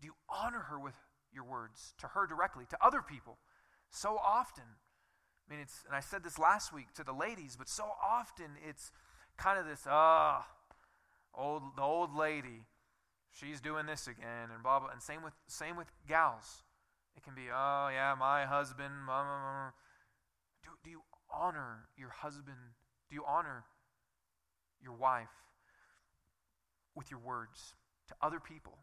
Do 0.00 0.06
you 0.06 0.14
honor 0.28 0.66
her 0.70 0.78
with 0.78 0.94
your 1.32 1.44
words 1.44 1.94
to 1.98 2.08
her 2.08 2.26
directly, 2.26 2.64
to 2.70 2.78
other 2.84 3.02
people? 3.02 3.38
So 3.90 4.18
often, 4.24 4.64
I 5.48 5.52
mean, 5.52 5.60
it's, 5.60 5.84
and 5.86 5.94
I 5.94 6.00
said 6.00 6.24
this 6.24 6.38
last 6.38 6.72
week 6.72 6.92
to 6.94 7.04
the 7.04 7.12
ladies, 7.12 7.56
but 7.56 7.68
so 7.68 7.84
often 8.02 8.52
it's 8.66 8.90
kind 9.36 9.58
of 9.58 9.66
this, 9.66 9.82
ah, 9.88 10.46
oh, 11.36 11.42
old, 11.42 11.62
the 11.76 11.82
old 11.82 12.14
lady, 12.14 12.66
she's 13.30 13.60
doing 13.60 13.86
this 13.86 14.06
again, 14.06 14.50
and 14.52 14.62
blah, 14.62 14.80
blah, 14.80 14.90
and 14.90 15.02
same 15.02 15.22
with, 15.22 15.34
same 15.46 15.76
with 15.76 15.88
gals. 16.08 16.63
It 17.16 17.22
can 17.22 17.34
be, 17.34 17.48
oh, 17.52 17.88
yeah, 17.92 18.14
my 18.18 18.44
husband, 18.44 18.92
blah, 19.06 19.22
blah, 19.22 19.38
blah. 19.38 19.70
Do, 20.62 20.70
do 20.82 20.90
you 20.90 21.02
honor 21.32 21.88
your 21.96 22.10
husband? 22.10 22.56
Do 23.08 23.14
you 23.14 23.24
honor 23.26 23.64
your 24.82 24.94
wife 24.94 25.28
with 26.94 27.10
your 27.10 27.20
words 27.20 27.74
to 28.08 28.14
other 28.20 28.40
people? 28.40 28.78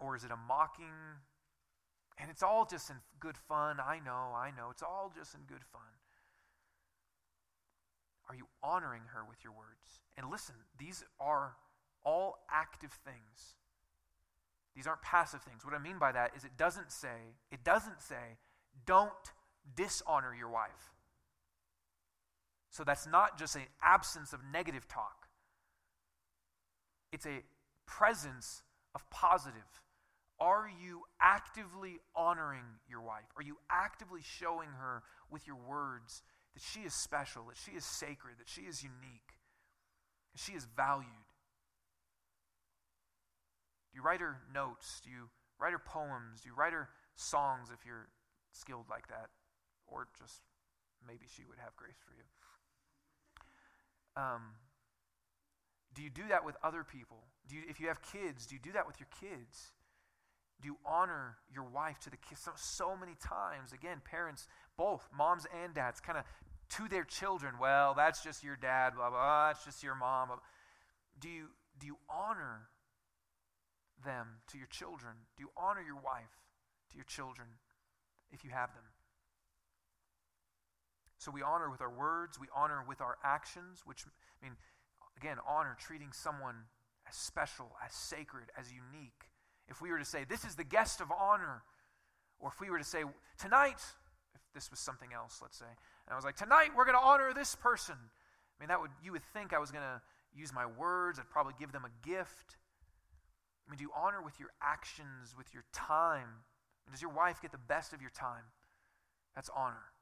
Or 0.00 0.16
is 0.16 0.24
it 0.24 0.30
a 0.30 0.36
mocking? 0.36 1.18
And 2.18 2.30
it's 2.30 2.42
all 2.42 2.64
just 2.64 2.90
in 2.90 2.96
good 3.20 3.36
fun. 3.36 3.78
I 3.80 3.98
know, 4.04 4.34
I 4.34 4.50
know. 4.56 4.68
It's 4.70 4.82
all 4.82 5.12
just 5.14 5.34
in 5.34 5.40
good 5.48 5.64
fun. 5.72 5.82
Are 8.28 8.34
you 8.34 8.46
honoring 8.62 9.02
her 9.14 9.24
with 9.28 9.42
your 9.42 9.52
words? 9.52 10.02
And 10.16 10.30
listen, 10.30 10.54
these 10.78 11.02
are 11.18 11.54
all 12.04 12.38
active 12.50 12.92
things. 12.92 13.56
These 14.74 14.86
aren't 14.86 15.02
passive 15.02 15.42
things. 15.42 15.64
What 15.64 15.74
I 15.74 15.78
mean 15.78 15.98
by 15.98 16.12
that 16.12 16.32
is 16.36 16.44
it 16.44 16.56
doesn't 16.56 16.92
say, 16.92 17.34
it 17.50 17.64
doesn't 17.64 18.00
say, 18.00 18.38
don't 18.86 19.12
dishonor 19.74 20.34
your 20.34 20.48
wife. 20.48 20.92
So 22.70 22.84
that's 22.84 23.06
not 23.06 23.38
just 23.38 23.56
an 23.56 23.62
absence 23.82 24.32
of 24.32 24.40
negative 24.52 24.86
talk, 24.88 25.28
it's 27.12 27.26
a 27.26 27.42
presence 27.86 28.62
of 28.94 29.08
positive. 29.10 29.82
Are 30.40 30.70
you 30.80 31.02
actively 31.20 31.98
honoring 32.14 32.78
your 32.88 33.00
wife? 33.00 33.24
Are 33.36 33.42
you 33.42 33.58
actively 33.68 34.20
showing 34.22 34.68
her 34.68 35.02
with 35.30 35.48
your 35.48 35.56
words 35.56 36.22
that 36.54 36.62
she 36.62 36.80
is 36.80 36.94
special, 36.94 37.46
that 37.48 37.56
she 37.56 37.72
is 37.72 37.84
sacred, 37.84 38.34
that 38.38 38.48
she 38.48 38.60
is 38.62 38.84
unique, 38.84 39.34
that 40.32 40.40
she 40.40 40.52
is 40.52 40.68
valued? 40.76 41.08
Do 43.92 43.96
you 43.96 44.02
write 44.02 44.20
her 44.20 44.38
notes? 44.52 45.00
Do 45.02 45.10
you 45.10 45.30
write 45.58 45.72
her 45.72 45.78
poems? 45.78 46.42
Do 46.42 46.48
you 46.48 46.54
write 46.54 46.72
her 46.72 46.88
songs 47.16 47.68
if 47.72 47.84
you're 47.86 48.08
skilled 48.52 48.86
like 48.90 49.08
that? 49.08 49.28
Or 49.86 50.08
just 50.18 50.42
maybe 51.06 51.26
she 51.34 51.44
would 51.44 51.58
have 51.58 51.74
grace 51.76 51.98
for 52.04 52.14
you. 52.14 52.24
Um, 54.16 54.42
do 55.94 56.02
you 56.02 56.10
do 56.10 56.28
that 56.28 56.44
with 56.44 56.56
other 56.62 56.84
people? 56.84 57.24
Do 57.48 57.56
you, 57.56 57.62
if 57.68 57.80
you 57.80 57.88
have 57.88 58.02
kids, 58.02 58.46
do 58.46 58.54
you 58.54 58.60
do 58.60 58.72
that 58.72 58.86
with 58.86 59.00
your 59.00 59.08
kids? 59.20 59.72
Do 60.60 60.68
you 60.68 60.76
honor 60.84 61.36
your 61.52 61.64
wife 61.64 61.98
to 62.00 62.10
the 62.10 62.16
kids? 62.16 62.40
So, 62.42 62.52
so 62.56 62.96
many 62.96 63.14
times, 63.22 63.72
again, 63.72 64.02
parents, 64.04 64.48
both 64.76 65.08
moms 65.16 65.46
and 65.62 65.72
dads, 65.72 66.00
kind 66.00 66.18
of 66.18 66.24
to 66.70 66.88
their 66.88 67.04
children, 67.04 67.54
well, 67.60 67.94
that's 67.96 68.22
just 68.22 68.42
your 68.42 68.56
dad, 68.56 68.94
blah, 68.94 69.08
blah, 69.08 69.18
blah, 69.18 69.46
that's 69.48 69.64
just 69.64 69.82
your 69.82 69.94
mom. 69.94 70.28
Do 71.18 71.28
you, 71.28 71.46
do 71.78 71.86
you 71.86 71.96
honor 72.10 72.68
them 74.04 74.40
to 74.52 74.58
your 74.58 74.66
children? 74.66 75.14
Do 75.36 75.42
you 75.42 75.50
honor 75.56 75.82
your 75.82 75.96
wife 75.96 76.44
to 76.90 76.96
your 76.96 77.04
children 77.04 77.48
if 78.32 78.44
you 78.44 78.50
have 78.50 78.72
them? 78.74 78.84
So 81.18 81.32
we 81.32 81.42
honor 81.42 81.68
with 81.68 81.80
our 81.80 81.90
words, 81.90 82.38
we 82.38 82.46
honor 82.54 82.84
with 82.86 83.00
our 83.00 83.18
actions, 83.24 83.82
which, 83.84 84.04
I 84.06 84.46
mean, 84.46 84.56
again, 85.16 85.36
honor 85.46 85.76
treating 85.78 86.12
someone 86.12 86.54
as 87.08 87.16
special, 87.16 87.72
as 87.84 87.92
sacred, 87.92 88.50
as 88.56 88.66
unique. 88.70 89.30
If 89.68 89.82
we 89.82 89.90
were 89.90 89.98
to 89.98 90.04
say, 90.04 90.24
this 90.28 90.44
is 90.44 90.54
the 90.54 90.64
guest 90.64 91.00
of 91.00 91.10
honor, 91.10 91.62
or 92.38 92.50
if 92.54 92.60
we 92.60 92.70
were 92.70 92.78
to 92.78 92.84
say, 92.84 93.02
tonight, 93.38 93.80
if 94.34 94.40
this 94.54 94.70
was 94.70 94.78
something 94.78 95.08
else, 95.12 95.40
let's 95.42 95.58
say, 95.58 95.66
and 95.66 96.12
I 96.12 96.14
was 96.14 96.24
like, 96.24 96.36
tonight 96.36 96.70
we're 96.76 96.84
going 96.84 96.96
to 96.96 97.04
honor 97.04 97.32
this 97.34 97.56
person. 97.56 97.96
I 97.96 98.62
mean, 98.62 98.68
that 98.68 98.80
would, 98.80 98.90
you 99.02 99.12
would 99.12 99.24
think 99.24 99.52
I 99.52 99.58
was 99.58 99.70
going 99.70 99.84
to 99.84 100.00
use 100.34 100.52
my 100.52 100.66
words, 100.66 101.18
I'd 101.18 101.28
probably 101.30 101.54
give 101.58 101.72
them 101.72 101.84
a 101.84 102.08
gift. 102.08 102.56
I 103.68 103.70
mean, 103.70 103.78
do 103.78 103.84
you 103.84 103.90
honor 103.94 104.22
with 104.22 104.40
your 104.40 104.48
actions, 104.62 105.34
with 105.36 105.52
your 105.52 105.64
time? 105.74 106.42
And 106.86 106.94
does 106.94 107.02
your 107.02 107.10
wife 107.12 107.42
get 107.42 107.52
the 107.52 107.58
best 107.58 107.92
of 107.92 108.00
your 108.00 108.10
time? 108.10 108.44
That's 109.34 109.50
honor. 109.54 109.92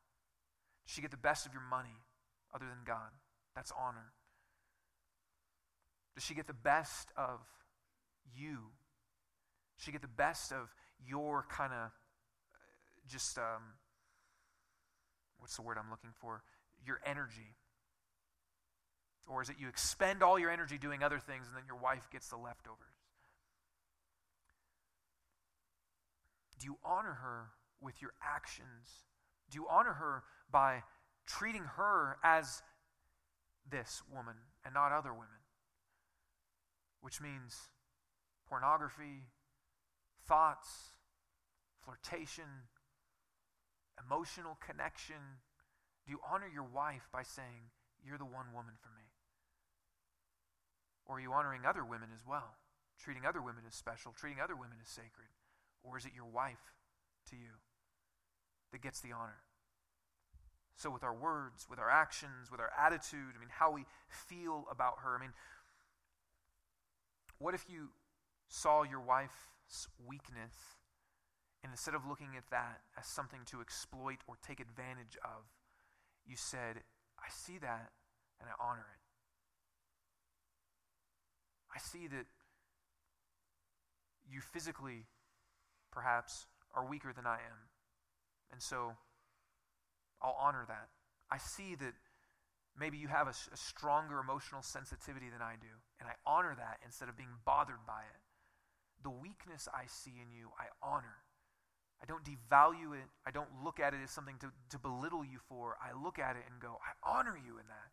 Does 0.86 0.94
she 0.94 1.02
get 1.02 1.10
the 1.10 1.16
best 1.16 1.46
of 1.46 1.52
your 1.52 1.62
money 1.68 1.98
other 2.54 2.64
than 2.64 2.78
God? 2.86 3.10
That's 3.56 3.72
honor. 3.76 4.12
Does 6.14 6.22
she 6.22 6.34
get 6.34 6.46
the 6.46 6.54
best 6.54 7.10
of 7.16 7.40
you? 8.38 8.70
Does 9.76 9.84
she 9.84 9.90
get 9.92 10.00
the 10.00 10.08
best 10.08 10.52
of 10.52 10.72
your 11.04 11.44
kind 11.50 11.72
of 11.72 11.90
just, 13.08 13.36
um, 13.36 13.74
what's 15.38 15.56
the 15.56 15.62
word 15.62 15.76
I'm 15.76 15.90
looking 15.90 16.10
for? 16.20 16.42
Your 16.86 17.00
energy. 17.04 17.56
Or 19.28 19.42
is 19.42 19.50
it 19.50 19.56
you 19.58 19.68
expend 19.68 20.22
all 20.22 20.38
your 20.38 20.50
energy 20.50 20.78
doing 20.78 21.02
other 21.02 21.18
things 21.18 21.48
and 21.48 21.56
then 21.56 21.64
your 21.66 21.78
wife 21.78 22.08
gets 22.12 22.28
the 22.28 22.36
leftovers? 22.36 22.95
Do 26.58 26.66
you 26.66 26.78
honor 26.84 27.18
her 27.22 27.50
with 27.80 28.00
your 28.00 28.12
actions? 28.22 29.06
Do 29.50 29.56
you 29.56 29.66
honor 29.70 29.92
her 29.92 30.22
by 30.50 30.82
treating 31.26 31.64
her 31.76 32.18
as 32.24 32.62
this 33.70 34.02
woman 34.12 34.36
and 34.64 34.74
not 34.74 34.92
other 34.92 35.12
women? 35.12 35.42
Which 37.00 37.20
means 37.20 37.54
pornography, 38.48 39.28
thoughts, 40.26 40.68
flirtation, 41.84 42.68
emotional 44.04 44.58
connection? 44.64 45.42
Do 46.06 46.12
you 46.12 46.20
honor 46.30 46.48
your 46.52 46.64
wife 46.64 47.08
by 47.12 47.22
saying, 47.22 47.70
You're 48.04 48.18
the 48.18 48.24
one 48.24 48.52
woman 48.54 48.74
for 48.80 48.88
me? 48.96 49.04
Or 51.06 51.16
are 51.16 51.20
you 51.20 51.32
honoring 51.32 51.62
other 51.64 51.84
women 51.84 52.08
as 52.14 52.26
well? 52.26 52.56
Treating 52.98 53.26
other 53.26 53.42
women 53.42 53.62
as 53.68 53.74
special, 53.74 54.12
treating 54.12 54.40
other 54.40 54.56
women 54.56 54.78
as 54.82 54.88
sacred? 54.88 55.28
Or 55.82 55.98
is 55.98 56.04
it 56.04 56.12
your 56.14 56.26
wife 56.26 56.74
to 57.30 57.36
you 57.36 57.60
that 58.72 58.82
gets 58.82 59.00
the 59.00 59.12
honor? 59.12 59.40
So, 60.76 60.90
with 60.90 61.02
our 61.02 61.14
words, 61.14 61.66
with 61.70 61.78
our 61.78 61.90
actions, 61.90 62.50
with 62.50 62.60
our 62.60 62.70
attitude, 62.78 63.32
I 63.34 63.40
mean, 63.40 63.48
how 63.50 63.72
we 63.72 63.86
feel 64.08 64.66
about 64.70 64.96
her, 65.02 65.16
I 65.16 65.20
mean, 65.20 65.32
what 67.38 67.54
if 67.54 67.64
you 67.68 67.88
saw 68.48 68.82
your 68.82 69.00
wife's 69.00 69.88
weakness 70.06 70.54
and 71.62 71.72
instead 71.72 71.94
of 71.94 72.06
looking 72.06 72.36
at 72.36 72.44
that 72.50 72.80
as 72.98 73.06
something 73.06 73.40
to 73.46 73.60
exploit 73.60 74.18
or 74.28 74.36
take 74.46 74.60
advantage 74.60 75.16
of, 75.24 75.44
you 76.26 76.36
said, 76.36 76.82
I 77.18 77.28
see 77.30 77.58
that 77.58 77.90
and 78.40 78.48
I 78.48 78.64
honor 78.64 78.86
it. 78.92 79.02
I 81.74 81.78
see 81.78 82.06
that 82.08 82.26
you 84.30 84.40
physically, 84.40 85.06
perhaps, 85.96 86.44
are 86.76 86.84
weaker 86.84 87.16
than 87.16 87.24
I 87.24 87.40
am. 87.40 87.72
And 88.52 88.60
so 88.60 88.92
I'll 90.20 90.36
honor 90.38 90.66
that. 90.68 90.92
I 91.32 91.38
see 91.38 91.74
that 91.76 91.94
maybe 92.78 92.98
you 92.98 93.08
have 93.08 93.26
a, 93.26 93.34
a, 93.52 93.56
stronger 93.56 94.20
emotional 94.20 94.60
sensitivity 94.60 95.32
than 95.32 95.40
I 95.40 95.56
do, 95.58 95.72
and 95.98 96.06
I 96.06 96.12
honor 96.28 96.54
that 96.54 96.84
instead 96.84 97.08
of 97.08 97.16
being 97.16 97.40
bothered 97.46 97.80
by 97.86 98.04
it. 98.04 98.20
The 99.02 99.10
weakness 99.10 99.68
I 99.72 99.88
see 99.88 100.20
in 100.20 100.30
you, 100.30 100.52
I 100.60 100.68
honor. 100.84 101.24
I 102.02 102.04
don't 102.04 102.22
devalue 102.22 102.92
it. 102.92 103.08
I 103.26 103.30
don't 103.30 103.48
look 103.64 103.80
at 103.80 103.94
it 103.94 104.00
as 104.04 104.10
something 104.10 104.36
to, 104.40 104.52
to 104.70 104.78
belittle 104.78 105.24
you 105.24 105.38
for. 105.48 105.76
I 105.80 105.96
look 105.96 106.18
at 106.18 106.36
it 106.36 106.44
and 106.50 106.60
go, 106.60 106.76
I 106.84 106.92
honor 107.08 107.36
you 107.36 107.56
in 107.56 107.66
that. 107.72 107.90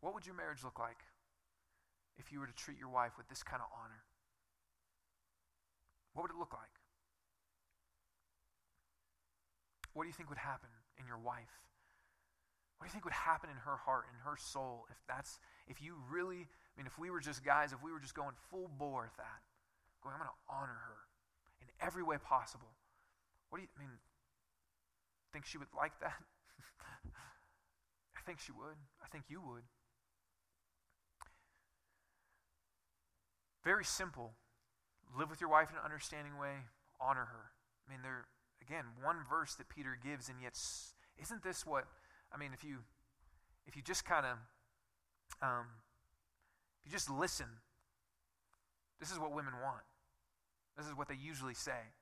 What 0.00 0.12
would 0.12 0.26
your 0.26 0.36
marriage 0.36 0.62
look 0.62 0.78
like 0.78 1.00
if 2.18 2.30
you 2.30 2.40
were 2.40 2.46
to 2.46 2.52
treat 2.52 2.78
your 2.78 2.90
wife 2.90 3.12
with 3.16 3.28
this 3.28 3.42
kind 3.42 3.62
of 3.62 3.68
honor? 3.72 4.04
What 6.14 6.22
would 6.22 6.30
it 6.30 6.38
look 6.38 6.52
like? 6.52 6.70
What 9.92 10.04
do 10.04 10.08
you 10.08 10.14
think 10.14 10.30
would 10.30 10.38
happen 10.38 10.70
in 10.98 11.06
your 11.06 11.18
wife? 11.18 11.60
What 12.78 12.86
do 12.86 12.88
you 12.88 12.92
think 12.92 13.04
would 13.04 13.14
happen 13.14 13.50
in 13.50 13.56
her 13.56 13.76
heart, 13.76 14.06
in 14.10 14.18
her 14.24 14.36
soul, 14.36 14.86
if 14.90 14.96
that's, 15.06 15.38
if 15.68 15.82
you 15.82 15.94
really, 16.10 16.46
I 16.46 16.74
mean, 16.76 16.86
if 16.86 16.98
we 16.98 17.10
were 17.10 17.20
just 17.20 17.44
guys, 17.44 17.72
if 17.72 17.82
we 17.82 17.92
were 17.92 18.00
just 18.00 18.14
going 18.14 18.34
full 18.50 18.70
bore 18.78 19.02
with 19.02 19.16
that, 19.16 19.42
going, 20.02 20.14
I'm 20.14 20.20
going 20.20 20.30
to 20.30 20.36
honor 20.50 20.78
her 20.86 20.98
in 21.62 21.68
every 21.80 22.02
way 22.02 22.16
possible. 22.18 22.74
What 23.50 23.58
do 23.58 23.62
you, 23.62 23.68
I 23.78 23.80
mean, 23.80 23.90
think 25.32 25.46
she 25.46 25.58
would 25.58 25.68
like 25.76 25.98
that? 26.00 26.14
I 28.16 28.20
think 28.26 28.38
she 28.38 28.52
would. 28.52 28.78
I 29.02 29.08
think 29.10 29.24
you 29.28 29.40
would. 29.40 29.62
Very 33.64 33.84
simple. 33.84 34.34
Live 35.16 35.30
with 35.30 35.40
your 35.40 35.50
wife 35.50 35.70
in 35.70 35.76
an 35.76 35.82
understanding 35.84 36.38
way, 36.38 36.66
honor 37.00 37.26
her. 37.26 37.52
I 37.86 37.92
mean, 37.92 38.02
there, 38.02 38.26
again, 38.60 38.84
one 39.02 39.18
verse 39.28 39.54
that 39.54 39.68
Peter 39.68 39.96
gives, 40.02 40.28
and 40.28 40.38
yet, 40.42 40.58
isn't 41.22 41.42
this 41.42 41.64
what, 41.64 41.84
I 42.32 42.36
mean, 42.36 42.50
if 42.52 42.64
you, 42.64 42.78
if 43.66 43.76
you 43.76 43.82
just 43.82 44.04
kind 44.04 44.26
of, 44.26 44.36
um, 45.40 45.66
if 46.80 46.90
you 46.90 46.92
just 46.92 47.10
listen, 47.10 47.46
this 48.98 49.12
is 49.12 49.18
what 49.18 49.32
women 49.32 49.54
want. 49.62 49.84
This 50.76 50.86
is 50.86 50.94
what 50.96 51.08
they 51.08 51.14
usually 51.14 51.54
say. 51.54 51.94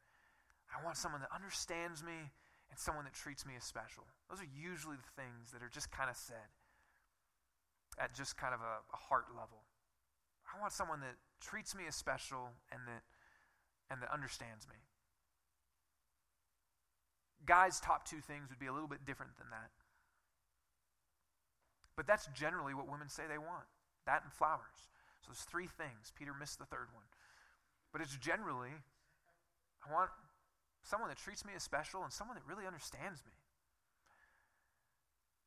I 0.73 0.83
want 0.85 0.97
someone 0.97 1.21
that 1.21 1.29
understands 1.35 2.03
me 2.03 2.33
and 2.71 2.79
someone 2.79 3.05
that 3.05 3.13
treats 3.13 3.45
me 3.45 3.53
as 3.57 3.65
special. 3.65 4.05
Those 4.31 4.41
are 4.41 4.49
usually 4.57 4.97
the 4.97 5.13
things 5.21 5.53
that 5.53 5.63
are 5.63 5.69
just 5.69 5.93
kind 5.93 6.09
of 6.09 6.17
said 6.17 6.49
at 7.99 8.15
just 8.15 8.39
kind 8.39 8.55
of 8.55 8.61
a, 8.61 8.81
a 8.93 8.97
heart 8.97 9.27
level. 9.37 9.61
I 10.53 10.61
want 10.61 10.73
someone 10.73 11.01
that 11.01 11.17
treats 11.41 11.75
me 11.75 11.85
as 11.89 11.97
special 11.97 12.51
and 12.71 12.81
that 12.87 13.03
and 13.91 14.01
that 14.01 14.13
understands 14.13 14.67
me. 14.69 14.77
Guys' 17.45 17.81
top 17.81 18.09
two 18.09 18.21
things 18.21 18.49
would 18.49 18.59
be 18.59 18.67
a 18.67 18.73
little 18.73 18.89
bit 18.89 19.05
different 19.05 19.37
than 19.37 19.51
that. 19.51 19.69
But 21.97 22.07
that's 22.07 22.27
generally 22.33 22.73
what 22.73 22.89
women 22.89 23.09
say 23.09 23.25
they 23.29 23.39
want 23.39 23.69
that 24.07 24.23
and 24.25 24.33
flowers. 24.33 24.89
So 25.21 25.29
there's 25.31 25.47
three 25.47 25.69
things. 25.69 26.13
Peter 26.19 26.33
missed 26.35 26.59
the 26.59 26.65
third 26.65 26.89
one. 26.93 27.05
But 27.93 28.01
it's 28.01 28.17
generally, 28.17 28.75
I 29.87 29.93
want 29.93 30.11
someone 30.83 31.09
that 31.11 31.19
treats 31.19 31.45
me 31.45 31.53
as 31.55 31.63
special 31.63 32.03
and 32.03 32.13
someone 32.13 32.37
that 32.37 32.47
really 32.49 32.67
understands 32.67 33.23
me. 33.25 33.33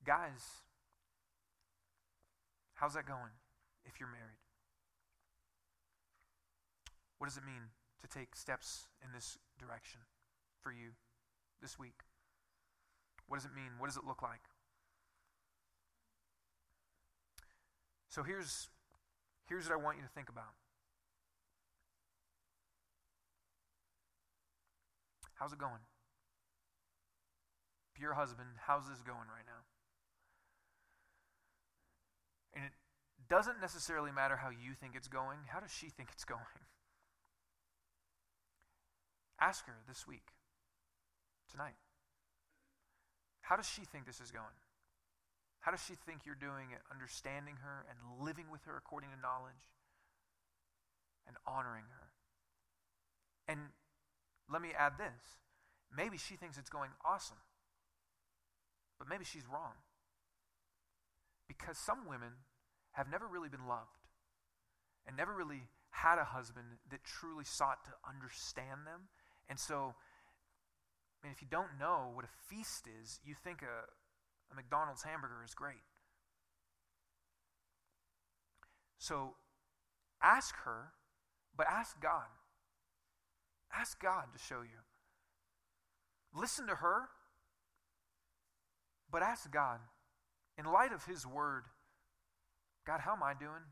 Guys, 0.05 0.61
how's 2.75 2.93
that 2.93 3.07
going 3.07 3.33
if 3.85 3.99
you're 3.99 4.07
married? 4.07 4.44
What 7.25 7.33
does 7.33 7.37
it 7.37 7.43
mean 7.43 7.73
to 8.03 8.07
take 8.07 8.35
steps 8.35 8.85
in 9.03 9.11
this 9.11 9.39
direction 9.57 10.01
for 10.61 10.71
you 10.71 10.93
this 11.59 11.79
week? 11.79 12.05
What 13.27 13.37
does 13.37 13.45
it 13.45 13.55
mean? 13.55 13.79
What 13.79 13.87
does 13.87 13.97
it 13.97 14.03
look 14.05 14.21
like? 14.21 14.41
So 18.09 18.21
here's, 18.21 18.69
here's 19.49 19.65
what 19.67 19.73
I 19.73 19.83
want 19.83 19.97
you 19.97 20.03
to 20.03 20.09
think 20.09 20.29
about. 20.29 20.53
How's 25.33 25.51
it 25.51 25.57
going? 25.57 25.81
If 27.95 27.99
you're 27.99 28.11
a 28.11 28.15
husband, 28.15 28.49
how's 28.67 28.87
this 28.87 29.01
going 29.01 29.17
right 29.17 29.47
now? 29.47 29.65
And 32.53 32.65
it 32.65 32.73
doesn't 33.27 33.59
necessarily 33.59 34.11
matter 34.11 34.35
how 34.35 34.51
you 34.51 34.75
think 34.79 34.93
it's 34.95 35.07
going. 35.07 35.39
How 35.47 35.59
does 35.59 35.71
she 35.71 35.89
think 35.89 36.09
it's 36.13 36.23
going? 36.23 36.41
Ask 39.39 39.65
her 39.67 39.77
this 39.87 40.07
week, 40.07 40.33
tonight. 41.51 41.75
How 43.41 43.55
does 43.55 43.67
she 43.67 43.81
think 43.81 44.05
this 44.05 44.19
is 44.19 44.31
going? 44.31 44.57
How 45.59 45.71
does 45.71 45.83
she 45.83 45.93
think 45.93 46.25
you're 46.25 46.35
doing 46.35 46.71
it, 46.71 46.81
understanding 46.91 47.55
her 47.61 47.85
and 47.89 48.25
living 48.25 48.45
with 48.51 48.63
her 48.65 48.77
according 48.77 49.09
to 49.09 49.19
knowledge 49.21 49.73
and 51.27 51.35
honoring 51.45 51.85
her? 51.89 52.07
And 53.47 53.59
let 54.51 54.61
me 54.61 54.69
add 54.77 54.93
this. 54.97 55.41
Maybe 55.95 56.17
she 56.17 56.35
thinks 56.35 56.57
it's 56.57 56.69
going 56.69 56.91
awesome, 57.03 57.41
but 58.97 59.07
maybe 59.07 59.25
she's 59.25 59.45
wrong. 59.51 59.73
Because 61.47 61.77
some 61.77 62.07
women 62.07 62.45
have 62.91 63.09
never 63.09 63.27
really 63.27 63.49
been 63.49 63.67
loved 63.67 64.05
and 65.07 65.15
never 65.15 65.33
really 65.33 65.67
had 65.89 66.17
a 66.17 66.25
husband 66.25 66.65
that 66.89 67.03
truly 67.03 67.45
sought 67.45 67.85
to 67.85 67.91
understand 68.07 68.85
them. 68.85 69.09
And 69.49 69.59
so, 69.59 69.93
I 71.21 71.27
mean, 71.27 71.33
if 71.33 71.41
you 71.41 71.47
don't 71.49 71.79
know 71.79 72.11
what 72.13 72.25
a 72.25 72.33
feast 72.49 72.85
is, 73.01 73.19
you 73.23 73.35
think 73.43 73.61
a, 73.61 73.85
a 74.51 74.55
McDonald's 74.55 75.03
hamburger 75.03 75.43
is 75.45 75.53
great. 75.53 75.83
So 78.97 79.35
ask 80.21 80.55
her, 80.65 80.93
but 81.55 81.67
ask 81.69 81.99
God. 82.01 82.25
Ask 83.73 84.01
God 84.01 84.25
to 84.33 84.39
show 84.39 84.61
you. 84.61 84.81
Listen 86.33 86.67
to 86.67 86.75
her, 86.75 87.09
but 89.11 89.21
ask 89.21 89.51
God, 89.51 89.79
in 90.57 90.65
light 90.65 90.91
of 90.91 91.05
His 91.05 91.25
word, 91.25 91.63
God, 92.85 93.01
how 93.01 93.13
am 93.13 93.23
I 93.23 93.33
doing? 93.33 93.63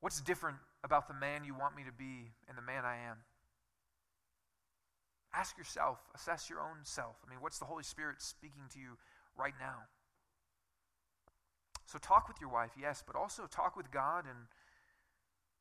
What's 0.00 0.20
different 0.20 0.58
about 0.82 1.08
the 1.08 1.14
man 1.14 1.44
you 1.44 1.54
want 1.54 1.76
me 1.76 1.84
to 1.84 1.92
be 1.92 2.32
and 2.48 2.56
the 2.56 2.62
man 2.62 2.84
I 2.84 2.96
am? 2.96 3.18
Ask 5.34 5.56
yourself, 5.56 5.98
assess 6.14 6.50
your 6.50 6.60
own 6.60 6.84
self. 6.84 7.16
I 7.26 7.30
mean, 7.30 7.40
what's 7.40 7.58
the 7.58 7.64
Holy 7.64 7.84
Spirit 7.84 8.20
speaking 8.20 8.64
to 8.72 8.78
you 8.78 8.98
right 9.36 9.54
now? 9.58 9.88
So 11.86 11.98
talk 11.98 12.28
with 12.28 12.40
your 12.40 12.50
wife, 12.50 12.72
yes, 12.80 13.02
but 13.06 13.16
also 13.16 13.46
talk 13.46 13.76
with 13.76 13.90
God 13.90 14.24
and, 14.24 14.48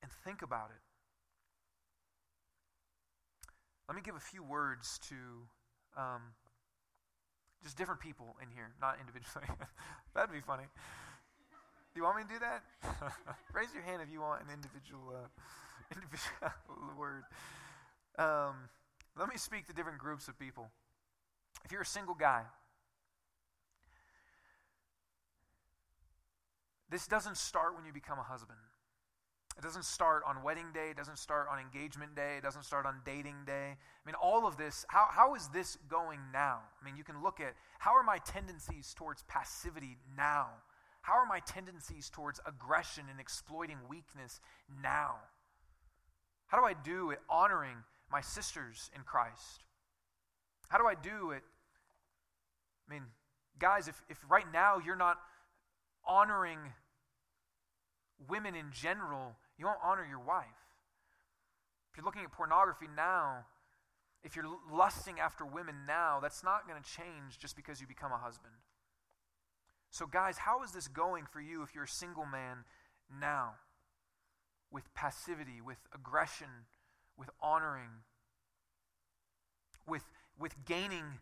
and 0.02 0.12
think 0.24 0.42
about 0.42 0.70
it. 0.70 0.82
Let 3.88 3.96
me 3.96 4.02
give 4.02 4.16
a 4.16 4.20
few 4.20 4.44
words 4.44 5.00
to 5.10 5.16
um, 5.98 6.22
just 7.64 7.78
different 7.78 8.00
people 8.00 8.36
in 8.42 8.50
here, 8.56 8.72
not 8.80 8.98
individually. 9.00 9.48
That'd 10.16 10.32
be 10.32 10.40
funny. 10.40 10.64
Do 11.94 12.00
you 12.00 12.04
want 12.04 12.18
me 12.18 12.24
to 12.24 12.30
do 12.30 12.40
that? 12.40 12.64
Raise 13.54 13.74
your 13.74 13.84
hand 13.84 14.02
if 14.02 14.10
you 14.10 14.22
want 14.22 14.42
an 14.44 14.48
individual, 14.54 15.12
uh, 15.12 15.28
individual 15.96 16.96
word. 16.98 17.24
Um, 18.18 18.72
let 19.18 19.30
me 19.30 19.38
speak 19.38 19.68
to 19.68 19.74
different 19.74 19.98
groups 19.98 20.28
of 20.28 20.40
people. 20.40 20.70
If 21.66 21.72
you're 21.72 21.82
a 21.82 21.86
single 21.86 22.16
guy, 22.16 22.44
this 26.90 27.08
doesn't 27.08 27.38
start 27.38 27.76
when 27.76 27.86
you 27.86 27.94
become 27.94 28.20
a 28.20 28.24
husband. 28.24 28.60
It 29.58 29.64
doesn't 29.64 29.86
start 29.86 30.24
on 30.26 30.44
wedding 30.44 30.68
day. 30.74 30.90
It 30.90 30.98
doesn't 30.98 31.18
start 31.18 31.48
on 31.52 31.60
engagement 31.60 32.16
day. 32.16 32.38
It 32.38 32.44
doesn't 32.44 32.64
start 32.64 32.86
on 32.86 33.02
dating 33.06 33.44
day. 33.46 33.76
I 33.76 34.04
mean, 34.06 34.16
all 34.16 34.48
of 34.48 34.58
this, 34.58 34.86
how, 34.88 35.08
how 35.10 35.36
is 35.36 35.50
this 35.50 35.78
going 35.90 36.20
now? 36.32 36.60
I 36.82 36.86
mean, 36.86 36.96
you 36.96 37.04
can 37.04 37.22
look 37.22 37.40
at 37.40 37.54
how 37.80 37.94
are 37.96 38.04
my 38.04 38.18
tendencies 38.20 38.94
towards 38.96 39.24
passivity 39.24 39.98
now? 40.16 40.48
How 41.02 41.14
are 41.14 41.26
my 41.26 41.40
tendencies 41.40 42.10
towards 42.10 42.40
aggression 42.46 43.06
and 43.10 43.20
exploiting 43.20 43.78
weakness 43.90 44.40
now? 44.82 45.16
How 46.48 46.60
do 46.60 46.66
I 46.66 46.74
do 46.74 47.12
at 47.12 47.20
honoring 47.30 47.78
my 48.12 48.22
sisters 48.22 48.90
in 48.96 49.04
Christ? 49.04 49.64
How 50.70 50.78
do 50.78 50.86
I 50.86 50.96
do 50.96 51.32
it? 51.32 51.44
I 52.88 52.94
mean, 52.94 53.04
guys, 53.60 53.88
if, 53.88 54.02
if 54.10 54.18
right 54.30 54.46
now 54.52 54.80
you're 54.84 54.96
not 54.96 55.18
honoring 56.06 56.60
women 58.30 58.56
in 58.56 58.72
general, 58.72 59.36
you 59.58 59.66
won't 59.66 59.80
honor 59.84 60.06
your 60.08 60.20
wife. 60.20 60.46
If 61.92 61.98
you're 61.98 62.06
looking 62.06 62.24
at 62.24 62.32
pornography 62.32 62.88
now, 62.96 63.46
if 64.24 64.36
you're 64.36 64.46
lusting 64.72 65.20
after 65.20 65.46
women 65.46 65.76
now, 65.88 66.20
that's 66.22 66.44
not 66.44 66.68
going 66.68 66.82
to 66.82 66.90
change 66.90 67.40
just 67.40 67.56
because 67.56 67.82
you 67.82 67.88
become 67.88 68.12
a 68.12 68.18
husband. 68.18 68.54
So, 69.90 70.06
guys, 70.06 70.38
how 70.38 70.64
is 70.64 70.72
this 70.72 70.88
going 70.88 71.26
for 71.26 71.42
you 71.42 71.64
if 71.64 71.76
you're 71.76 71.84
a 71.84 71.88
single 71.88 72.26
man 72.26 72.64
now? 73.20 73.56
With 74.72 74.94
passivity, 74.94 75.60
with 75.60 75.80
aggression, 75.94 76.48
with 77.22 77.30
honoring, 77.40 78.02
with, 79.88 80.02
with 80.40 80.56
gaining 80.66 81.20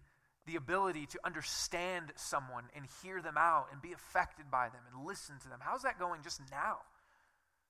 the 0.47 0.56
ability 0.56 1.06
to 1.06 1.20
understand 1.26 2.14
someone 2.16 2.64
and 2.74 2.86
hear 3.04 3.22
them 3.22 3.36
out 3.38 3.68
and 3.70 3.82
be 3.82 3.91
affected 3.91 4.50
by 4.50 4.70
them 4.70 4.80
and 4.89 5.06
listen 5.06 5.36
to 5.41 5.50
them. 5.50 5.60
How's 5.62 5.82
that 5.82 6.00
going 6.00 6.22
just 6.24 6.39
now? 6.50 6.78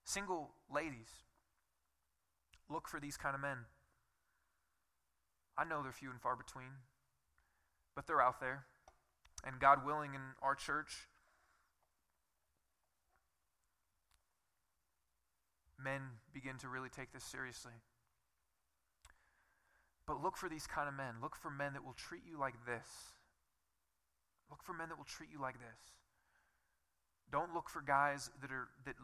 Single 0.04 0.52
ladies, 0.72 1.10
look 2.70 2.88
for 2.88 3.00
these 3.00 3.18
kind 3.18 3.34
of 3.34 3.42
men. 3.42 3.58
I 5.58 5.64
know 5.66 5.82
they're 5.82 5.92
few 5.92 6.12
and 6.12 6.22
far 6.22 6.36
between, 6.36 6.70
but 7.96 8.06
they're 8.06 8.22
out 8.22 8.40
there. 8.40 8.66
And 9.44 9.60
God 9.60 9.84
willing, 9.84 10.14
in 10.14 10.22
our 10.44 10.54
church, 10.54 11.08
men 15.84 16.02
begin 16.32 16.58
to 16.60 16.68
really 16.68 16.90
take 16.90 17.12
this 17.12 17.24
seriously. 17.24 17.74
But 20.10 20.24
look 20.24 20.38
for 20.38 20.49
these 20.49 20.66
kind 20.66 20.89
of 20.89 20.95
men. 20.95 21.22
Look 21.22 21.36
for 21.36 21.51
men 21.51 21.74
that 21.74 21.86
will 21.86 21.93
treat 21.93 22.24
you 22.26 22.39
like 22.39 22.66
this. 22.66 23.14
Look 24.49 24.64
for 24.64 24.74
men 24.74 24.89
that 24.89 24.97
will 24.97 25.05
treat 25.05 25.30
you 25.32 25.39
like 25.39 25.60
this. 25.60 25.93
Don't 27.32 27.53
look 27.53 27.70
for 27.70 27.84
guys 27.84 28.32
that 28.41 28.49
are 28.49 28.70
that 28.86 28.95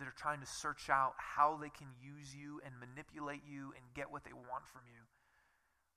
that 0.00 0.08
are 0.08 0.16
trying 0.18 0.40
to 0.40 0.46
search 0.46 0.90
out 0.90 1.14
how 1.18 1.56
they 1.56 1.70
can 1.70 1.94
use 2.02 2.34
you 2.34 2.60
and 2.66 2.74
manipulate 2.80 3.42
you 3.46 3.72
and 3.78 3.94
get 3.94 4.10
what 4.10 4.24
they 4.24 4.32
want 4.32 4.66
from 4.66 4.82
you. 4.90 5.06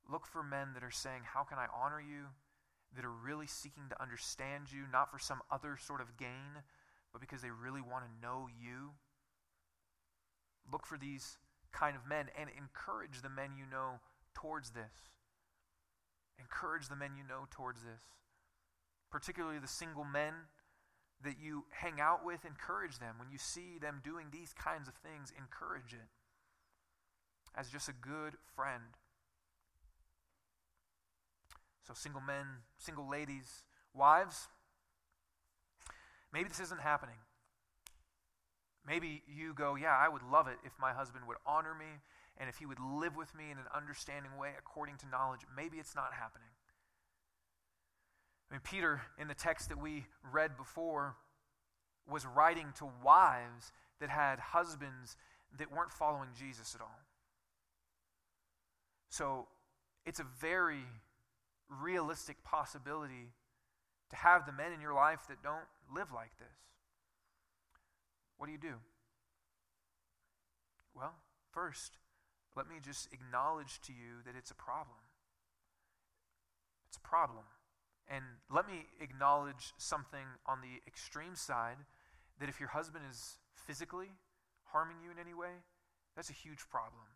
Look 0.07 0.27
for 0.27 0.43
men 0.43 0.75
that 0.75 0.83
are 0.83 0.91
saying, 0.91 1.23
"How 1.33 1.43
can 1.43 1.57
I 1.57 1.65
honor 1.73 1.99
you?" 1.99 2.27
that 2.95 3.03
are 3.03 3.11
really 3.11 3.47
seeking 3.47 3.89
to 3.89 3.99
understand 3.99 4.71
you 4.71 4.85
not 4.85 5.09
for 5.09 5.17
some 5.17 5.41
other 5.49 5.77
sort 5.77 5.99
of 5.99 6.15
gain, 6.15 6.61
but 7.11 7.19
because 7.21 7.41
they 7.41 7.49
really 7.49 7.81
want 7.81 8.05
to 8.05 8.21
know 8.21 8.47
you. 8.47 8.93
Look 10.71 10.85
for 10.85 10.99
these 10.99 11.39
kind 11.71 11.95
of 11.95 12.05
men 12.05 12.29
and 12.37 12.51
encourage 12.51 13.23
the 13.23 13.29
men 13.29 13.57
you 13.57 13.65
know 13.65 13.99
towards 14.33 14.71
this. 14.71 15.13
Encourage 16.39 16.89
the 16.89 16.95
men 16.95 17.11
you 17.17 17.23
know 17.23 17.45
towards 17.49 17.81
this. 17.81 18.01
Particularly 19.11 19.59
the 19.59 19.67
single 19.67 20.03
men 20.03 20.33
that 21.23 21.35
you 21.41 21.65
hang 21.71 22.01
out 22.01 22.25
with, 22.25 22.45
encourage 22.45 22.99
them. 22.99 23.15
When 23.17 23.29
you 23.31 23.37
see 23.37 23.77
them 23.79 24.01
doing 24.03 24.27
these 24.31 24.53
kinds 24.53 24.87
of 24.87 24.95
things, 24.95 25.31
encourage 25.37 25.93
it 25.93 26.09
as 27.55 27.69
just 27.69 27.87
a 27.87 27.93
good 27.93 28.33
friend. 28.55 28.97
So, 31.87 31.93
single 31.93 32.21
men, 32.21 32.45
single 32.77 33.09
ladies, 33.09 33.63
wives, 33.93 34.47
maybe 36.31 36.49
this 36.49 36.59
isn't 36.59 36.81
happening. 36.81 37.17
Maybe 38.85 39.21
you 39.27 39.53
go, 39.53 39.75
Yeah, 39.75 39.95
I 39.97 40.09
would 40.09 40.23
love 40.23 40.47
it 40.47 40.57
if 40.63 40.73
my 40.79 40.93
husband 40.93 41.25
would 41.27 41.37
honor 41.45 41.73
me 41.73 41.99
and 42.37 42.49
if 42.49 42.57
he 42.57 42.65
would 42.65 42.79
live 42.79 43.15
with 43.15 43.33
me 43.35 43.51
in 43.51 43.57
an 43.57 43.65
understanding 43.75 44.31
way 44.37 44.51
according 44.57 44.97
to 44.97 45.07
knowledge, 45.07 45.41
maybe 45.55 45.77
it's 45.77 45.95
not 45.95 46.13
happening. 46.13 46.47
I 48.49 48.55
mean, 48.55 48.61
Peter, 48.63 49.01
in 49.17 49.27
the 49.27 49.35
text 49.35 49.69
that 49.69 49.81
we 49.81 50.05
read 50.31 50.57
before, 50.57 51.15
was 52.07 52.25
writing 52.25 52.73
to 52.77 52.89
wives 53.03 53.71
that 53.99 54.09
had 54.09 54.39
husbands 54.39 55.15
that 55.57 55.71
weren't 55.71 55.91
following 55.91 56.29
Jesus 56.37 56.75
at 56.75 56.81
all. 56.81 56.99
So 59.09 59.47
it's 60.05 60.19
a 60.19 60.25
very 60.39 60.83
realistic 61.69 62.43
possibility 62.43 63.31
to 64.09 64.15
have 64.15 64.45
the 64.45 64.51
men 64.51 64.73
in 64.73 64.81
your 64.81 64.93
life 64.93 65.21
that 65.29 65.41
don't 65.41 65.65
live 65.95 66.11
like 66.13 66.37
this. 66.37 66.57
What 68.37 68.47
do 68.47 68.51
you 68.51 68.57
do? 68.57 68.75
Well, 70.95 71.13
first, 71.51 71.97
let 72.55 72.67
me 72.67 72.75
just 72.81 73.11
acknowledge 73.11 73.81
to 73.81 73.91
you 73.91 74.21
that 74.25 74.35
it's 74.37 74.51
a 74.51 74.55
problem. 74.55 75.01
It's 76.87 76.97
a 76.97 77.07
problem. 77.07 77.45
And 78.07 78.23
let 78.51 78.67
me 78.67 78.85
acknowledge 79.01 79.73
something 79.77 80.37
on 80.45 80.61
the 80.61 80.81
extreme 80.85 81.35
side 81.35 81.77
that 82.39 82.49
if 82.49 82.59
your 82.59 82.69
husband 82.69 83.05
is 83.09 83.37
physically 83.55 84.11
harming 84.65 84.97
you 85.03 85.09
in 85.11 85.17
any 85.17 85.33
way, 85.33 85.63
that's 86.15 86.29
a 86.29 86.33
huge 86.33 86.69
problem. 86.69 87.07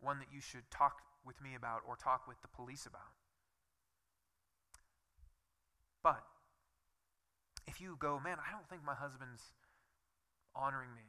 One 0.00 0.18
that 0.18 0.28
you 0.32 0.40
should 0.40 0.70
talk 0.70 1.02
with 1.24 1.40
me 1.42 1.54
about 1.54 1.82
or 1.86 1.96
talk 1.96 2.26
with 2.26 2.40
the 2.42 2.48
police 2.48 2.86
about. 2.86 3.14
But 6.02 6.24
if 7.66 7.80
you 7.80 7.96
go, 7.98 8.20
man, 8.22 8.36
I 8.38 8.52
don't 8.52 8.68
think 8.68 8.84
my 8.84 8.94
husband's 8.94 9.42
honoring 10.54 10.94
me 10.94 11.08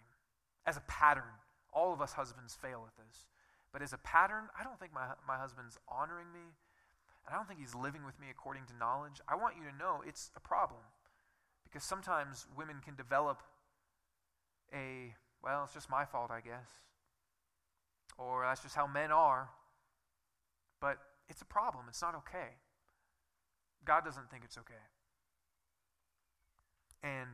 as 0.66 0.78
a 0.78 0.82
pattern, 0.88 1.36
all 1.74 1.94
of 1.94 2.02
us 2.02 2.14
husbands 2.14 2.56
fail 2.56 2.88
at 2.88 2.96
this. 2.96 3.28
But 3.76 3.82
as 3.82 3.92
a 3.92 3.98
pattern, 3.98 4.46
I 4.58 4.64
don't 4.64 4.80
think 4.80 4.94
my, 4.94 5.04
my 5.28 5.36
husband's 5.36 5.78
honoring 5.90 6.32
me, 6.32 6.56
and 7.28 7.34
I 7.34 7.36
don't 7.36 7.46
think 7.46 7.60
he's 7.60 7.76
living 7.76 8.06
with 8.06 8.18
me 8.22 8.28
according 8.32 8.64
to 8.68 8.74
knowledge. 8.80 9.20
I 9.28 9.36
want 9.36 9.58
you 9.58 9.70
to 9.70 9.78
know 9.78 10.02
it's 10.08 10.32
a 10.34 10.40
problem. 10.40 10.80
Because 11.66 11.84
sometimes 11.84 12.48
women 12.58 12.78
can 12.82 12.96
develop 12.96 13.44
a, 14.74 15.14
well, 15.44 15.66
it's 15.66 15.74
just 15.74 15.90
my 15.90 16.06
fault, 16.06 16.32
I 16.32 16.40
guess. 16.40 16.70
Or 18.18 18.46
that's 18.48 18.64
just 18.64 18.76
how 18.76 18.88
men 18.88 19.12
are. 19.12 19.50
But 20.80 20.96
it's 21.28 21.42
a 21.42 21.46
problem. 21.46 21.88
It's 21.90 22.02
not 22.02 22.16
okay. 22.16 22.56
God 23.84 24.06
doesn't 24.06 24.32
think 24.32 24.44
it's 24.46 24.58
okay. 24.58 24.86
And 27.04 27.28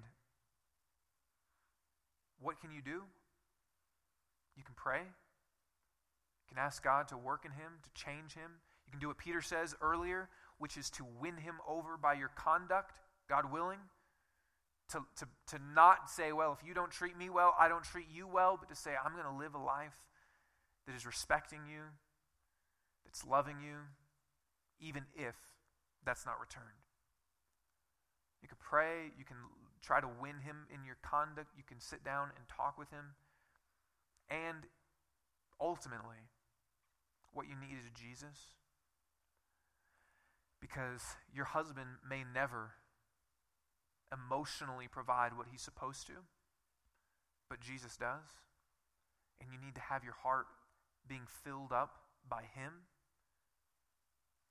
what 2.39 2.59
can 2.59 2.71
you 2.71 2.81
do? 2.81 3.03
You 4.57 4.63
can 4.63 4.73
pray 4.75 5.01
can 6.51 6.63
ask 6.63 6.83
God 6.83 7.07
to 7.09 7.17
work 7.17 7.45
in 7.45 7.51
him, 7.51 7.79
to 7.81 8.03
change 8.03 8.33
him. 8.33 8.51
You 8.85 8.91
can 8.91 8.99
do 8.99 9.07
what 9.07 9.17
Peter 9.17 9.41
says 9.41 9.75
earlier, 9.81 10.29
which 10.59 10.75
is 10.75 10.89
to 10.91 11.05
win 11.19 11.37
him 11.37 11.55
over 11.67 11.97
by 11.97 12.13
your 12.13 12.29
conduct, 12.35 12.99
God 13.29 13.51
willing. 13.51 13.79
To, 14.89 14.99
to, 15.19 15.25
to 15.47 15.59
not 15.73 16.09
say, 16.09 16.33
well, 16.33 16.51
if 16.59 16.67
you 16.67 16.73
don't 16.73 16.91
treat 16.91 17.17
me 17.17 17.29
well, 17.29 17.55
I 17.57 17.69
don't 17.69 17.83
treat 17.83 18.07
you 18.13 18.27
well, 18.27 18.57
but 18.59 18.67
to 18.67 18.75
say, 18.75 18.91
I'm 18.91 19.13
going 19.13 19.23
to 19.23 19.39
live 19.39 19.55
a 19.55 19.63
life 19.63 19.95
that 20.85 20.93
is 20.93 21.05
respecting 21.05 21.61
you, 21.65 21.79
that's 23.05 23.25
loving 23.25 23.61
you, 23.63 23.77
even 24.81 25.03
if 25.15 25.35
that's 26.05 26.25
not 26.25 26.35
returned. 26.41 26.65
You 28.41 28.49
can 28.49 28.57
pray, 28.59 29.13
you 29.17 29.23
can 29.23 29.37
try 29.81 30.01
to 30.01 30.09
win 30.21 30.39
him 30.43 30.67
in 30.73 30.83
your 30.83 30.97
conduct, 31.01 31.53
you 31.55 31.63
can 31.65 31.79
sit 31.79 32.03
down 32.03 32.31
and 32.35 32.45
talk 32.49 32.77
with 32.77 32.89
him. 32.89 33.15
And 34.29 34.67
ultimately, 35.61 36.27
what 37.33 37.47
you 37.47 37.55
need 37.55 37.77
is 37.79 37.89
Jesus. 37.93 38.55
because 40.61 41.01
your 41.33 41.45
husband 41.45 41.89
may 42.07 42.23
never 42.23 42.73
emotionally 44.13 44.87
provide 44.87 45.35
what 45.35 45.47
he's 45.51 45.61
supposed 45.61 46.05
to, 46.07 46.13
but 47.49 47.59
Jesus 47.59 47.97
does. 47.97 48.45
And 49.41 49.49
you 49.51 49.59
need 49.59 49.73
to 49.75 49.81
have 49.81 50.03
your 50.03 50.13
heart 50.13 50.45
being 51.07 51.25
filled 51.43 51.73
up 51.73 51.95
by 52.29 52.43
him, 52.43 52.85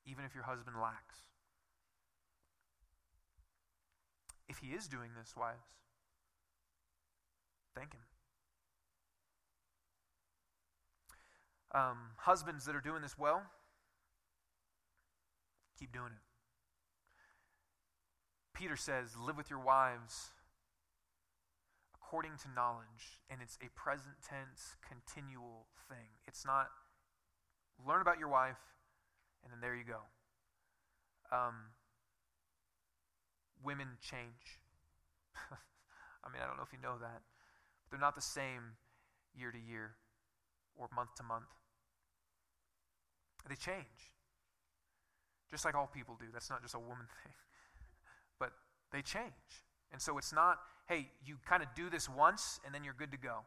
even 0.04 0.24
if 0.24 0.34
your 0.34 0.44
husband 0.44 0.76
lacks. 0.82 1.16
If 4.48 4.58
he 4.58 4.68
is 4.74 4.88
doing 4.88 5.10
this, 5.16 5.36
wives, 5.36 5.62
thank 7.76 7.94
him. 7.94 8.09
Um, 11.72 12.12
husbands 12.16 12.64
that 12.64 12.74
are 12.74 12.80
doing 12.80 13.02
this 13.02 13.16
well, 13.16 13.42
keep 15.78 15.92
doing 15.92 16.06
it. 16.06 16.22
Peter 18.54 18.76
says, 18.76 19.16
Live 19.16 19.36
with 19.36 19.50
your 19.50 19.60
wives 19.60 20.30
according 21.94 22.32
to 22.42 22.48
knowledge, 22.54 23.22
and 23.30 23.40
it's 23.40 23.56
a 23.64 23.70
present 23.78 24.16
tense, 24.26 24.74
continual 24.82 25.66
thing. 25.88 26.18
It's 26.26 26.44
not 26.44 26.66
learn 27.86 28.02
about 28.02 28.18
your 28.18 28.28
wife, 28.28 28.58
and 29.44 29.52
then 29.52 29.60
there 29.60 29.76
you 29.76 29.84
go. 29.84 30.00
Um, 31.30 31.70
women 33.62 33.86
change. 34.00 34.58
I 35.36 36.28
mean, 36.32 36.42
I 36.42 36.46
don't 36.46 36.56
know 36.56 36.64
if 36.64 36.72
you 36.72 36.82
know 36.82 36.98
that. 37.00 37.22
But 37.84 37.90
they're 37.90 38.00
not 38.00 38.16
the 38.16 38.20
same 38.20 38.76
year 39.34 39.52
to 39.52 39.58
year 39.58 39.94
or 40.74 40.88
month 40.94 41.14
to 41.16 41.22
month. 41.22 41.59
They 43.48 43.56
change. 43.56 44.14
Just 45.50 45.64
like 45.64 45.74
all 45.74 45.90
people 45.92 46.16
do. 46.18 46.26
That's 46.32 46.50
not 46.50 46.62
just 46.62 46.74
a 46.74 46.78
woman 46.78 47.06
thing. 47.22 47.32
But 48.38 48.52
they 48.92 49.02
change. 49.02 49.32
And 49.92 50.00
so 50.00 50.18
it's 50.18 50.32
not, 50.32 50.58
hey, 50.88 51.08
you 51.24 51.36
kind 51.48 51.62
of 51.62 51.68
do 51.74 51.90
this 51.90 52.08
once 52.08 52.60
and 52.64 52.74
then 52.74 52.84
you're 52.84 52.94
good 52.94 53.12
to 53.12 53.18
go. 53.18 53.40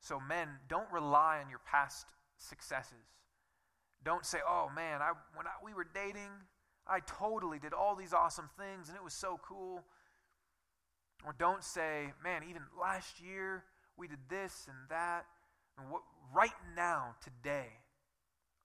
So, 0.00 0.18
men, 0.18 0.48
don't 0.68 0.90
rely 0.90 1.40
on 1.42 1.50
your 1.50 1.60
past 1.64 2.06
successes. 2.38 3.06
Don't 4.04 4.26
say, 4.26 4.38
oh 4.46 4.68
man, 4.74 5.00
I, 5.00 5.12
when 5.34 5.46
I, 5.46 5.50
we 5.64 5.74
were 5.74 5.86
dating, 5.94 6.30
I 6.88 7.00
totally 7.00 7.60
did 7.60 7.72
all 7.72 7.94
these 7.94 8.12
awesome 8.12 8.50
things 8.58 8.88
and 8.88 8.96
it 8.96 9.04
was 9.04 9.14
so 9.14 9.38
cool. 9.46 9.84
Or 11.24 11.34
don't 11.38 11.62
say, 11.62 12.12
man, 12.24 12.42
even 12.48 12.62
last 12.80 13.20
year 13.20 13.62
we 13.96 14.08
did 14.08 14.18
this 14.28 14.66
and 14.66 14.76
that. 14.88 15.26
And 15.78 15.88
what, 15.90 16.02
right 16.34 16.50
now, 16.74 17.14
today, 17.22 17.68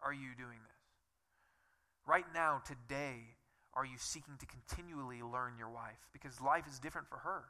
are 0.03 0.13
you 0.13 0.35
doing 0.37 0.59
this? 0.63 0.77
Right 2.05 2.25
now, 2.33 2.61
today, 2.65 3.35
are 3.73 3.85
you 3.85 3.97
seeking 3.97 4.35
to 4.39 4.45
continually 4.45 5.21
learn 5.21 5.53
your 5.57 5.69
wife? 5.69 6.07
Because 6.13 6.41
life 6.41 6.65
is 6.67 6.79
different 6.79 7.09
for 7.09 7.17
her. 7.17 7.43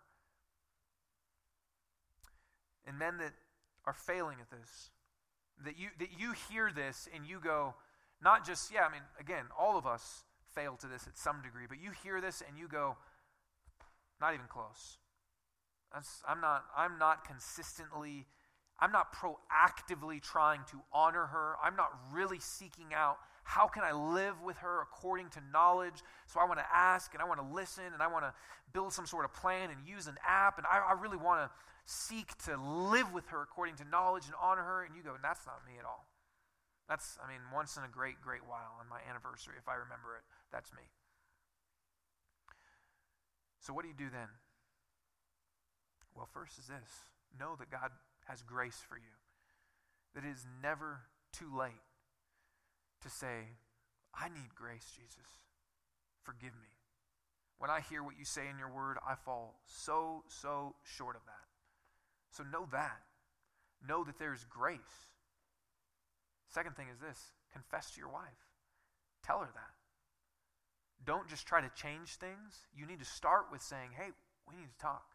And 2.85 2.97
men 2.97 3.17
that 3.19 3.33
are 3.85 3.93
failing 3.93 4.37
at 4.41 4.49
this, 4.49 4.89
that 5.63 5.77
you, 5.77 5.89
that 5.99 6.09
you 6.17 6.33
hear 6.49 6.71
this 6.73 7.07
and 7.13 7.25
you 7.25 7.39
go, 7.39 7.75
not 8.21 8.45
just, 8.45 8.73
yeah, 8.73 8.85
I 8.85 8.91
mean, 8.91 9.01
again, 9.19 9.45
all 9.57 9.77
of 9.77 9.85
us 9.85 10.23
fail 10.53 10.75
to 10.77 10.87
this 10.87 11.07
at 11.07 11.17
some 11.17 11.41
degree, 11.41 11.65
but 11.67 11.79
you 11.81 11.91
hear 12.03 12.19
this 12.19 12.41
and 12.47 12.57
you 12.57 12.67
go, 12.67 12.97
not 14.19 14.33
even 14.33 14.47
close. 14.49 14.97
That's, 15.93 16.21
I'm, 16.27 16.41
not, 16.41 16.65
I'm 16.75 16.97
not 16.97 17.25
consistently, 17.25 18.25
I'm 18.80 18.91
not 18.91 19.13
proactively 19.13 20.21
trying 20.21 20.61
to 20.71 20.78
honor 20.93 21.25
her. 21.25 21.55
I'm 21.63 21.75
not 21.75 21.89
really 22.11 22.39
seeking 22.39 22.93
out 22.93 23.17
how 23.43 23.67
can 23.67 23.84
I 23.84 23.91
live 23.91 24.41
with 24.43 24.57
her 24.57 24.82
according 24.82 25.30
to 25.30 25.39
knowledge. 25.51 26.03
So 26.28 26.39
I 26.39 26.45
want 26.45 26.59
to 26.59 26.65
ask 26.71 27.13
and 27.13 27.21
I 27.21 27.25
want 27.25 27.39
to 27.39 27.47
listen 27.47 27.86
and 27.93 28.03
I 28.03 28.07
want 28.07 28.25
to 28.25 28.34
build 28.73 28.93
some 28.93 29.05
sort 29.05 29.25
of 29.25 29.34
plan 29.34 29.69
and 29.71 29.80
use 29.88 30.07
an 30.07 30.17
app. 30.28 30.57
And 30.57 30.67
I, 30.67 30.93
I 30.93 31.01
really 31.01 31.17
want 31.17 31.41
to 31.41 31.49
seek 31.86 32.38
to 32.45 32.59
live 32.59 33.13
with 33.13 33.28
her 33.30 33.41
according 33.41 33.75
to 33.78 33.86
knowledge 33.86 34.25
and 34.25 34.36
honor 34.41 34.63
her. 34.63 34.84
And 34.84 34.95
you 34.95 35.01
go, 35.01 35.15
that's 35.23 35.45
not 35.47 35.65
me 35.65 35.80
at 35.80 35.86
all. 35.86 36.05
That's, 36.88 37.17
I 37.23 37.28
mean, 37.28 37.41
once 37.53 37.78
in 37.78 37.84
a 37.84 37.91
great, 37.91 38.21
great 38.21 38.45
while 38.47 38.78
on 38.80 38.88
my 38.88 38.99
anniversary, 39.09 39.55
if 39.57 39.67
I 39.67 39.75
remember 39.75 40.15
it, 40.15 40.23
that's 40.51 40.71
me. 40.71 40.84
So, 43.59 43.73
what 43.73 43.84
do 43.84 43.89
you 43.89 43.97
do 43.97 44.09
then? 44.09 44.32
Well, 46.15 46.30
first 46.32 46.57
is 46.57 46.67
this 46.67 47.07
know 47.38 47.55
that 47.59 47.69
God 47.69 47.91
has 48.28 48.41
grace 48.41 48.84
for 48.88 48.97
you, 48.97 49.15
that 50.13 50.25
it 50.25 50.32
is 50.32 50.45
never 50.61 51.01
too 51.32 51.49
late 51.57 51.84
to 53.01 53.09
say, 53.09 53.55
I 54.13 54.30
need 54.30 54.55
grace, 54.55 54.86
Jesus. 54.95 55.30
Forgive 56.23 56.53
me. 56.53 56.73
When 57.59 57.69
I 57.69 57.80
hear 57.80 58.03
what 58.03 58.17
you 58.19 58.25
say 58.25 58.47
in 58.49 58.59
your 58.59 58.69
word, 58.69 58.97
I 59.07 59.15
fall 59.15 59.59
so, 59.65 60.23
so 60.28 60.75
short 60.84 61.15
of 61.15 61.21
that. 61.25 61.47
So 62.32 62.43
know 62.43 62.67
that. 62.71 63.01
Know 63.88 64.03
that 64.03 64.19
there's 64.19 64.45
grace. 64.45 64.80
Second 66.49 66.75
thing 66.75 66.88
is 66.91 66.99
this 66.99 67.32
confess 67.51 67.91
to 67.91 67.99
your 67.99 68.09
wife. 68.09 68.45
Tell 69.23 69.39
her 69.39 69.49
that. 69.53 69.73
Don't 71.05 71.28
just 71.28 71.47
try 71.47 71.61
to 71.61 71.69
change 71.75 72.15
things. 72.15 72.67
You 72.75 72.86
need 72.86 72.99
to 72.99 73.05
start 73.05 73.45
with 73.51 73.61
saying, 73.61 73.89
hey, 73.95 74.09
we 74.47 74.55
need 74.55 74.69
to 74.69 74.82
talk. 74.82 75.05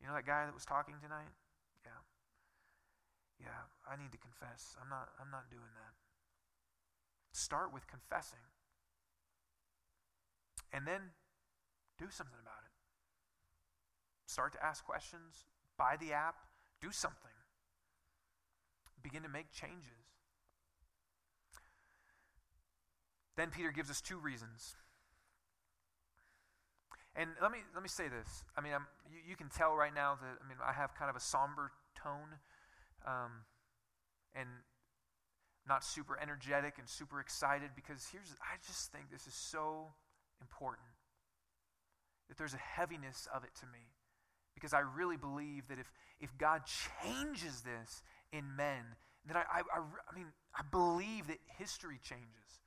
You 0.00 0.06
know 0.06 0.14
that 0.14 0.26
guy 0.26 0.46
that 0.46 0.54
was 0.54 0.64
talking 0.64 0.94
tonight? 1.02 1.34
Yeah. 3.40 3.70
I 3.88 3.96
need 3.96 4.12
to 4.12 4.18
confess. 4.18 4.76
I'm 4.80 4.88
not 4.88 5.08
I'm 5.20 5.30
not 5.30 5.50
doing 5.50 5.72
that. 5.74 5.94
Start 7.32 7.72
with 7.72 7.86
confessing. 7.86 8.44
And 10.72 10.86
then 10.86 11.16
do 11.98 12.06
something 12.10 12.38
about 12.40 12.60
it. 12.64 12.74
Start 14.26 14.52
to 14.52 14.64
ask 14.64 14.84
questions, 14.84 15.46
buy 15.78 15.96
the 15.98 16.12
app, 16.12 16.36
do 16.80 16.92
something. 16.92 17.32
Begin 19.02 19.22
to 19.22 19.28
make 19.28 19.50
changes. 19.52 20.04
Then 23.36 23.50
Peter 23.50 23.70
gives 23.70 23.88
us 23.88 24.00
two 24.00 24.18
reasons. 24.18 24.74
And 27.14 27.30
let 27.40 27.50
me 27.50 27.58
let 27.74 27.82
me 27.82 27.88
say 27.88 28.08
this. 28.08 28.44
I 28.56 28.60
mean, 28.60 28.72
you, 29.10 29.30
you, 29.30 29.36
can 29.36 29.48
tell 29.48 29.74
right 29.74 29.94
now 29.94 30.18
that 30.20 30.38
I 30.44 30.48
mean 30.48 30.58
I 30.62 30.72
have 30.72 30.94
kind 30.94 31.08
of 31.08 31.16
a 31.16 31.20
somber 31.20 31.72
tone, 31.96 32.38
um, 33.06 33.44
and 34.34 34.48
not 35.68 35.84
super 35.84 36.18
energetic 36.20 36.78
and 36.78 36.88
super 36.88 37.20
excited 37.20 37.70
because 37.76 38.08
here's 38.10 38.34
I 38.40 38.56
just 38.66 38.90
think 38.90 39.10
this 39.10 39.26
is 39.26 39.34
so 39.34 39.92
important 40.40 40.88
that 42.28 42.38
there's 42.38 42.54
a 42.54 42.58
heaviness 42.58 43.28
of 43.34 43.44
it 43.44 43.50
to 43.60 43.66
me 43.66 43.92
because 44.54 44.72
I 44.72 44.80
really 44.80 45.16
believe 45.16 45.68
that 45.68 45.78
if 45.78 45.90
if 46.20 46.36
God 46.38 46.62
changes 47.02 47.62
this 47.62 48.02
in 48.32 48.56
men, 48.56 48.96
then 49.26 49.36
I 49.36 49.40
I, 49.40 49.60
I, 49.60 49.80
I 50.10 50.14
mean 50.14 50.26
I 50.54 50.62
believe 50.70 51.26
that 51.28 51.38
history 51.58 52.00
changes. 52.02 52.62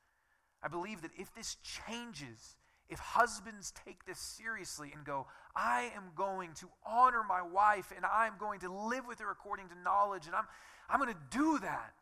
I 0.63 0.67
believe 0.67 1.01
that 1.01 1.11
if 1.17 1.33
this 1.33 1.57
changes, 1.63 2.55
if 2.91 2.99
husbands 2.99 3.73
take 3.85 4.05
this 4.05 4.19
seriously 4.19 4.91
and 4.93 5.05
go, 5.05 5.25
I 5.55 5.91
am 5.95 6.11
going 6.13 6.51
to 6.55 6.67
honor 6.85 7.23
my 7.27 7.41
wife 7.41 7.93
and 7.95 8.05
I'm 8.05 8.33
going 8.37 8.59
to 8.59 8.71
live 8.71 9.07
with 9.07 9.19
her 9.19 9.31
according 9.31 9.69
to 9.69 9.75
knowledge 9.81 10.27
and 10.27 10.35
I'm, 10.35 10.43
I'm 10.89 10.99
going 10.99 11.13
to 11.13 11.37
do 11.37 11.57
that, 11.59 11.93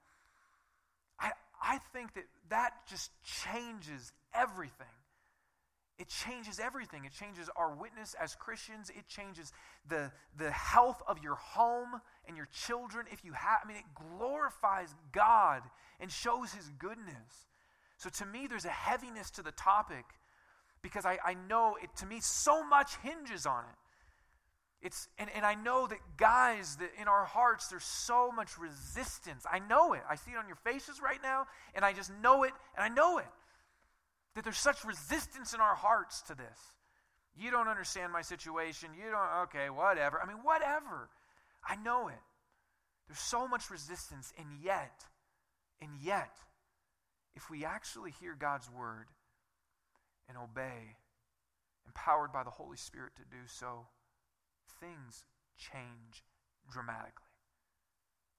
I, 1.19 1.31
I 1.61 1.77
think 1.93 2.15
that 2.15 2.23
that 2.49 2.71
just 2.89 3.11
changes 3.23 4.11
everything. 4.33 4.87
It 5.99 6.07
changes 6.07 6.59
everything. 6.59 7.05
It 7.05 7.11
changes 7.11 7.49
our 7.55 7.75
witness 7.75 8.15
as 8.19 8.33
Christians. 8.33 8.89
It 8.89 9.07
changes 9.07 9.51
the, 9.87 10.11
the 10.37 10.49
health 10.49 11.03
of 11.07 11.21
your 11.21 11.35
home 11.35 12.01
and 12.25 12.35
your 12.35 12.47
children. 12.51 13.05
If 13.11 13.23
you 13.23 13.33
have, 13.33 13.59
I 13.63 13.67
mean, 13.67 13.77
it 13.77 14.17
glorifies 14.17 14.95
God 15.11 15.61
and 15.99 16.09
shows 16.09 16.53
His 16.53 16.71
goodness. 16.79 17.47
So 17.97 18.09
to 18.09 18.25
me, 18.25 18.47
there's 18.47 18.65
a 18.65 18.69
heaviness 18.69 19.29
to 19.31 19.43
the 19.43 19.51
topic 19.51 20.05
because 20.81 21.05
I, 21.05 21.17
I 21.25 21.35
know 21.47 21.77
it, 21.81 21.89
to 21.97 22.05
me, 22.05 22.19
so 22.21 22.65
much 22.65 22.95
hinges 23.03 23.45
on 23.45 23.63
it. 23.65 23.75
It's, 24.81 25.09
and, 25.17 25.29
and 25.35 25.45
I 25.45 25.55
know 25.55 25.87
that 25.87 25.99
guys, 26.15 26.77
that 26.77 26.91
in 26.99 27.07
our 27.09 27.25
hearts, 27.25 27.67
there's 27.67 27.83
so 27.83 28.31
much 28.31 28.57
resistance. 28.57 29.45
I 29.51 29.59
know 29.59 29.93
it. 29.93 30.01
I 30.09 30.15
see 30.15 30.31
it 30.31 30.37
on 30.37 30.47
your 30.47 30.55
faces 30.55 31.01
right 31.01 31.19
now, 31.21 31.47
and 31.75 31.83
I 31.83 31.91
just 31.91 32.11
know 32.21 32.43
it, 32.43 32.53
and 32.77 32.83
I 32.83 32.93
know 32.93 33.17
it. 33.17 33.25
That 34.35 34.45
there's 34.45 34.57
such 34.57 34.85
resistance 34.85 35.53
in 35.53 35.59
our 35.59 35.75
hearts 35.75 36.21
to 36.23 36.35
this. 36.35 36.59
You 37.37 37.51
don't 37.51 37.67
understand 37.67 38.13
my 38.13 38.21
situation. 38.21 38.89
You 38.95 39.11
don't, 39.11 39.43
okay, 39.43 39.69
whatever. 39.69 40.21
I 40.21 40.27
mean, 40.27 40.43
whatever. 40.43 41.09
I 41.67 41.75
know 41.75 42.07
it. 42.07 42.15
There's 43.07 43.19
so 43.19 43.47
much 43.47 43.69
resistance, 43.69 44.31
and 44.37 44.47
yet, 44.63 45.03
and 45.81 45.89
yet, 46.01 46.31
if 47.35 47.49
we 47.49 47.65
actually 47.65 48.11
hear 48.21 48.35
God's 48.35 48.69
word 48.69 49.07
and 50.29 50.37
obey, 50.37 50.95
empowered 51.85 52.31
by 52.31 52.43
the 52.43 52.53
Holy 52.53 52.77
Spirit 52.77 53.17
to 53.17 53.23
do 53.25 53.43
so, 53.49 53.89
things 54.79 55.25
change 55.57 56.23
dramatically. 56.71 57.33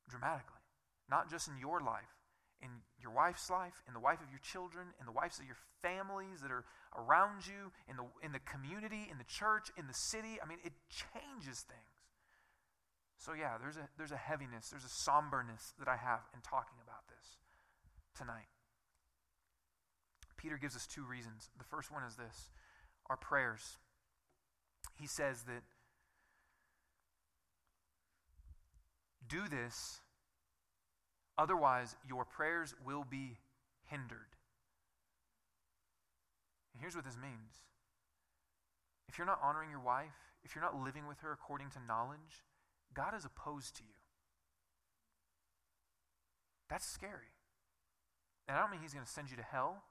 Dramatically. 0.09 0.63
Not 1.11 1.29
just 1.29 1.49
in 1.49 1.59
your 1.59 1.81
life, 1.83 2.15
in 2.63 2.71
your 3.03 3.11
wife's 3.11 3.51
life, 3.51 3.83
in 3.89 3.95
the 3.95 4.01
wife 4.01 4.23
of 4.23 4.31
your 4.31 4.41
children, 4.41 4.95
in 5.01 5.07
the 5.07 5.13
wives 5.13 5.39
of 5.41 5.47
your 5.47 5.59
families 5.83 6.41
that 6.41 6.55
are 6.55 6.65
around 6.97 7.47
you, 7.47 7.75
in 7.91 7.97
the, 7.97 8.07
in 8.23 8.33
the 8.33 8.41
community, 8.47 9.11
in 9.11 9.19
the 9.19 9.27
church, 9.27 9.69
in 9.77 9.87
the 9.87 9.99
city. 10.15 10.39
I 10.39 10.47
mean, 10.47 10.63
it 10.63 10.73
changes 10.89 11.67
things. 11.67 11.99
So, 13.19 13.35
yeah, 13.35 13.59
there's 13.61 13.77
a, 13.77 13.89
there's 13.99 14.13
a 14.13 14.17
heaviness, 14.17 14.71
there's 14.71 14.87
a 14.87 14.97
somberness 15.05 15.75
that 15.79 15.89
I 15.89 15.97
have 15.97 16.25
in 16.33 16.41
talking 16.41 16.79
about 16.81 17.05
this 17.11 17.37
tonight. 18.17 18.49
Peter 20.41 20.57
gives 20.57 20.75
us 20.75 20.87
two 20.87 21.05
reasons. 21.05 21.51
The 21.59 21.65
first 21.65 21.93
one 21.93 22.03
is 22.03 22.17
this 22.17 22.49
our 23.09 23.17
prayers. 23.17 23.79
He 24.95 25.07
says 25.07 25.43
that 25.43 25.63
do 29.29 29.49
this, 29.49 30.01
otherwise, 31.37 31.95
your 32.09 32.25
prayers 32.25 32.75
will 32.85 33.05
be 33.09 33.39
hindered. 33.85 34.37
And 36.73 36.81
here's 36.81 36.97
what 36.97 37.05
this 37.05 37.17
means 37.17 37.61
if 39.09 39.19
you're 39.19 39.27
not 39.27 39.41
honoring 39.43 39.71
your 39.71 39.81
wife, 39.81 40.17
if 40.43 40.55
you're 40.55 40.65
not 40.65 40.81
living 40.81 41.07
with 41.07 41.21
her 41.21 41.33
according 41.33 41.71
to 41.71 41.79
knowledge, 41.87 42.45
God 42.95 43.15
is 43.15 43.25
opposed 43.25 43.77
to 43.77 43.83
you. 43.83 44.01
That's 46.71 46.87
scary. 46.87 47.35
And 48.49 48.57
I 48.57 48.61
don't 48.61 48.71
mean 48.71 48.81
he's 48.81 48.95
going 48.95 49.05
to 49.05 49.11
send 49.11 49.31
you 49.31 49.37
to 49.37 49.43
hell. 49.43 49.83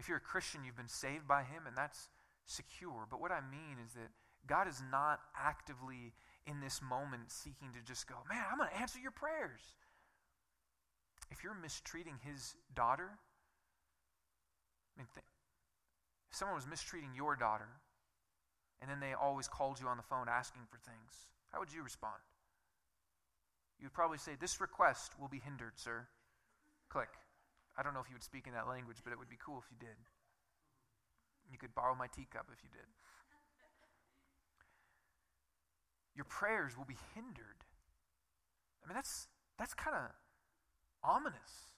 If 0.00 0.08
you're 0.08 0.16
a 0.16 0.32
Christian, 0.32 0.64
you've 0.64 0.78
been 0.78 0.88
saved 0.88 1.28
by 1.28 1.42
him, 1.42 1.66
and 1.66 1.76
that's 1.76 2.08
secure. 2.46 3.06
But 3.10 3.20
what 3.20 3.30
I 3.30 3.40
mean 3.42 3.76
is 3.84 3.92
that 3.92 4.08
God 4.46 4.66
is 4.66 4.82
not 4.90 5.20
actively 5.36 6.14
in 6.46 6.60
this 6.60 6.80
moment 6.80 7.30
seeking 7.30 7.68
to 7.74 7.84
just 7.86 8.08
go, 8.08 8.14
man, 8.26 8.42
I'm 8.50 8.56
going 8.56 8.70
to 8.70 8.80
answer 8.80 8.98
your 8.98 9.10
prayers. 9.10 9.60
If 11.30 11.44
you're 11.44 11.54
mistreating 11.54 12.14
his 12.24 12.56
daughter, 12.74 13.10
I 14.96 15.00
mean, 15.00 15.06
th- 15.12 15.26
if 16.30 16.36
someone 16.36 16.56
was 16.56 16.66
mistreating 16.66 17.10
your 17.14 17.36
daughter, 17.36 17.68
and 18.80 18.90
then 18.90 19.00
they 19.00 19.12
always 19.12 19.48
called 19.48 19.78
you 19.78 19.86
on 19.86 19.98
the 19.98 20.02
phone 20.02 20.28
asking 20.30 20.62
for 20.70 20.78
things, 20.78 21.28
how 21.52 21.60
would 21.60 21.74
you 21.74 21.82
respond? 21.82 22.22
You 23.78 23.86
would 23.86 23.92
probably 23.92 24.18
say, 24.18 24.32
This 24.40 24.62
request 24.62 25.12
will 25.20 25.28
be 25.28 25.40
hindered, 25.40 25.74
sir. 25.76 26.08
Click. 26.88 27.10
I 27.78 27.82
don't 27.82 27.94
know 27.94 28.00
if 28.00 28.08
you 28.08 28.14
would 28.14 28.24
speak 28.24 28.46
in 28.46 28.52
that 28.52 28.68
language, 28.68 28.98
but 29.04 29.12
it 29.12 29.18
would 29.18 29.28
be 29.28 29.38
cool 29.38 29.58
if 29.58 29.70
you 29.70 29.76
did. 29.78 29.96
You 31.50 31.58
could 31.58 31.74
borrow 31.74 31.94
my 31.94 32.06
teacup 32.06 32.46
if 32.52 32.62
you 32.62 32.70
did. 32.70 32.86
Your 36.14 36.24
prayers 36.24 36.76
will 36.76 36.84
be 36.84 36.98
hindered. 37.14 37.64
I 38.84 38.88
mean, 38.88 38.94
that's, 38.94 39.28
that's 39.58 39.74
kind 39.74 39.96
of 39.96 40.10
ominous. 41.02 41.72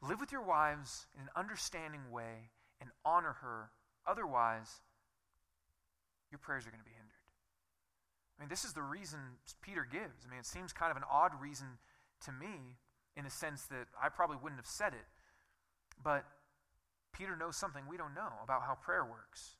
Live 0.00 0.20
with 0.20 0.32
your 0.32 0.42
wives 0.42 1.06
in 1.14 1.22
an 1.22 1.28
understanding 1.36 2.10
way 2.10 2.50
and 2.80 2.90
honor 3.04 3.36
her. 3.42 3.70
Otherwise, 4.06 4.80
your 6.30 6.38
prayers 6.38 6.66
are 6.66 6.70
going 6.70 6.82
to 6.82 6.88
be 6.88 6.96
hindered. 6.96 7.08
I 8.38 8.42
mean, 8.42 8.48
this 8.48 8.64
is 8.64 8.72
the 8.72 8.82
reason 8.82 9.18
Peter 9.60 9.86
gives. 9.90 10.24
I 10.24 10.30
mean, 10.30 10.38
it 10.38 10.46
seems 10.46 10.72
kind 10.72 10.90
of 10.90 10.96
an 10.96 11.02
odd 11.10 11.32
reason 11.40 11.78
to 12.24 12.32
me 12.32 12.78
in 13.18 13.26
a 13.26 13.30
sense 13.30 13.64
that 13.64 13.88
I 14.00 14.08
probably 14.08 14.36
wouldn't 14.40 14.60
have 14.60 14.66
said 14.66 14.94
it. 14.94 15.06
But 16.02 16.24
Peter 17.12 17.36
knows 17.36 17.56
something 17.56 17.82
we 17.88 17.96
don't 17.96 18.14
know 18.14 18.30
about 18.44 18.62
how 18.62 18.74
prayer 18.74 19.04
works. 19.04 19.56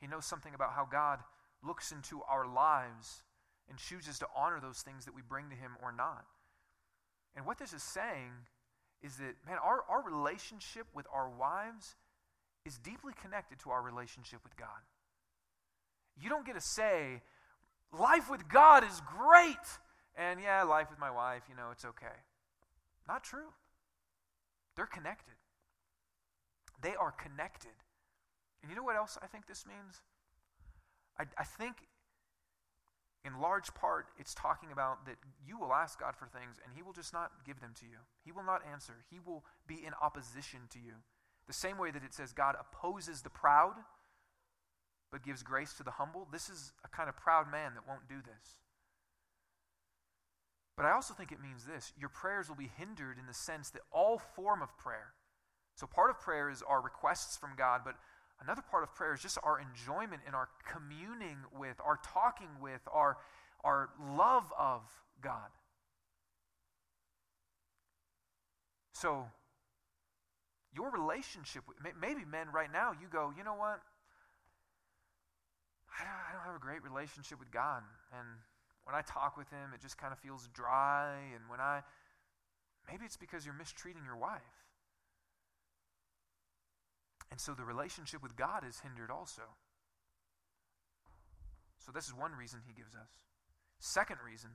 He 0.00 0.06
knows 0.06 0.24
something 0.24 0.54
about 0.54 0.72
how 0.72 0.88
God 0.90 1.20
looks 1.62 1.92
into 1.92 2.22
our 2.22 2.46
lives 2.46 3.22
and 3.68 3.78
chooses 3.78 4.18
to 4.20 4.26
honor 4.34 4.58
those 4.60 4.80
things 4.80 5.04
that 5.04 5.14
we 5.14 5.20
bring 5.20 5.50
to 5.50 5.56
Him 5.56 5.72
or 5.82 5.92
not. 5.92 6.24
And 7.36 7.44
what 7.44 7.58
this 7.58 7.74
is 7.74 7.82
saying 7.82 8.32
is 9.02 9.16
that, 9.16 9.34
man, 9.46 9.58
our, 9.62 9.84
our 9.88 10.02
relationship 10.02 10.86
with 10.94 11.06
our 11.12 11.28
wives 11.28 11.96
is 12.64 12.78
deeply 12.78 13.12
connected 13.20 13.58
to 13.60 13.70
our 13.70 13.82
relationship 13.82 14.40
with 14.42 14.56
God. 14.56 14.68
You 16.16 16.30
don't 16.30 16.46
get 16.46 16.54
to 16.54 16.60
say, 16.60 17.20
life 17.92 18.30
with 18.30 18.48
God 18.48 18.84
is 18.84 19.02
great. 19.06 19.56
And 20.16 20.40
yeah, 20.40 20.62
life 20.62 20.88
with 20.88 20.98
my 20.98 21.10
wife, 21.10 21.42
you 21.50 21.56
know, 21.56 21.68
it's 21.72 21.84
okay. 21.84 22.16
Not 23.06 23.24
true. 23.24 23.52
They're 24.76 24.86
connected. 24.86 25.34
They 26.82 26.94
are 26.94 27.12
connected. 27.12 27.76
And 28.62 28.70
you 28.70 28.76
know 28.76 28.82
what 28.82 28.96
else 28.96 29.18
I 29.22 29.26
think 29.26 29.46
this 29.46 29.64
means? 29.66 30.00
I, 31.18 31.24
I 31.38 31.44
think 31.44 31.76
in 33.24 33.40
large 33.40 33.72
part 33.74 34.06
it's 34.18 34.34
talking 34.34 34.70
about 34.72 35.06
that 35.06 35.16
you 35.46 35.58
will 35.58 35.72
ask 35.72 36.00
God 36.00 36.14
for 36.16 36.26
things 36.26 36.58
and 36.64 36.74
He 36.74 36.82
will 36.82 36.92
just 36.92 37.12
not 37.12 37.30
give 37.46 37.60
them 37.60 37.72
to 37.80 37.86
you. 37.86 37.98
He 38.24 38.32
will 38.32 38.44
not 38.44 38.62
answer. 38.70 39.04
He 39.10 39.18
will 39.24 39.44
be 39.66 39.84
in 39.84 39.92
opposition 40.02 40.60
to 40.70 40.78
you. 40.78 40.94
The 41.46 41.52
same 41.52 41.78
way 41.78 41.90
that 41.90 42.04
it 42.04 42.14
says 42.14 42.32
God 42.32 42.56
opposes 42.58 43.22
the 43.22 43.30
proud 43.30 43.74
but 45.12 45.22
gives 45.22 45.44
grace 45.44 45.72
to 45.74 45.84
the 45.84 45.92
humble. 45.92 46.26
This 46.32 46.48
is 46.48 46.72
a 46.84 46.88
kind 46.88 47.08
of 47.08 47.16
proud 47.16 47.50
man 47.50 47.74
that 47.74 47.86
won't 47.86 48.08
do 48.08 48.16
this. 48.16 48.56
But 50.76 50.86
I 50.86 50.92
also 50.92 51.14
think 51.14 51.30
it 51.30 51.40
means 51.40 51.64
this 51.64 51.92
your 51.98 52.08
prayers 52.08 52.48
will 52.48 52.56
be 52.56 52.70
hindered 52.76 53.18
in 53.18 53.26
the 53.26 53.34
sense 53.34 53.70
that 53.70 53.82
all 53.92 54.18
form 54.18 54.62
of 54.62 54.76
prayer. 54.76 55.14
So, 55.76 55.86
part 55.86 56.10
of 56.10 56.20
prayer 56.20 56.50
is 56.50 56.62
our 56.62 56.80
requests 56.80 57.36
from 57.36 57.50
God, 57.56 57.82
but 57.84 57.94
another 58.40 58.62
part 58.62 58.82
of 58.82 58.94
prayer 58.94 59.14
is 59.14 59.20
just 59.20 59.38
our 59.42 59.60
enjoyment 59.60 60.22
and 60.26 60.34
our 60.34 60.48
communing 60.72 61.38
with, 61.56 61.76
our 61.84 61.98
talking 62.04 62.48
with, 62.60 62.80
our, 62.92 63.16
our 63.64 63.90
love 64.00 64.52
of 64.58 64.82
God. 65.20 65.50
So, 68.92 69.26
your 70.74 70.90
relationship, 70.90 71.64
with, 71.66 71.78
maybe 72.00 72.24
men 72.24 72.48
right 72.52 72.72
now, 72.72 72.92
you 72.92 73.08
go, 73.10 73.32
you 73.36 73.42
know 73.42 73.54
what? 73.54 73.80
I 75.98 76.02
don't, 76.02 76.22
I 76.30 76.32
don't 76.34 76.46
have 76.46 76.56
a 76.56 76.64
great 76.64 76.82
relationship 76.82 77.38
with 77.38 77.50
God. 77.50 77.82
And 78.12 78.26
when 78.84 78.94
I 78.94 79.02
talk 79.02 79.36
with 79.36 79.48
Him, 79.50 79.72
it 79.74 79.80
just 79.80 79.98
kind 79.98 80.12
of 80.12 80.18
feels 80.18 80.48
dry. 80.52 81.16
And 81.34 81.48
when 81.48 81.60
I, 81.60 81.80
maybe 82.90 83.04
it's 83.04 83.16
because 83.16 83.44
you're 83.44 83.54
mistreating 83.54 84.02
your 84.04 84.16
wife. 84.16 84.42
And 87.30 87.40
so 87.40 87.52
the 87.52 87.64
relationship 87.64 88.22
with 88.22 88.36
God 88.36 88.62
is 88.68 88.80
hindered 88.80 89.10
also. 89.10 89.42
So 91.78 91.92
this 91.92 92.06
is 92.06 92.14
one 92.14 92.32
reason 92.32 92.60
He 92.66 92.74
gives 92.74 92.94
us. 92.94 93.10
Second 93.80 94.18
reason 94.24 94.50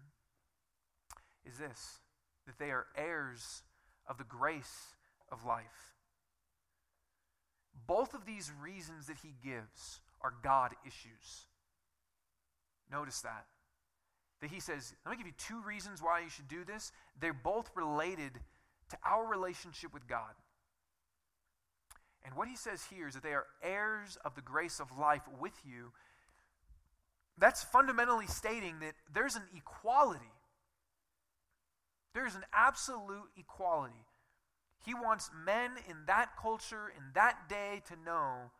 is 1.46 1.58
this 1.58 2.00
that 2.46 2.58
they 2.58 2.72
are 2.72 2.88
heirs 2.98 3.62
of 4.08 4.18
the 4.18 4.24
grace 4.24 4.96
of 5.32 5.46
life. 5.46 5.96
Both 7.88 8.14
of 8.14 8.26
these 8.26 8.52
reasons 8.62 9.08
that 9.08 9.18
he 9.22 9.36
gives 9.44 10.02
are 10.22 10.34
God 10.44 10.72
issues. 10.86 11.46
Notice 12.92 13.22
that. 13.22 13.46
That 14.42 14.50
he 14.50 14.60
says, 14.60 14.94
let 15.06 15.12
me 15.12 15.18
give 15.18 15.28
you 15.28 15.34
two 15.38 15.62
reasons 15.62 16.02
why 16.02 16.22
you 16.22 16.30
should 16.30 16.48
do 16.48 16.64
this. 16.64 16.92
They're 17.20 17.34
both 17.34 17.70
related 17.76 18.32
to 18.90 18.98
our 19.06 19.26
relationship 19.26 19.94
with 19.94 20.08
God. 20.08 20.34
And 22.26 22.36
what 22.36 22.48
he 22.48 22.56
says 22.56 22.84
here 22.90 23.08
is 23.08 23.14
that 23.16 23.24
they 23.24 23.34
are 23.34 23.46
heirs 23.64 24.18
of 24.24 24.36
the 24.36 24.42
grace 24.42 24.80
of 24.80 24.98
life 24.98 25.24
with 25.40 25.54
you. 25.66 25.92
That's 27.38 27.64
fundamentally 27.64 28.28
stating 28.28 28.80
that 28.80 28.94
there's 29.14 29.36
an 29.36 29.44
equality. 29.56 30.32
There's 32.14 32.36
an 32.36 32.44
absolute 32.54 33.30
equality. 33.38 34.06
He 34.86 34.94
wants 34.94 35.30
men 35.46 35.72
in 35.90 35.98
that 36.08 36.30
culture, 36.42 36.92
in 36.96 37.04
that 37.14 37.50
day, 37.50 37.82
to 37.88 37.96
know 38.06 38.52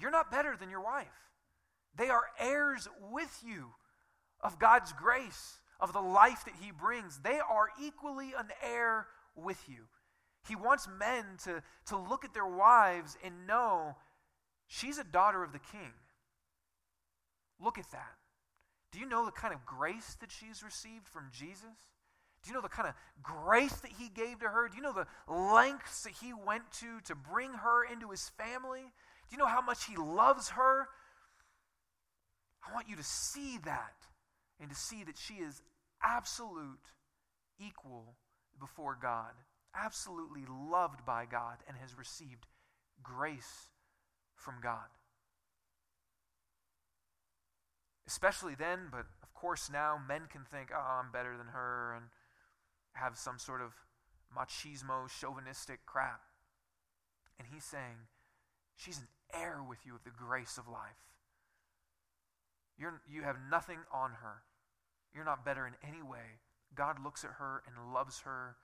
you're 0.00 0.10
not 0.10 0.30
better 0.30 0.56
than 0.56 0.70
your 0.70 0.82
wife. 0.82 1.06
They 1.96 2.08
are 2.08 2.24
heirs 2.38 2.88
with 3.10 3.42
you 3.44 3.72
of 4.42 4.58
God's 4.58 4.92
grace, 4.92 5.58
of 5.80 5.92
the 5.92 6.00
life 6.00 6.44
that 6.44 6.54
He 6.60 6.70
brings. 6.70 7.18
They 7.18 7.38
are 7.38 7.68
equally 7.80 8.32
an 8.36 8.48
heir 8.62 9.06
with 9.36 9.68
you. 9.68 9.84
He 10.48 10.56
wants 10.56 10.88
men 10.98 11.24
to, 11.44 11.62
to 11.86 11.96
look 11.96 12.24
at 12.24 12.34
their 12.34 12.46
wives 12.46 13.16
and 13.24 13.46
know 13.46 13.96
she's 14.66 14.98
a 14.98 15.04
daughter 15.04 15.42
of 15.42 15.52
the 15.52 15.60
king. 15.60 15.92
Look 17.60 17.78
at 17.78 17.90
that. 17.92 18.16
Do 18.90 18.98
you 18.98 19.06
know 19.06 19.24
the 19.24 19.30
kind 19.30 19.54
of 19.54 19.64
grace 19.64 20.16
that 20.20 20.32
she's 20.32 20.62
received 20.62 21.06
from 21.06 21.30
Jesus? 21.32 21.70
Do 22.42 22.50
you 22.50 22.54
know 22.54 22.60
the 22.60 22.68
kind 22.68 22.88
of 22.88 22.94
grace 23.22 23.74
that 23.74 23.92
he 23.98 24.08
gave 24.08 24.40
to 24.40 24.48
her? 24.48 24.68
Do 24.68 24.76
you 24.76 24.82
know 24.82 24.92
the 24.92 25.06
lengths 25.32 26.02
that 26.02 26.14
he 26.20 26.32
went 26.34 26.70
to 26.80 27.00
to 27.04 27.14
bring 27.14 27.52
her 27.52 27.84
into 27.84 28.10
his 28.10 28.28
family? 28.30 28.80
Do 28.80 29.30
you 29.30 29.38
know 29.38 29.46
how 29.46 29.62
much 29.62 29.84
he 29.84 29.96
loves 29.96 30.50
her? 30.50 30.88
I 32.68 32.74
want 32.74 32.88
you 32.88 32.96
to 32.96 33.02
see 33.04 33.58
that 33.64 33.94
and 34.60 34.70
to 34.70 34.76
see 34.76 35.04
that 35.04 35.18
she 35.18 35.34
is 35.34 35.62
absolute 36.02 36.92
equal 37.58 38.16
before 38.58 38.96
God, 39.00 39.32
absolutely 39.74 40.42
loved 40.48 41.04
by 41.04 41.24
God, 41.24 41.58
and 41.66 41.76
has 41.78 41.96
received 41.96 42.46
grace 43.02 43.68
from 44.34 44.54
God. 44.62 44.88
Especially 48.06 48.54
then, 48.54 48.88
but 48.90 49.06
of 49.22 49.32
course 49.34 49.70
now, 49.72 49.98
men 50.06 50.22
can 50.30 50.44
think, 50.44 50.70
oh, 50.74 51.00
I'm 51.00 51.12
better 51.12 51.36
than 51.36 51.48
her, 51.48 51.94
and 51.96 52.06
have 52.94 53.16
some 53.16 53.38
sort 53.38 53.60
of 53.60 53.72
machismo, 54.36 55.08
chauvinistic 55.08 55.86
crap. 55.86 56.20
And 57.38 57.48
he's 57.52 57.64
saying, 57.64 58.08
she's 58.76 58.98
an 58.98 59.08
heir 59.32 59.60
with 59.66 59.86
you 59.86 59.94
of 59.94 60.04
the 60.04 60.10
grace 60.10 60.58
of 60.58 60.68
life. 60.68 61.11
You're, 62.78 63.00
you 63.08 63.22
have 63.22 63.36
nothing 63.50 63.78
on 63.92 64.12
her. 64.22 64.42
You're 65.14 65.24
not 65.24 65.44
better 65.44 65.66
in 65.66 65.74
any 65.86 66.02
way. 66.02 66.40
God 66.74 66.96
looks 67.02 67.24
at 67.24 67.32
her 67.38 67.62
and 67.66 67.92
loves 67.92 68.20
her 68.20 68.56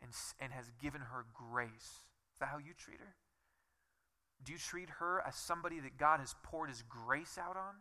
and, 0.00 0.10
and 0.40 0.52
has 0.52 0.70
given 0.80 1.00
her 1.00 1.24
grace. 1.32 2.06
Is 2.34 2.40
that 2.40 2.48
how 2.48 2.58
you 2.58 2.72
treat 2.76 2.98
her? 2.98 3.14
Do 4.44 4.52
you 4.52 4.58
treat 4.58 4.88
her 4.98 5.22
as 5.26 5.36
somebody 5.36 5.78
that 5.80 5.96
God 5.96 6.18
has 6.20 6.34
poured 6.42 6.68
his 6.68 6.82
grace 6.82 7.38
out 7.38 7.56
on? 7.56 7.74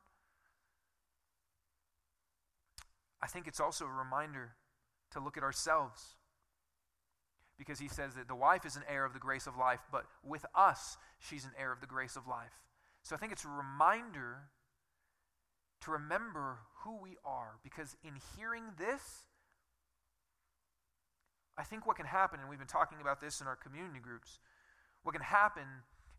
I 3.22 3.28
think 3.28 3.48
it's 3.48 3.60
also 3.60 3.86
a 3.86 3.92
reminder 3.92 4.52
to 5.12 5.20
look 5.20 5.38
at 5.38 5.44
ourselves. 5.44 6.16
Because 7.58 7.80
he 7.80 7.88
says 7.88 8.16
that 8.16 8.28
the 8.28 8.36
wife 8.36 8.66
is 8.66 8.76
an 8.76 8.84
heir 8.88 9.06
of 9.06 9.14
the 9.14 9.20
grace 9.20 9.46
of 9.46 9.58
life, 9.58 9.80
but 9.92 10.06
with 10.24 10.46
us, 10.56 10.98
she's 11.20 11.46
an 11.46 11.52
heir 11.60 11.72
of 11.72 11.82
the 11.82 11.88
grace 11.88 12.16
of 12.16 12.28
life. 12.28 12.54
So 13.04 13.16
I 13.16 13.20
think 13.20 13.32
it's 13.32 13.46
a 13.46 13.50
reminder 13.50 14.50
to 15.82 15.92
remember 15.92 16.60
who 16.84 16.98
we 17.02 17.18
are. 17.26 17.58
Because 17.64 17.96
in 18.04 18.14
hearing 18.38 18.64
this, 18.78 19.02
I 21.58 21.64
think 21.64 21.86
what 21.86 21.98
can 21.98 22.06
happen, 22.06 22.40
and 22.40 22.50
we've 22.50 22.60
been 22.60 22.68
talking 22.68 23.00
about 23.02 23.22
this 23.22 23.42
in 23.42 23.48
our 23.48 23.56
community 23.56 24.00
groups, 24.00 24.40
what 25.04 25.14
can 25.14 25.22
happen 25.22 25.64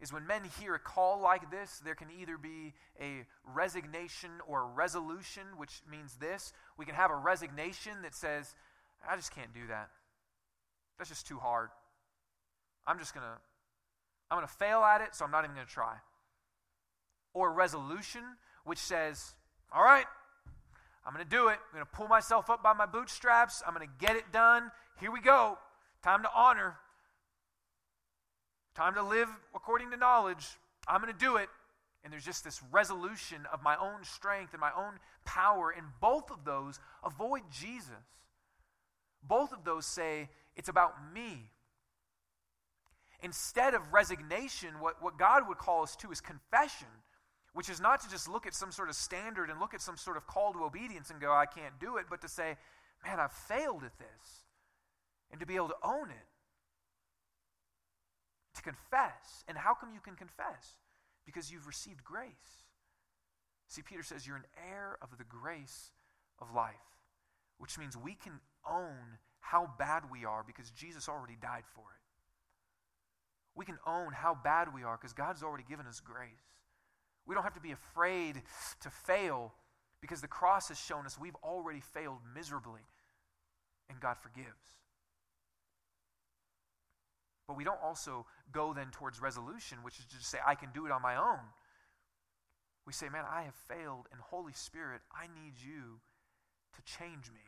is 0.00 0.12
when 0.12 0.26
men 0.26 0.42
hear 0.60 0.74
a 0.74 0.78
call 0.78 1.20
like 1.20 1.50
this, 1.50 1.80
there 1.84 1.94
can 1.94 2.08
either 2.20 2.36
be 2.36 2.74
a 3.00 3.24
resignation 3.44 4.30
or 4.48 4.62
a 4.62 4.66
resolution, 4.66 5.42
which 5.56 5.80
means 5.88 6.16
this. 6.16 6.52
We 6.76 6.84
can 6.84 6.96
have 6.96 7.10
a 7.10 7.16
resignation 7.16 8.02
that 8.02 8.14
says, 8.14 8.54
I 9.08 9.14
just 9.16 9.32
can't 9.32 9.54
do 9.54 9.68
that. 9.68 9.90
That's 10.98 11.08
just 11.08 11.26
too 11.26 11.38
hard. 11.38 11.70
I'm 12.86 12.98
just 12.98 13.14
going 13.14 13.24
to 13.24 13.38
I'm 14.30 14.38
going 14.38 14.48
to 14.48 14.54
fail 14.54 14.80
at 14.80 15.02
it, 15.02 15.14
so 15.14 15.26
I'm 15.26 15.30
not 15.30 15.44
even 15.44 15.54
going 15.54 15.66
to 15.66 15.72
try. 15.72 15.96
Or 17.34 17.52
resolution 17.52 18.22
which 18.64 18.78
says, 18.78 19.34
all 19.74 19.82
right, 19.82 20.06
I'm 21.06 21.12
going 21.12 21.24
to 21.24 21.30
do 21.30 21.48
it. 21.48 21.58
I'm 21.70 21.74
going 21.74 21.84
to 21.84 21.96
pull 21.96 22.08
myself 22.08 22.50
up 22.50 22.62
by 22.62 22.72
my 22.72 22.86
bootstraps. 22.86 23.62
I'm 23.66 23.74
going 23.74 23.86
to 23.86 24.06
get 24.06 24.16
it 24.16 24.32
done. 24.32 24.70
Here 25.00 25.10
we 25.10 25.20
go. 25.20 25.58
Time 26.02 26.22
to 26.22 26.28
honor. 26.34 26.76
Time 28.74 28.94
to 28.94 29.02
live 29.02 29.28
according 29.54 29.90
to 29.90 29.96
knowledge. 29.96 30.46
I'm 30.86 31.00
going 31.00 31.12
to 31.12 31.18
do 31.18 31.36
it. 31.36 31.48
And 32.04 32.12
there's 32.12 32.24
just 32.24 32.44
this 32.44 32.60
resolution 32.72 33.46
of 33.52 33.62
my 33.62 33.76
own 33.76 34.02
strength 34.02 34.52
and 34.52 34.60
my 34.60 34.72
own 34.76 34.94
power. 35.24 35.72
And 35.76 35.86
both 36.00 36.30
of 36.30 36.44
those 36.44 36.80
avoid 37.04 37.42
Jesus. 37.50 37.90
Both 39.22 39.52
of 39.52 39.64
those 39.64 39.86
say, 39.86 40.28
it's 40.56 40.68
about 40.68 40.94
me. 41.14 41.50
Instead 43.22 43.74
of 43.74 43.92
resignation, 43.92 44.80
what, 44.80 45.00
what 45.00 45.16
God 45.16 45.46
would 45.46 45.58
call 45.58 45.82
us 45.82 45.94
to 45.96 46.10
is 46.10 46.20
confession, 46.20 46.88
which 47.53 47.68
is 47.68 47.80
not 47.80 48.00
to 48.00 48.09
just 48.09 48.28
look 48.28 48.46
at 48.46 48.55
some 48.55 48.72
sort 48.72 48.88
of 48.88 48.94
standard 48.94 49.50
and 49.50 49.61
look 49.61 49.74
at 49.74 49.82
some 49.82 49.96
sort 49.96 50.16
of 50.16 50.26
call 50.26 50.53
to 50.53 50.64
obedience 50.64 51.11
and 51.11 51.20
go, 51.20 51.32
I 51.32 51.46
can't 51.46 51.78
do 51.78 51.96
it, 51.96 52.07
but 52.09 52.20
to 52.22 52.28
say, 52.28 52.57
man, 53.05 53.20
I've 53.20 53.32
failed 53.32 53.84
at 53.84 53.98
this. 53.98 54.44
And 55.30 55.40
to 55.40 55.46
be 55.46 55.57
able 55.57 55.68
to 55.68 55.76
own 55.82 56.11
it 56.11 56.28
to 58.55 58.62
confess. 58.62 59.44
And 59.48 59.57
how 59.57 59.74
come 59.74 59.90
you 59.94 60.00
can 60.00 60.14
confess? 60.14 60.76
Because 61.24 61.50
you've 61.50 61.66
received 61.66 62.05
grace. 62.05 62.66
See, 63.68 63.82
Peter 63.82 64.03
says 64.03 64.26
you're 64.26 64.36
an 64.36 64.44
heir 64.70 64.98
of 65.00 65.16
the 65.16 65.24
grace 65.24 65.92
of 66.38 66.55
life, 66.55 66.74
which 67.59 67.78
means 67.78 67.96
we 67.96 68.14
can 68.14 68.40
own 68.68 69.18
how 69.40 69.70
bad 69.78 70.05
we 70.11 70.24
are 70.24 70.44
because 70.46 70.70
Jesus 70.70 71.09
already 71.09 71.36
died 71.40 71.64
for 71.74 71.80
it. 71.80 72.03
We 73.55 73.64
can 73.64 73.78
own 73.86 74.12
how 74.12 74.36
bad 74.42 74.74
we 74.74 74.82
are 74.82 74.96
because 74.96 75.12
God's 75.12 75.42
already 75.42 75.64
given 75.68 75.86
us 75.86 76.00
grace. 76.00 76.51
We 77.26 77.34
don't 77.34 77.44
have 77.44 77.54
to 77.54 77.60
be 77.60 77.72
afraid 77.72 78.42
to 78.80 78.90
fail 78.90 79.52
because 80.00 80.20
the 80.20 80.28
cross 80.28 80.68
has 80.68 80.78
shown 80.78 81.06
us 81.06 81.18
we've 81.18 81.36
already 81.44 81.80
failed 81.80 82.18
miserably 82.34 82.80
and 83.88 84.00
God 84.00 84.16
forgives. 84.18 84.48
But 87.46 87.56
we 87.56 87.64
don't 87.64 87.80
also 87.82 88.26
go 88.50 88.72
then 88.72 88.88
towards 88.90 89.20
resolution, 89.20 89.78
which 89.82 89.98
is 89.98 90.06
to 90.06 90.16
just 90.16 90.30
say, 90.30 90.38
I 90.46 90.54
can 90.54 90.70
do 90.72 90.86
it 90.86 90.92
on 90.92 91.02
my 91.02 91.16
own. 91.16 91.40
We 92.86 92.92
say, 92.92 93.08
man, 93.08 93.24
I 93.30 93.42
have 93.42 93.54
failed, 93.54 94.08
and 94.10 94.20
Holy 94.20 94.52
Spirit, 94.52 95.02
I 95.12 95.26
need 95.26 95.54
you 95.64 96.00
to 96.74 96.82
change 96.98 97.30
me 97.30 97.46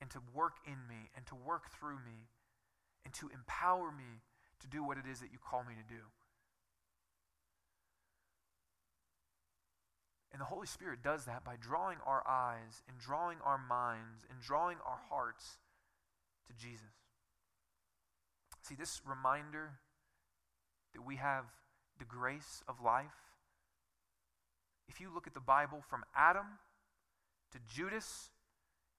and 0.00 0.10
to 0.10 0.20
work 0.34 0.56
in 0.66 0.76
me 0.88 1.10
and 1.16 1.24
to 1.26 1.34
work 1.34 1.70
through 1.78 1.96
me 1.96 2.28
and 3.04 3.14
to 3.14 3.30
empower 3.32 3.90
me 3.92 4.20
to 4.60 4.66
do 4.66 4.84
what 4.84 4.98
it 4.98 5.04
is 5.10 5.20
that 5.20 5.32
you 5.32 5.38
call 5.38 5.64
me 5.64 5.74
to 5.74 5.94
do. 5.94 6.02
And 10.32 10.40
the 10.40 10.46
Holy 10.46 10.66
Spirit 10.66 11.02
does 11.02 11.24
that 11.24 11.44
by 11.44 11.56
drawing 11.60 11.98
our 12.06 12.22
eyes 12.26 12.82
and 12.88 12.98
drawing 12.98 13.38
our 13.44 13.58
minds 13.58 14.24
and 14.30 14.40
drawing 14.40 14.76
our 14.86 15.00
hearts 15.08 15.58
to 16.46 16.52
Jesus. 16.54 16.86
See, 18.62 18.76
this 18.76 19.00
reminder 19.04 19.72
that 20.94 21.04
we 21.04 21.16
have 21.16 21.44
the 21.98 22.04
grace 22.04 22.62
of 22.68 22.80
life, 22.80 23.10
if 24.88 25.00
you 25.00 25.12
look 25.12 25.26
at 25.26 25.34
the 25.34 25.40
Bible 25.40 25.82
from 25.88 26.04
Adam 26.16 26.46
to 27.52 27.58
Judas, 27.72 28.30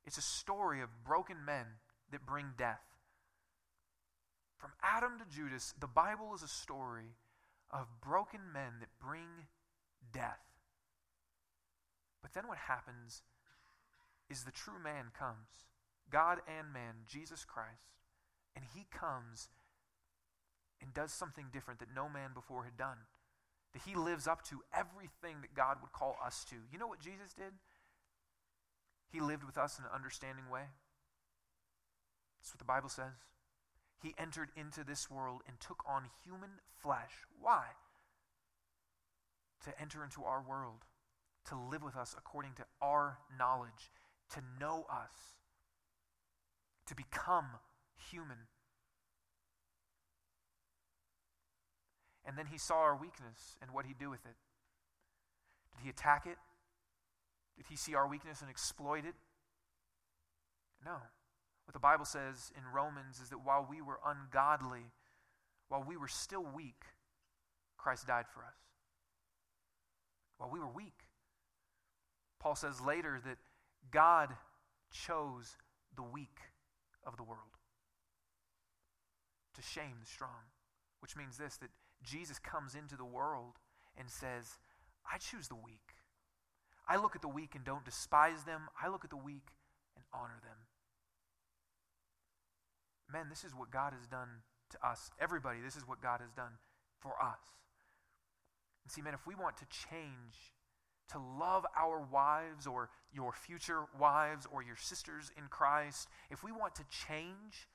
it's 0.05 0.17
a 0.17 0.21
story 0.21 0.81
of 0.81 0.89
broken 1.05 1.45
men 1.45 1.65
that 2.11 2.25
bring 2.25 2.47
death. 2.57 2.81
From 4.57 4.71
Adam 4.83 5.13
to 5.19 5.35
Judas, 5.35 5.73
the 5.79 5.87
Bible 5.87 6.33
is 6.35 6.43
a 6.43 6.47
story 6.47 7.15
of 7.71 7.87
broken 8.01 8.41
men 8.53 8.73
that 8.79 8.89
bring 8.99 9.47
death. 10.13 10.39
But 12.21 12.33
then 12.33 12.47
what 12.47 12.57
happens 12.57 13.23
is 14.29 14.43
the 14.43 14.51
true 14.51 14.79
man 14.81 15.11
comes 15.17 15.65
God 16.09 16.39
and 16.47 16.73
man, 16.73 17.07
Jesus 17.07 17.45
Christ. 17.45 17.95
And 18.55 18.65
he 18.75 18.85
comes 18.91 19.47
and 20.81 20.93
does 20.93 21.13
something 21.13 21.45
different 21.53 21.79
that 21.79 21.95
no 21.95 22.09
man 22.09 22.31
before 22.33 22.65
had 22.65 22.77
done. 22.77 23.07
That 23.73 23.83
he 23.83 23.95
lives 23.95 24.27
up 24.27 24.43
to 24.49 24.61
everything 24.75 25.41
that 25.41 25.55
God 25.55 25.77
would 25.81 25.93
call 25.93 26.17
us 26.23 26.43
to. 26.49 26.55
You 26.71 26.77
know 26.77 26.87
what 26.87 26.99
Jesus 26.99 27.33
did? 27.33 27.53
He 29.09 29.21
lived 29.21 29.45
with 29.45 29.57
us 29.57 29.79
in 29.79 29.85
an 29.85 29.91
understanding 29.93 30.49
way. 30.51 30.67
That's 32.39 32.53
what 32.53 32.59
the 32.59 32.65
Bible 32.65 32.89
says. 32.89 33.23
He 34.01 34.15
entered 34.17 34.49
into 34.55 34.83
this 34.83 35.09
world 35.09 35.41
and 35.47 35.59
took 35.59 35.83
on 35.87 36.09
human 36.25 36.59
flesh. 36.81 37.11
Why? 37.39 37.63
To 39.63 39.79
enter 39.79 40.03
into 40.03 40.23
our 40.23 40.41
world, 40.41 40.85
to 41.49 41.55
live 41.55 41.83
with 41.83 41.95
us 41.95 42.15
according 42.17 42.53
to 42.55 42.65
our 42.81 43.17
knowledge, 43.37 43.91
to 44.33 44.41
know 44.59 44.85
us, 44.91 45.13
to 46.87 46.95
become 46.95 47.45
human. 48.11 48.37
And 52.25 52.37
then 52.37 52.47
he 52.47 52.57
saw 52.57 52.75
our 52.75 52.95
weakness 52.95 53.57
and 53.61 53.71
what 53.71 53.85
he'd 53.85 53.97
do 53.97 54.09
with 54.09 54.25
it. 54.25 54.35
Did 55.75 55.83
he 55.83 55.89
attack 55.89 56.25
it? 56.25 56.37
Did 57.57 57.65
he 57.69 57.75
see 57.75 57.95
our 57.95 58.07
weakness 58.07 58.41
and 58.41 58.49
exploit 58.49 59.05
it? 59.05 59.15
No. 60.85 60.97
What 61.65 61.73
the 61.73 61.79
Bible 61.79 62.05
says 62.05 62.51
in 62.57 62.63
Romans 62.73 63.19
is 63.19 63.29
that 63.29 63.39
while 63.45 63.65
we 63.69 63.81
were 63.81 63.99
ungodly, 64.05 64.91
while 65.69 65.83
we 65.83 65.97
were 65.97 66.07
still 66.07 66.43
weak, 66.43 66.83
Christ 67.77 68.07
died 68.07 68.25
for 68.33 68.41
us. 68.41 68.57
While 70.37 70.49
we 70.51 70.59
were 70.59 70.69
weak. 70.69 71.05
Paul 72.41 72.55
says 72.55 72.81
later 72.81 73.21
that 73.23 73.37
God 73.91 74.29
chose 74.91 75.55
the 75.95 76.01
weak 76.01 76.39
of 77.05 77.15
the 77.15 77.23
world 77.23 77.61
to 79.53 79.61
shame 79.61 79.97
the 79.99 80.07
strong. 80.07 80.49
Which 81.01 81.15
means 81.15 81.37
this 81.37 81.57
that 81.57 81.69
Jesus 82.03 82.39
comes 82.39 82.73
into 82.73 82.95
the 82.95 83.05
world 83.05 83.57
and 83.95 84.09
says, 84.09 84.57
I 85.05 85.17
choose 85.17 85.47
the 85.47 85.55
weak. 85.55 85.93
I 86.87 86.97
look 86.97 87.15
at 87.15 87.21
the 87.21 87.27
weak 87.27 87.53
and 87.53 87.63
don't 87.63 87.85
despise 87.85 88.43
them. 88.43 88.69
I 88.81 88.89
look 88.89 89.03
at 89.03 89.11
the 89.11 89.17
weak 89.17 89.53
and 89.95 90.03
honor 90.13 90.39
them. 90.41 90.57
Men, 93.11 93.29
this 93.29 93.43
is 93.43 93.53
what 93.53 93.71
God 93.71 93.93
has 93.93 94.07
done 94.07 94.41
to 94.71 94.87
us. 94.87 95.11
Everybody, 95.19 95.59
this 95.63 95.75
is 95.75 95.87
what 95.87 96.01
God 96.01 96.21
has 96.21 96.31
done 96.31 96.57
for 96.99 97.13
us. 97.21 97.41
And 98.83 98.91
see, 98.91 99.01
men, 99.01 99.13
if 99.13 99.27
we 99.27 99.35
want 99.35 99.57
to 99.57 99.65
change, 99.65 100.53
to 101.11 101.19
love 101.19 101.65
our 101.77 102.01
wives 102.01 102.67
or 102.67 102.89
your 103.13 103.31
future 103.31 103.83
wives 103.99 104.47
or 104.51 104.63
your 104.63 104.75
sisters 104.75 105.31
in 105.37 105.45
Christ, 105.49 106.07
if 106.29 106.43
we 106.43 106.51
want 106.51 106.75
to 106.75 106.83
change, 107.07 107.67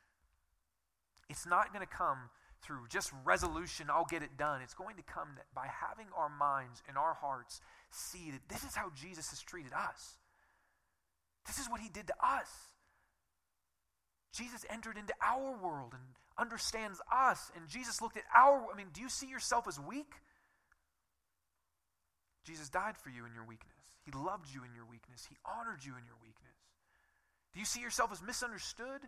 it's 1.28 1.46
not 1.46 1.72
going 1.72 1.86
to 1.86 1.92
come 1.92 2.30
through 2.62 2.88
just 2.88 3.12
resolution, 3.24 3.86
I'll 3.90 4.06
get 4.06 4.22
it 4.22 4.36
done. 4.36 4.62
It's 4.62 4.74
going 4.74 4.96
to 4.96 5.02
come 5.02 5.28
by 5.54 5.66
having 5.66 6.06
our 6.16 6.28
minds 6.28 6.82
and 6.88 6.96
our 6.96 7.14
hearts 7.14 7.60
see 7.90 8.30
that 8.32 8.48
this 8.48 8.64
is 8.64 8.74
how 8.74 8.90
Jesus 8.94 9.30
has 9.30 9.40
treated 9.42 9.72
us. 9.72 10.16
This 11.46 11.58
is 11.58 11.70
what 11.70 11.80
he 11.80 11.88
did 11.88 12.08
to 12.08 12.14
us. 12.22 12.48
Jesus 14.32 14.64
entered 14.68 14.98
into 14.98 15.14
our 15.22 15.56
world 15.62 15.92
and 15.92 16.02
understands 16.38 17.00
us. 17.12 17.50
And 17.56 17.68
Jesus 17.68 18.02
looked 18.02 18.16
at 18.16 18.24
our, 18.34 18.66
I 18.72 18.76
mean, 18.76 18.88
do 18.92 19.00
you 19.00 19.08
see 19.08 19.28
yourself 19.28 19.68
as 19.68 19.78
weak? 19.78 20.12
Jesus 22.46 22.68
died 22.68 22.96
for 22.96 23.10
you 23.10 23.26
in 23.26 23.34
your 23.34 23.44
weakness. 23.44 23.74
He 24.04 24.12
loved 24.12 24.46
you 24.54 24.62
in 24.62 24.72
your 24.74 24.86
weakness. 24.86 25.26
He 25.28 25.36
honored 25.44 25.84
you 25.84 25.92
in 25.98 26.06
your 26.06 26.16
weakness. 26.22 26.56
Do 27.52 27.58
you 27.58 27.66
see 27.66 27.80
yourself 27.80 28.12
as 28.12 28.22
misunderstood? 28.22 29.02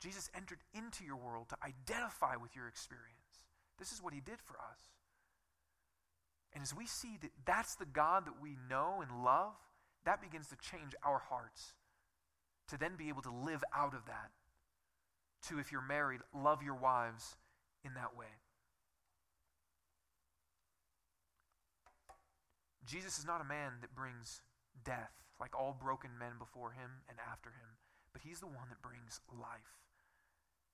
Jesus 0.00 0.30
entered 0.34 0.60
into 0.74 1.04
your 1.04 1.16
world 1.16 1.50
to 1.50 1.56
identify 1.62 2.36
with 2.36 2.56
your 2.56 2.66
experience. 2.66 3.44
This 3.78 3.92
is 3.92 4.02
what 4.02 4.14
he 4.14 4.20
did 4.20 4.40
for 4.40 4.54
us. 4.54 4.80
And 6.54 6.62
as 6.62 6.74
we 6.74 6.86
see 6.86 7.18
that 7.20 7.30
that's 7.44 7.74
the 7.74 7.86
God 7.86 8.26
that 8.26 8.40
we 8.40 8.56
know 8.68 9.02
and 9.02 9.24
love, 9.24 9.52
that 10.04 10.22
begins 10.22 10.48
to 10.48 10.56
change 10.56 10.94
our 11.04 11.18
hearts 11.18 11.74
to 12.68 12.78
then 12.78 12.96
be 12.96 13.08
able 13.08 13.22
to 13.22 13.30
live 13.30 13.62
out 13.76 13.94
of 13.94 14.06
that. 14.06 14.30
To, 15.48 15.58
if 15.58 15.72
you're 15.72 15.82
married, 15.82 16.20
love 16.34 16.62
your 16.62 16.74
wives 16.74 17.36
in 17.84 17.94
that 17.94 18.16
way. 18.16 18.26
Jesus 22.86 23.18
is 23.18 23.26
not 23.26 23.40
a 23.40 23.44
man 23.44 23.78
that 23.80 23.94
brings 23.94 24.42
death 24.84 25.12
like 25.40 25.58
all 25.58 25.76
broken 25.80 26.10
men 26.18 26.32
before 26.38 26.72
him 26.72 27.02
and 27.08 27.18
after 27.30 27.50
him, 27.50 27.78
but 28.12 28.22
he's 28.22 28.40
the 28.40 28.46
one 28.46 28.68
that 28.70 28.82
brings 28.82 29.20
life. 29.30 29.82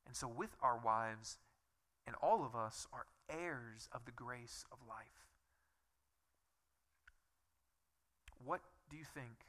And 0.06 0.16
so, 0.16 0.26
with 0.28 0.56
our 0.62 0.78
wives, 0.78 1.38
and 2.06 2.16
all 2.22 2.44
of 2.44 2.56
us 2.56 2.86
are 2.92 3.04
heirs 3.28 3.88
of 3.92 4.06
the 4.06 4.12
grace 4.12 4.64
of 4.72 4.78
life. 4.88 5.28
What 8.42 8.60
do 8.90 8.96
you 8.96 9.04
think 9.04 9.44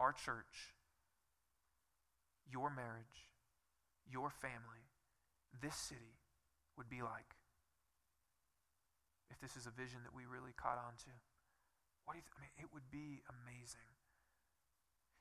our 0.00 0.12
church, 0.12 0.72
your 2.50 2.70
marriage, 2.70 3.28
your 4.10 4.30
family, 4.30 4.88
this 5.60 5.76
city 5.76 6.16
would 6.78 6.88
be 6.88 7.02
like 7.02 7.36
if 9.30 9.38
this 9.40 9.56
is 9.56 9.66
a 9.66 9.70
vision 9.70 10.00
that 10.04 10.16
we 10.16 10.22
really 10.24 10.52
caught 10.56 10.78
on 10.78 10.96
to? 11.04 11.12
What 12.08 12.16
do 12.16 12.24
you 12.24 12.24
th- 12.24 12.32
I 12.32 12.40
mean, 12.40 12.56
it 12.56 12.72
would 12.72 12.88
be 12.88 13.20
amazing. 13.28 13.92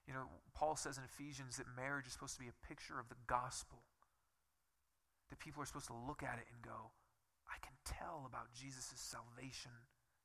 You 0.08 0.16
know, 0.16 0.32
Paul 0.56 0.80
says 0.80 0.96
in 0.96 1.04
Ephesians 1.04 1.60
that 1.60 1.68
marriage 1.76 2.08
is 2.08 2.16
supposed 2.16 2.40
to 2.40 2.40
be 2.40 2.48
a 2.48 2.64
picture 2.64 2.96
of 2.96 3.12
the 3.12 3.20
gospel. 3.28 3.84
That 5.28 5.44
people 5.44 5.60
are 5.60 5.68
supposed 5.68 5.92
to 5.92 6.00
look 6.08 6.24
at 6.24 6.40
it 6.40 6.48
and 6.48 6.64
go, 6.64 6.96
I 7.52 7.60
can 7.60 7.76
tell 7.84 8.24
about 8.24 8.56
Jesus' 8.56 8.96
salvation 8.96 9.76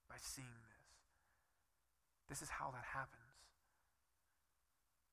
by 0.06 0.22
seeing 0.22 0.54
this. 0.62 0.86
This 2.30 2.46
is 2.46 2.62
how 2.62 2.70
that 2.70 2.86
happens. 2.94 3.21